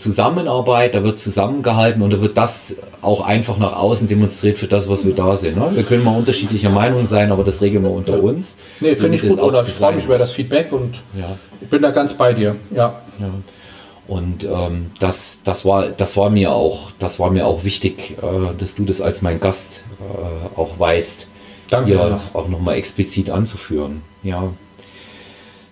[0.00, 4.88] Zusammenarbeit, da wird zusammengehalten und da wird das auch einfach nach außen demonstriert für das,
[4.88, 5.58] was wir da sind.
[5.58, 5.72] Ne?
[5.74, 8.56] Wir können mal unterschiedlicher Meinung sein, aber das regeln wir unter uns.
[8.80, 11.36] Nee, finde ich gut, oder ich freue mich über das Feedback und ja.
[11.60, 12.56] ich bin da ganz bei dir.
[12.74, 13.02] Ja.
[13.18, 13.28] ja.
[14.08, 18.56] Und ähm, das, das, war, das, war mir auch, das war mir auch wichtig, äh,
[18.58, 21.26] dass du das als mein Gast äh, auch weißt,
[21.68, 22.20] Danke, hier ja.
[22.32, 24.00] auch nochmal explizit anzuführen.
[24.22, 24.50] Ja,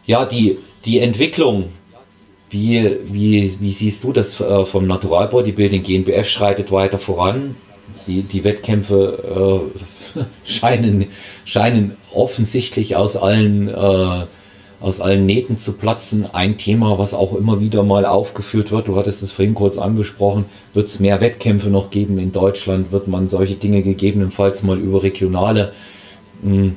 [0.04, 1.70] ja die, die Entwicklung
[2.50, 5.82] wie, wie, wie siehst du das äh, vom Natural Bodybuilding?
[5.82, 7.56] GNBF schreitet weiter voran.
[8.06, 9.70] Die, die Wettkämpfe
[10.16, 11.06] äh, scheinen,
[11.44, 14.26] scheinen offensichtlich aus allen, äh,
[14.80, 16.26] aus allen Nähten zu platzen.
[16.32, 20.46] Ein Thema, was auch immer wieder mal aufgeführt wird, du hattest es vorhin kurz angesprochen,
[20.72, 22.92] wird es mehr Wettkämpfe noch geben in Deutschland?
[22.92, 25.72] Wird man solche Dinge gegebenenfalls mal über regionale
[26.42, 26.76] mh, hm,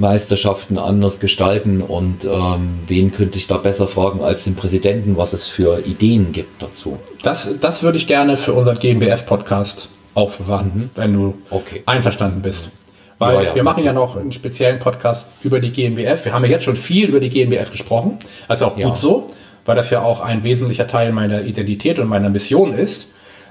[0.00, 5.32] Meisterschaften anders gestalten und ähm, wen könnte ich da besser fragen als den Präsidenten, was
[5.32, 6.98] es für Ideen gibt dazu?
[7.22, 10.90] Das, das würde ich gerne für unseren GmbF-Podcast aufbewahren, mhm.
[10.94, 11.82] wenn du okay.
[11.86, 12.70] einverstanden bist.
[13.18, 13.54] Weil ja, ja.
[13.54, 16.24] wir machen ja noch einen speziellen Podcast über die GmbF.
[16.24, 18.18] Wir haben ja jetzt schon viel über die GmbF gesprochen.
[18.48, 18.96] Ist auch gut ja.
[18.96, 19.26] so,
[19.66, 23.08] weil das ja auch ein wesentlicher Teil meiner Identität und meiner Mission ist.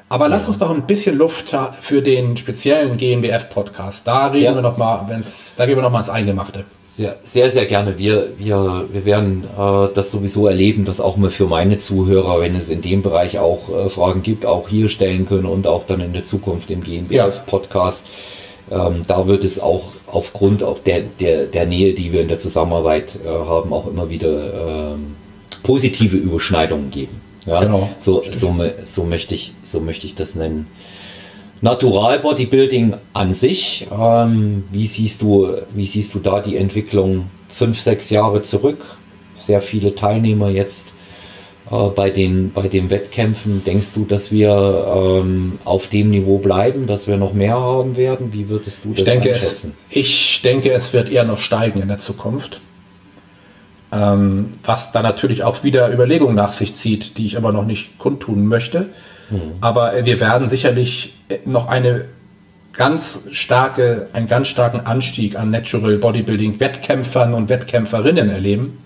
[0.09, 0.31] Aber ja.
[0.31, 4.07] lass uns noch ein bisschen Luft für den speziellen GmbF-Podcast.
[4.07, 4.55] Da reden ja.
[4.55, 6.65] wir noch mal, wenn's, da gehen wir noch mal ins Eingemachte.
[6.95, 7.97] Sehr, sehr, sehr gerne.
[7.97, 12.55] Wir, wir, wir werden äh, das sowieso erleben, dass auch mal für meine Zuhörer, wenn
[12.55, 16.01] es in dem Bereich auch äh, Fragen gibt, auch hier stellen können und auch dann
[16.01, 18.07] in der Zukunft im GmbF-Podcast.
[18.69, 18.87] Ja.
[18.87, 22.39] Ähm, da wird es auch aufgrund auch der, der, der Nähe, die wir in der
[22.39, 25.15] Zusammenarbeit äh, haben, auch immer wieder ähm,
[25.63, 27.28] positive Überschneidungen geben.
[27.49, 27.89] Ja, genau.
[27.99, 28.55] So, so,
[28.85, 30.67] so, möchte ich, so möchte ich das nennen.
[31.61, 37.79] Natural Bodybuilding an sich, ähm, wie, siehst du, wie siehst du da die Entwicklung fünf,
[37.79, 38.85] sechs Jahre zurück?
[39.35, 40.93] Sehr viele Teilnehmer jetzt
[41.69, 43.63] äh, bei, den, bei den Wettkämpfen.
[43.65, 48.31] Denkst du, dass wir ähm, auf dem Niveau bleiben, dass wir noch mehr haben werden?
[48.31, 49.73] Wie würdest du das ich denke, einschätzen?
[49.89, 52.61] Es, ich denke, es wird eher noch steigen in der Zukunft.
[53.91, 57.97] Ähm, was dann natürlich auch wieder Überlegungen nach sich zieht, die ich aber noch nicht
[57.97, 58.89] kundtun möchte.
[59.31, 59.53] Mhm.
[59.61, 62.05] Aber wir werden sicherlich noch eine
[62.73, 68.77] ganz starke, einen ganz starken Anstieg an Natural Bodybuilding Wettkämpfern und Wettkämpferinnen erleben.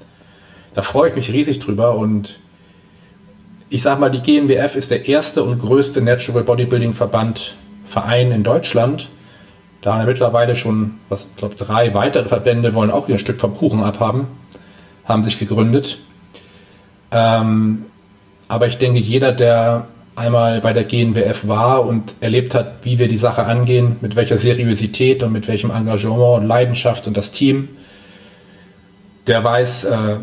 [0.73, 2.39] Da freue ich mich riesig drüber und
[3.69, 7.55] ich sag mal, die GmbF ist der erste und größte Natural Bodybuilding Verband,
[7.85, 9.09] Verein in Deutschland.
[9.81, 13.83] Da mittlerweile schon, was, ich glaube, drei weitere Verbände wollen auch ihr Stück vom Kuchen
[13.83, 14.27] abhaben
[15.05, 15.97] haben sich gegründet.
[17.11, 17.85] Ähm,
[18.47, 23.07] aber ich denke, jeder, der einmal bei der GNBF war und erlebt hat, wie wir
[23.07, 27.69] die Sache angehen, mit welcher Seriosität und mit welchem Engagement und Leidenschaft und das Team,
[29.27, 30.17] der weiß, äh,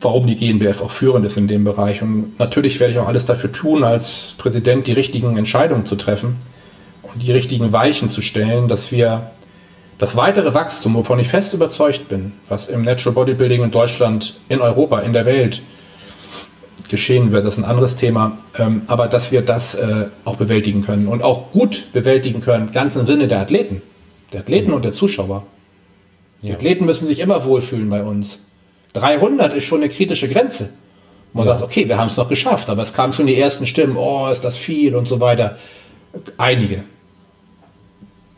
[0.00, 2.02] warum die GNBF auch führend ist in dem Bereich.
[2.02, 6.36] Und natürlich werde ich auch alles dafür tun, als Präsident die richtigen Entscheidungen zu treffen
[7.02, 9.30] und die richtigen Weichen zu stellen, dass wir
[10.02, 14.60] das weitere Wachstum, wovon ich fest überzeugt bin, was im Natural Bodybuilding in Deutschland, in
[14.60, 15.62] Europa, in der Welt
[16.88, 20.84] geschehen wird, das ist ein anderes Thema, ähm, aber dass wir das äh, auch bewältigen
[20.84, 23.80] können und auch gut bewältigen können, ganz im Sinne der Athleten,
[24.32, 24.74] der Athleten mhm.
[24.74, 25.46] und der Zuschauer.
[26.42, 26.54] Die ja.
[26.54, 28.40] Athleten müssen sich immer wohlfühlen bei uns.
[28.94, 30.70] 300 ist schon eine kritische Grenze.
[31.32, 31.52] Man ja.
[31.52, 34.28] sagt, okay, wir haben es noch geschafft, aber es kamen schon die ersten Stimmen, oh,
[34.32, 35.58] ist das viel und so weiter.
[36.38, 36.82] Einige.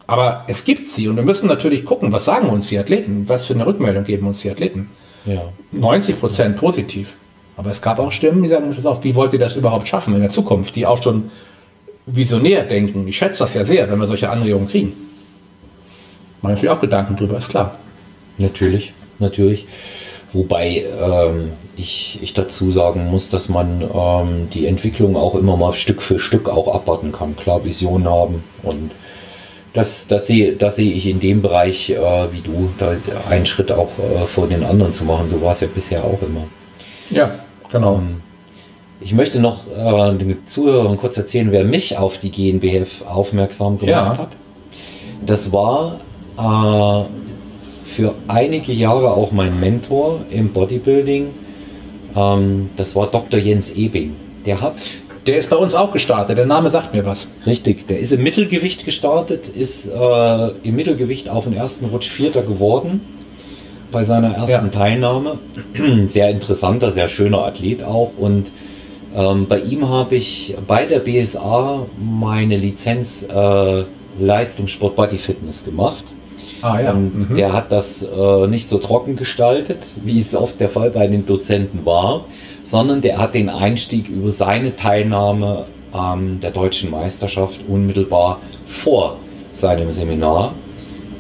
[0.07, 3.47] Aber es gibt sie und wir müssen natürlich gucken, was sagen uns die Athleten, was
[3.47, 4.91] für eine Rückmeldung geben uns die Athleten.
[5.25, 5.43] Ja.
[5.73, 7.17] 90 Prozent positiv.
[7.57, 10.21] Aber es gab auch Stimmen, die sagen, auf, wie wollt ihr das überhaupt schaffen in
[10.21, 11.31] der Zukunft, die auch schon
[12.07, 13.07] visionär denken.
[13.09, 14.93] Ich schätze das ja sehr, wenn wir solche Anregungen kriegen.
[16.43, 17.79] Mache natürlich auch Gedanken drüber, ist klar.
[18.37, 19.67] Natürlich, natürlich.
[20.33, 25.73] Wobei ähm, ich, ich dazu sagen muss, dass man ähm, die Entwicklung auch immer mal
[25.75, 27.37] Stück für Stück auch abwarten kann.
[27.37, 28.91] Klar, Visionen haben und
[29.75, 31.97] das, das, sehe, das sehe ich in dem Bereich äh,
[32.33, 32.97] wie du, da
[33.29, 35.29] einen Schritt auch äh, vor den anderen zu machen.
[35.29, 36.45] So war es ja bisher auch immer.
[37.11, 37.41] Ja,
[37.71, 37.97] genau.
[37.97, 38.21] Ähm,
[39.01, 44.17] ich möchte noch äh, den Zuhörern kurz erzählen, wer mich auf die GNBF aufmerksam gemacht
[44.17, 44.19] ja.
[44.19, 44.29] hat.
[45.27, 45.99] Das war
[46.39, 47.05] äh,
[47.91, 51.31] für einige Jahre auch mein Mentor im Bodybuilding.
[52.15, 53.41] Ähm, das war Dr.
[53.41, 54.15] Jens Ebing.
[54.47, 54.77] Der hat.
[55.27, 56.37] Der ist bei uns auch gestartet.
[56.37, 57.27] Der Name sagt mir was.
[57.47, 57.87] Richtig.
[57.87, 63.01] Der ist im Mittelgewicht gestartet, ist äh, im Mittelgewicht auf den ersten Rutsch Vierter geworden
[63.91, 64.69] bei seiner ersten ja.
[64.69, 65.39] Teilnahme.
[66.07, 68.11] Sehr interessanter, sehr schöner Athlet auch.
[68.19, 68.51] Und
[69.17, 73.85] ähm, bei ihm habe ich bei der BSA meine Lizenz äh,
[74.19, 76.05] Leistungssport Body Fitness gemacht.
[76.61, 76.93] Ah, ja.
[76.93, 77.35] Und mhm.
[77.35, 81.25] der hat das äh, nicht so trocken gestaltet, wie es oft der Fall bei den
[81.27, 82.25] Dozenten war,
[82.65, 89.19] sondern der hat den Einstieg über seine Teilnahme an der deutschen Meisterschaft unmittelbar vor
[89.53, 90.55] seinem Seminar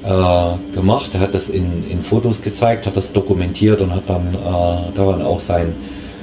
[0.02, 1.10] äh, gemacht.
[1.14, 5.22] Er hat das in, in Fotos gezeigt, hat das dokumentiert und hat dann äh, daran
[5.22, 5.74] auch sein,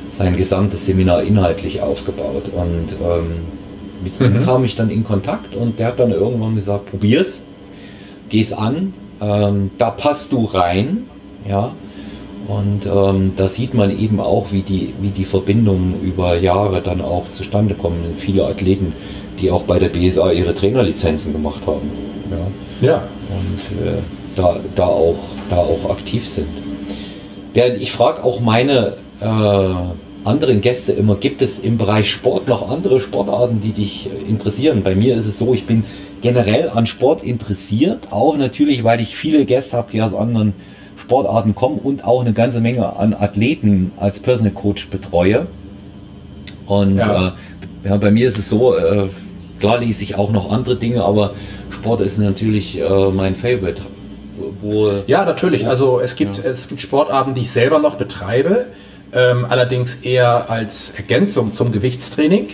[0.10, 2.52] sein gesamtes Seminar inhaltlich aufgebaut.
[2.53, 3.45] Und ähm,
[4.03, 4.26] mit mhm.
[4.35, 7.43] ihm kam ich dann in Kontakt und der hat dann irgendwann gesagt, probier's,
[8.30, 11.06] geh's an, ähm, da passt du rein,
[11.48, 11.73] ja.
[12.47, 17.01] Und ähm, da sieht man eben auch, wie die, wie die Verbindungen über Jahre dann
[17.01, 18.15] auch zustande kommen.
[18.18, 18.93] Viele Athleten,
[19.39, 21.91] die auch bei der BSA ihre Trainerlizenzen gemacht haben.
[22.81, 22.88] Ja.
[22.88, 23.03] ja.
[23.30, 23.99] Und äh,
[24.35, 25.19] da, da, auch,
[25.49, 26.47] da auch aktiv sind.
[27.53, 29.26] Während ich frage auch meine äh,
[30.23, 34.84] anderen Gäste immer, gibt es im Bereich Sport noch andere Sportarten, die dich interessieren?
[34.84, 35.84] Bei mir ist es so, ich bin
[36.22, 40.53] generell an Sport interessiert, auch natürlich, weil ich viele Gäste habe, die aus anderen
[41.01, 45.47] Sportarten kommen und auch eine ganze Menge an Athleten als Personal Coach betreue.
[46.67, 47.29] Und ja.
[47.83, 49.09] Äh, ja, bei mir ist es so, äh,
[49.59, 51.33] klar lese ich auch noch andere Dinge, aber
[51.69, 53.81] Sport ist natürlich äh, mein Favorite.
[54.61, 55.67] Wo, ja, natürlich.
[55.67, 56.43] Also es gibt, ja.
[56.43, 58.67] es gibt Sportarten, die ich selber noch betreibe,
[59.13, 62.49] ähm, allerdings eher als Ergänzung zum Gewichtstraining.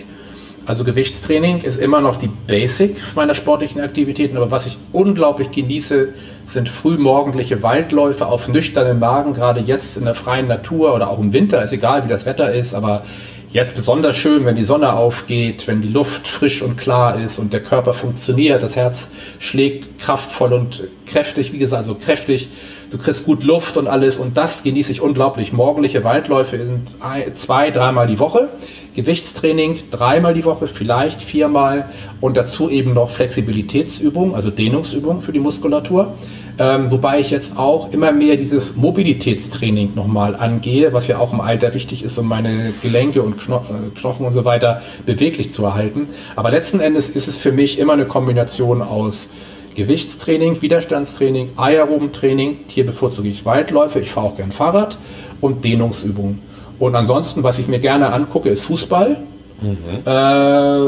[0.68, 6.10] Also Gewichtstraining ist immer noch die Basic meiner sportlichen Aktivitäten, aber was ich unglaublich genieße,
[6.46, 11.32] sind frühmorgendliche Waldläufe auf nüchternen Magen, gerade jetzt in der freien Natur oder auch im
[11.32, 13.02] Winter, ist egal wie das Wetter ist, aber
[13.50, 17.54] jetzt besonders schön, wenn die Sonne aufgeht, wenn die Luft frisch und klar ist und
[17.54, 19.08] der Körper funktioniert, das Herz
[19.38, 22.50] schlägt kraftvoll und kräftig, wie gesagt, so kräftig
[22.90, 25.52] du kriegst gut Luft und alles und das genieße ich unglaublich.
[25.52, 26.94] Morgendliche Waldläufe sind
[27.34, 28.48] zwei, dreimal die Woche,
[28.94, 31.90] Gewichtstraining dreimal die Woche, vielleicht viermal
[32.20, 36.14] und dazu eben noch Flexibilitätsübungen, also Dehnungsübungen für die Muskulatur.
[36.60, 41.40] Ähm, wobei ich jetzt auch immer mehr dieses Mobilitätstraining nochmal angehe, was ja auch im
[41.40, 45.64] Alter wichtig ist, um meine Gelenke und Kno äh, Knochen und so weiter beweglich zu
[45.64, 46.04] erhalten.
[46.34, 49.28] Aber letzten Endes ist es für mich immer eine Kombination aus
[49.74, 54.98] Gewichtstraining, Widerstandstraining, Aerobentraining, hier bevorzuge ich Weitläufe, ich fahre auch gern Fahrrad
[55.40, 56.40] und Dehnungsübungen.
[56.78, 59.18] Und ansonsten, was ich mir gerne angucke, ist Fußball.
[59.60, 59.76] Mhm.
[60.04, 60.10] Äh,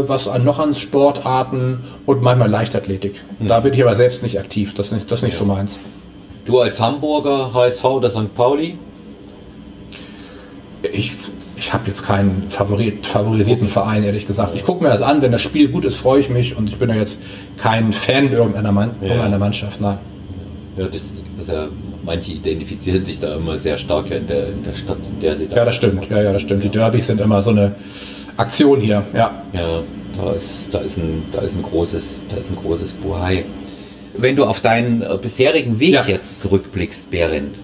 [0.09, 3.25] was noch an Sportarten und manchmal Leichtathletik.
[3.39, 3.49] Mhm.
[3.49, 5.39] Da bin ich aber selbst nicht aktiv, das ist nicht, das ist nicht ja.
[5.41, 5.79] so meins.
[6.45, 8.35] Du als Hamburger, HSV oder St.
[8.35, 8.79] Pauli?
[10.93, 11.17] Ich
[11.61, 14.55] ich habe jetzt keinen Favorit, favorisierten Verein, ehrlich gesagt.
[14.55, 16.79] Ich gucke mir das an, wenn das Spiel gut ist, freue ich mich und ich
[16.79, 17.21] bin ja jetzt
[17.59, 19.09] kein Fan irgendeiner, Mann, ja.
[19.09, 19.81] irgendeiner Mannschaft.
[19.81, 19.99] Nein.
[20.79, 21.05] Ja, das,
[21.39, 21.69] das ja
[22.03, 25.49] manche identifizieren sich da immer sehr stark in der, in der Stadt, in der sie
[25.49, 26.09] da Ja, das stimmt.
[26.11, 26.65] Ja, ja, das stimmt.
[26.65, 27.75] Die Derbys sind immer so eine
[28.39, 29.05] Aktion hier.
[29.13, 29.43] Ja.
[29.53, 29.83] Ja,
[30.17, 33.45] da ist, da ist ein, da ist ein großes, da ist ein großes Buhai.
[34.17, 36.05] Wenn du auf deinen äh, bisherigen Weg ja.
[36.07, 37.59] jetzt zurückblickst, Berend.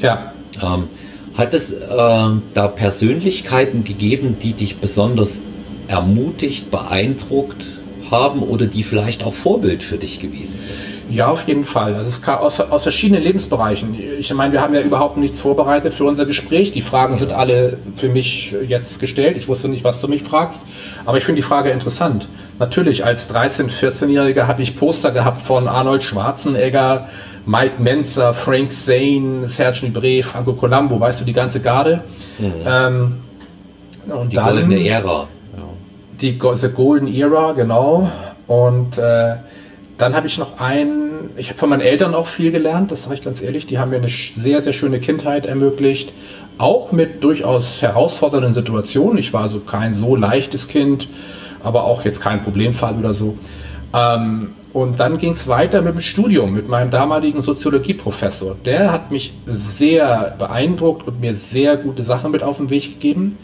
[0.00, 0.32] Ja.
[0.62, 0.88] Ähm,
[1.34, 5.42] hat es äh, da Persönlichkeiten gegeben, die dich besonders
[5.88, 7.64] ermutigt, beeindruckt
[8.10, 10.91] haben oder die vielleicht auch Vorbild für dich gewesen sind?
[11.12, 11.94] Ja, auf jeden Fall.
[11.94, 13.94] Es kam aus, aus verschiedenen Lebensbereichen.
[14.18, 16.72] Ich meine, wir haben ja überhaupt nichts vorbereitet für unser Gespräch.
[16.72, 19.36] Die Fragen sind alle für mich jetzt gestellt.
[19.36, 20.62] Ich wusste nicht, was du mich fragst.
[21.04, 22.28] Aber ich finde die Frage interessant.
[22.58, 27.06] Natürlich, als 13-, 14-Jähriger habe ich Poster gehabt von Arnold Schwarzenegger,
[27.44, 32.04] Mike Menzer, Frank Zane, Serge Nibret, Franco Colombo, weißt du, die ganze Garde.
[32.38, 32.52] Mhm.
[32.66, 33.20] Ähm,
[34.08, 35.28] und die dann, goldene Ära.
[35.56, 35.62] Ja.
[36.20, 38.10] Die the Golden Era, genau.
[38.46, 39.36] Und äh,
[40.02, 43.14] dann habe ich noch einen, ich habe von meinen Eltern auch viel gelernt, das sage
[43.14, 46.12] ich ganz ehrlich, die haben mir eine sehr, sehr schöne Kindheit ermöglicht,
[46.58, 49.16] auch mit durchaus herausfordernden Situationen.
[49.18, 51.06] Ich war also kein so leichtes Kind,
[51.62, 53.38] aber auch jetzt kein Problemfall oder so.
[53.94, 58.56] Ähm, und dann ging es weiter mit dem Studium, mit meinem damaligen Soziologieprofessor.
[58.64, 63.38] Der hat mich sehr beeindruckt und mir sehr gute Sachen mit auf den Weg gegeben.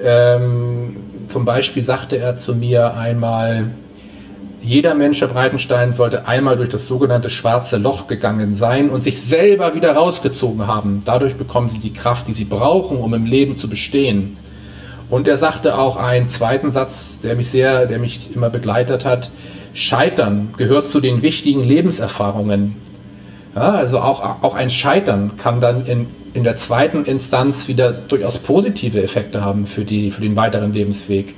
[0.00, 0.96] Ähm,
[1.28, 3.72] zum Beispiel sagte er zu mir einmal,
[4.64, 9.20] jeder Mensch, Herr Breitenstein, sollte einmal durch das sogenannte schwarze Loch gegangen sein und sich
[9.20, 11.02] selber wieder rausgezogen haben.
[11.04, 14.36] Dadurch bekommen sie die Kraft, die sie brauchen, um im Leben zu bestehen.
[15.10, 19.30] Und er sagte auch einen zweiten Satz, der mich sehr, der mich immer begleitet hat.
[19.74, 22.76] Scheitern gehört zu den wichtigen Lebenserfahrungen.
[23.54, 28.38] Ja, also auch, auch ein Scheitern kann dann in, in der zweiten Instanz wieder durchaus
[28.38, 31.34] positive Effekte haben für, die, für den weiteren Lebensweg.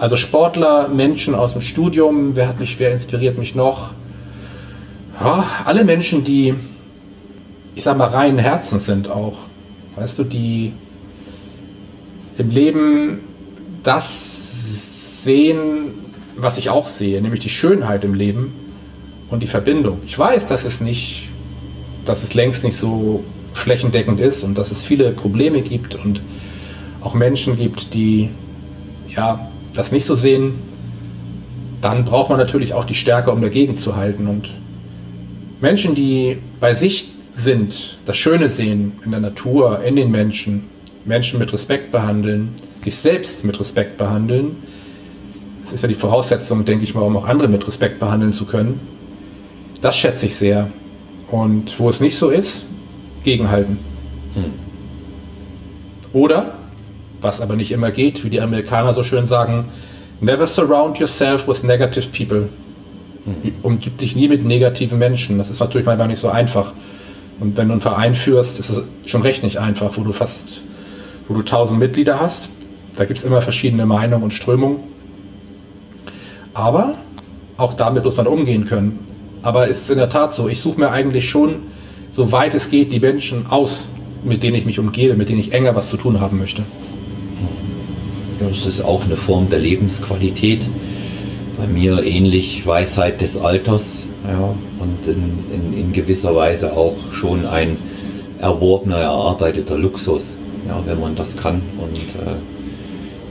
[0.00, 3.90] Also Sportler, Menschen aus dem Studium, wer hat mich, wer inspiriert mich noch?
[5.20, 6.54] Ja, alle Menschen, die,
[7.74, 9.40] ich sag mal, reinen Herzens sind auch.
[9.96, 10.72] Weißt du, die
[12.38, 13.18] im Leben
[13.82, 15.90] das sehen,
[16.34, 18.54] was ich auch sehe, nämlich die Schönheit im Leben
[19.28, 19.98] und die Verbindung.
[20.06, 21.28] Ich weiß, dass es nicht,
[22.06, 23.22] dass es längst nicht so
[23.52, 26.22] flächendeckend ist und dass es viele Probleme gibt und
[27.02, 28.30] auch Menschen gibt, die
[29.14, 30.54] ja das nicht so sehen,
[31.80, 34.26] dann braucht man natürlich auch die Stärke, um dagegen zu halten.
[34.26, 34.54] Und
[35.60, 40.64] Menschen, die bei sich sind, das Schöne sehen in der Natur, in den Menschen,
[41.04, 44.56] Menschen mit Respekt behandeln, sich selbst mit Respekt behandeln,
[45.62, 48.46] das ist ja die Voraussetzung, denke ich mal, um auch andere mit Respekt behandeln zu
[48.46, 48.80] können.
[49.80, 50.70] Das schätze ich sehr.
[51.30, 52.64] Und wo es nicht so ist,
[53.22, 53.78] gegenhalten.
[54.34, 54.52] Hm.
[56.12, 56.59] Oder
[57.20, 59.66] was aber nicht immer geht, wie die Amerikaner so schön sagen,
[60.20, 62.48] never surround yourself with negative people.
[63.24, 63.52] Mhm.
[63.62, 65.38] Umgib dich nie mit negativen Menschen.
[65.38, 66.72] Das ist natürlich manchmal nicht so einfach.
[67.40, 70.62] Und wenn du einen Verein führst, ist es schon recht nicht einfach, wo du fast,
[71.28, 72.50] wo du tausend Mitglieder hast.
[72.96, 74.80] Da gibt es immer verschiedene Meinungen und Strömungen.
[76.52, 76.96] Aber
[77.56, 78.98] auch damit muss man umgehen können.
[79.42, 81.62] Aber es ist in der Tat so, ich suche mir eigentlich schon,
[82.10, 83.88] soweit es geht, die Menschen aus,
[84.22, 86.62] mit denen ich mich umgebe, mit denen ich enger was zu tun haben möchte.
[88.40, 90.62] Das ist auch eine Form der Lebensqualität.
[91.58, 97.44] Bei mir ähnlich Weisheit des Alters ja, und in, in, in gewisser Weise auch schon
[97.46, 97.76] ein
[98.38, 100.36] erworbener, erarbeiteter Luxus,
[100.66, 101.60] ja, wenn man das kann.
[101.78, 102.36] Und äh,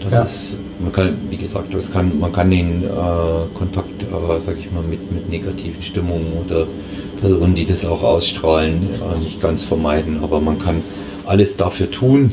[0.04, 0.22] das ja.
[0.22, 2.88] ist, man kann, wie gesagt, das kann, man kann den äh,
[3.56, 6.68] Kontakt, äh, sag ich mal, mit, mit negativen Stimmungen oder
[7.20, 10.84] Personen, die das auch ausstrahlen, äh, nicht ganz vermeiden, aber man kann
[11.26, 12.32] alles dafür tun,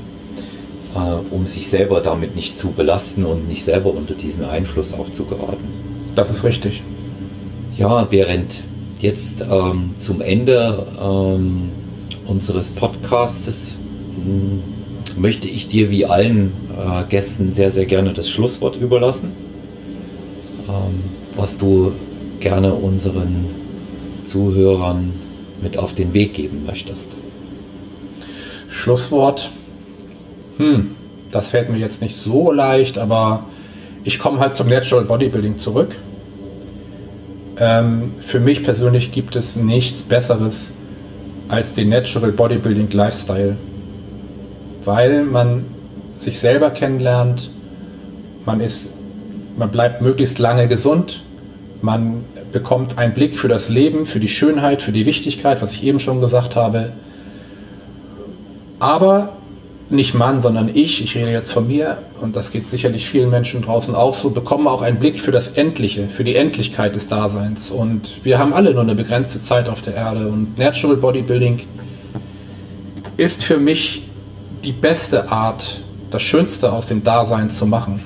[0.96, 5.10] äh, um sich selber damit nicht zu belasten und nicht selber unter diesen Einfluss auch
[5.10, 5.64] zu geraten.
[6.14, 6.82] Das ist richtig.
[7.76, 8.62] Ja, Berend,
[9.00, 11.68] jetzt ähm, zum Ende ähm,
[12.26, 13.76] unseres Podcastes
[14.14, 14.62] hm,
[15.20, 19.32] möchte ich dir wie allen äh, Gästen sehr, sehr gerne das Schlusswort überlassen,
[20.68, 21.02] ähm,
[21.36, 21.92] was du
[22.40, 23.46] gerne unseren
[24.24, 25.12] Zuhörern
[25.62, 27.08] mit auf den Weg geben möchtest.
[28.68, 29.50] Schlusswort
[30.58, 30.90] hm,
[31.30, 33.46] das fällt mir jetzt nicht so leicht, aber
[34.04, 35.96] ich komme halt zum Natural Bodybuilding zurück.
[37.58, 40.72] Ähm, für mich persönlich gibt es nichts Besseres
[41.48, 43.56] als den Natural Bodybuilding Lifestyle,
[44.84, 45.64] weil man
[46.16, 47.50] sich selber kennenlernt,
[48.44, 48.90] man ist,
[49.56, 51.22] man bleibt möglichst lange gesund,
[51.82, 55.84] man bekommt einen Blick für das Leben, für die Schönheit, für die Wichtigkeit, was ich
[55.84, 56.92] eben schon gesagt habe.
[58.78, 59.36] Aber
[59.88, 63.62] nicht Mann, sondern ich, ich rede jetzt von mir, und das geht sicherlich vielen Menschen
[63.62, 67.70] draußen auch so, bekommen auch einen Blick für das Endliche, für die Endlichkeit des Daseins.
[67.70, 70.26] Und wir haben alle nur eine begrenzte Zeit auf der Erde.
[70.26, 71.62] Und Natural Bodybuilding
[73.16, 74.02] ist für mich
[74.64, 78.00] die beste Art, das Schönste aus dem Dasein zu machen.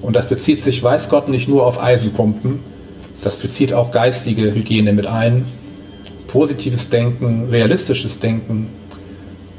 [0.00, 2.60] Und das bezieht sich, weiß Gott, nicht nur auf Eisenpumpen,
[3.22, 5.44] das bezieht auch geistige Hygiene mit ein,
[6.28, 8.68] positives Denken, realistisches Denken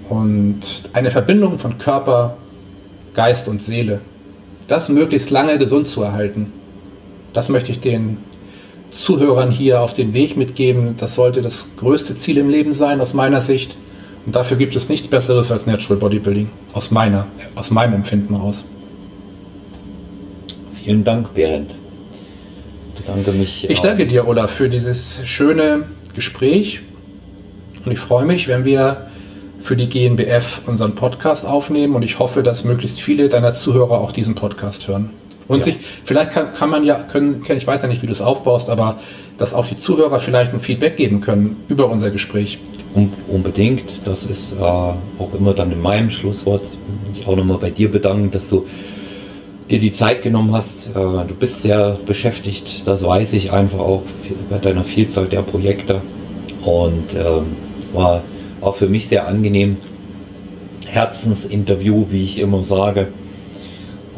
[0.09, 0.59] und
[0.93, 2.37] eine Verbindung von Körper,
[3.13, 4.01] Geist und Seele.
[4.67, 6.51] Das möglichst lange gesund zu erhalten.
[7.33, 8.17] Das möchte ich den
[8.89, 10.95] Zuhörern hier auf den Weg mitgeben.
[10.97, 13.77] Das sollte das größte Ziel im Leben sein, aus meiner Sicht.
[14.25, 18.65] Und dafür gibt es nichts Besseres als Natural Bodybuilding, aus, meiner, aus meinem Empfinden heraus.
[20.83, 21.75] Vielen Dank, Berend.
[22.95, 23.69] Ich danke mich.
[23.69, 26.81] Ich danke dir, Olaf, für dieses schöne Gespräch.
[27.85, 29.08] Und ich freue mich, wenn wir
[29.59, 34.11] für die GNBF unseren Podcast aufnehmen und ich hoffe, dass möglichst viele deiner Zuhörer auch
[34.11, 35.11] diesen Podcast hören.
[35.47, 35.65] Und ja.
[35.65, 38.69] sich, vielleicht kann, kann man ja, können, ich weiß ja nicht, wie du es aufbaust,
[38.69, 38.97] aber
[39.37, 42.59] dass auch die Zuhörer vielleicht ein Feedback geben können über unser Gespräch.
[42.93, 46.63] Um, unbedingt, das ist äh, auch immer dann in meinem Schlusswort.
[47.13, 48.67] Ich auch nochmal bei dir bedanken, dass du
[49.69, 50.89] dir die Zeit genommen hast.
[50.89, 54.03] Äh, du bist sehr beschäftigt, das weiß ich einfach auch
[54.49, 56.01] bei deiner Vielzahl der Projekte.
[56.61, 58.21] Und ähm, es war
[58.61, 59.77] auch für mich sehr angenehm.
[60.87, 63.09] Herzensinterview, wie ich immer sage.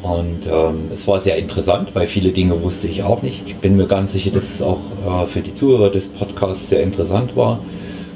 [0.02, 3.44] Und ähm, es war sehr interessant, weil viele Dinge wusste ich auch nicht.
[3.46, 6.82] Ich bin mir ganz sicher, dass es auch äh, für die Zuhörer des Podcasts sehr
[6.82, 7.60] interessant war.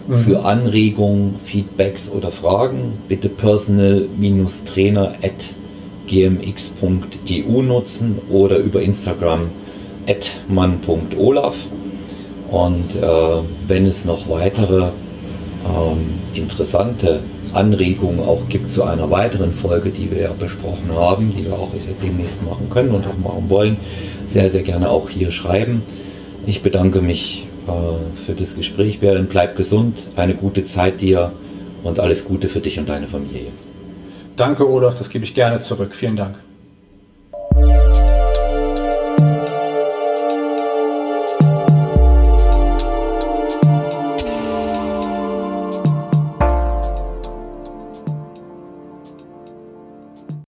[0.07, 0.17] Mhm.
[0.19, 5.49] Für Anregungen, Feedbacks oder Fragen bitte personal-trainer at
[6.07, 9.49] gmx.eu nutzen oder über Instagram
[10.07, 11.55] at man.olaf.
[12.49, 13.07] Und äh,
[13.67, 14.89] wenn es noch weitere
[15.65, 17.19] ähm, interessante
[17.53, 21.69] Anregungen auch gibt zu einer weiteren Folge, die wir ja besprochen haben, die wir auch
[22.03, 23.77] demnächst machen können und auch machen wollen,
[24.27, 25.81] sehr, sehr gerne auch hier schreiben.
[26.45, 29.27] Ich bedanke mich äh, für das Gespräch, Berlin.
[29.29, 31.31] Bleib gesund, eine gute Zeit dir
[31.83, 33.47] und alles Gute für dich und deine Familie.
[34.35, 35.95] Danke, Olaf, das gebe ich gerne zurück.
[35.95, 36.39] Vielen Dank.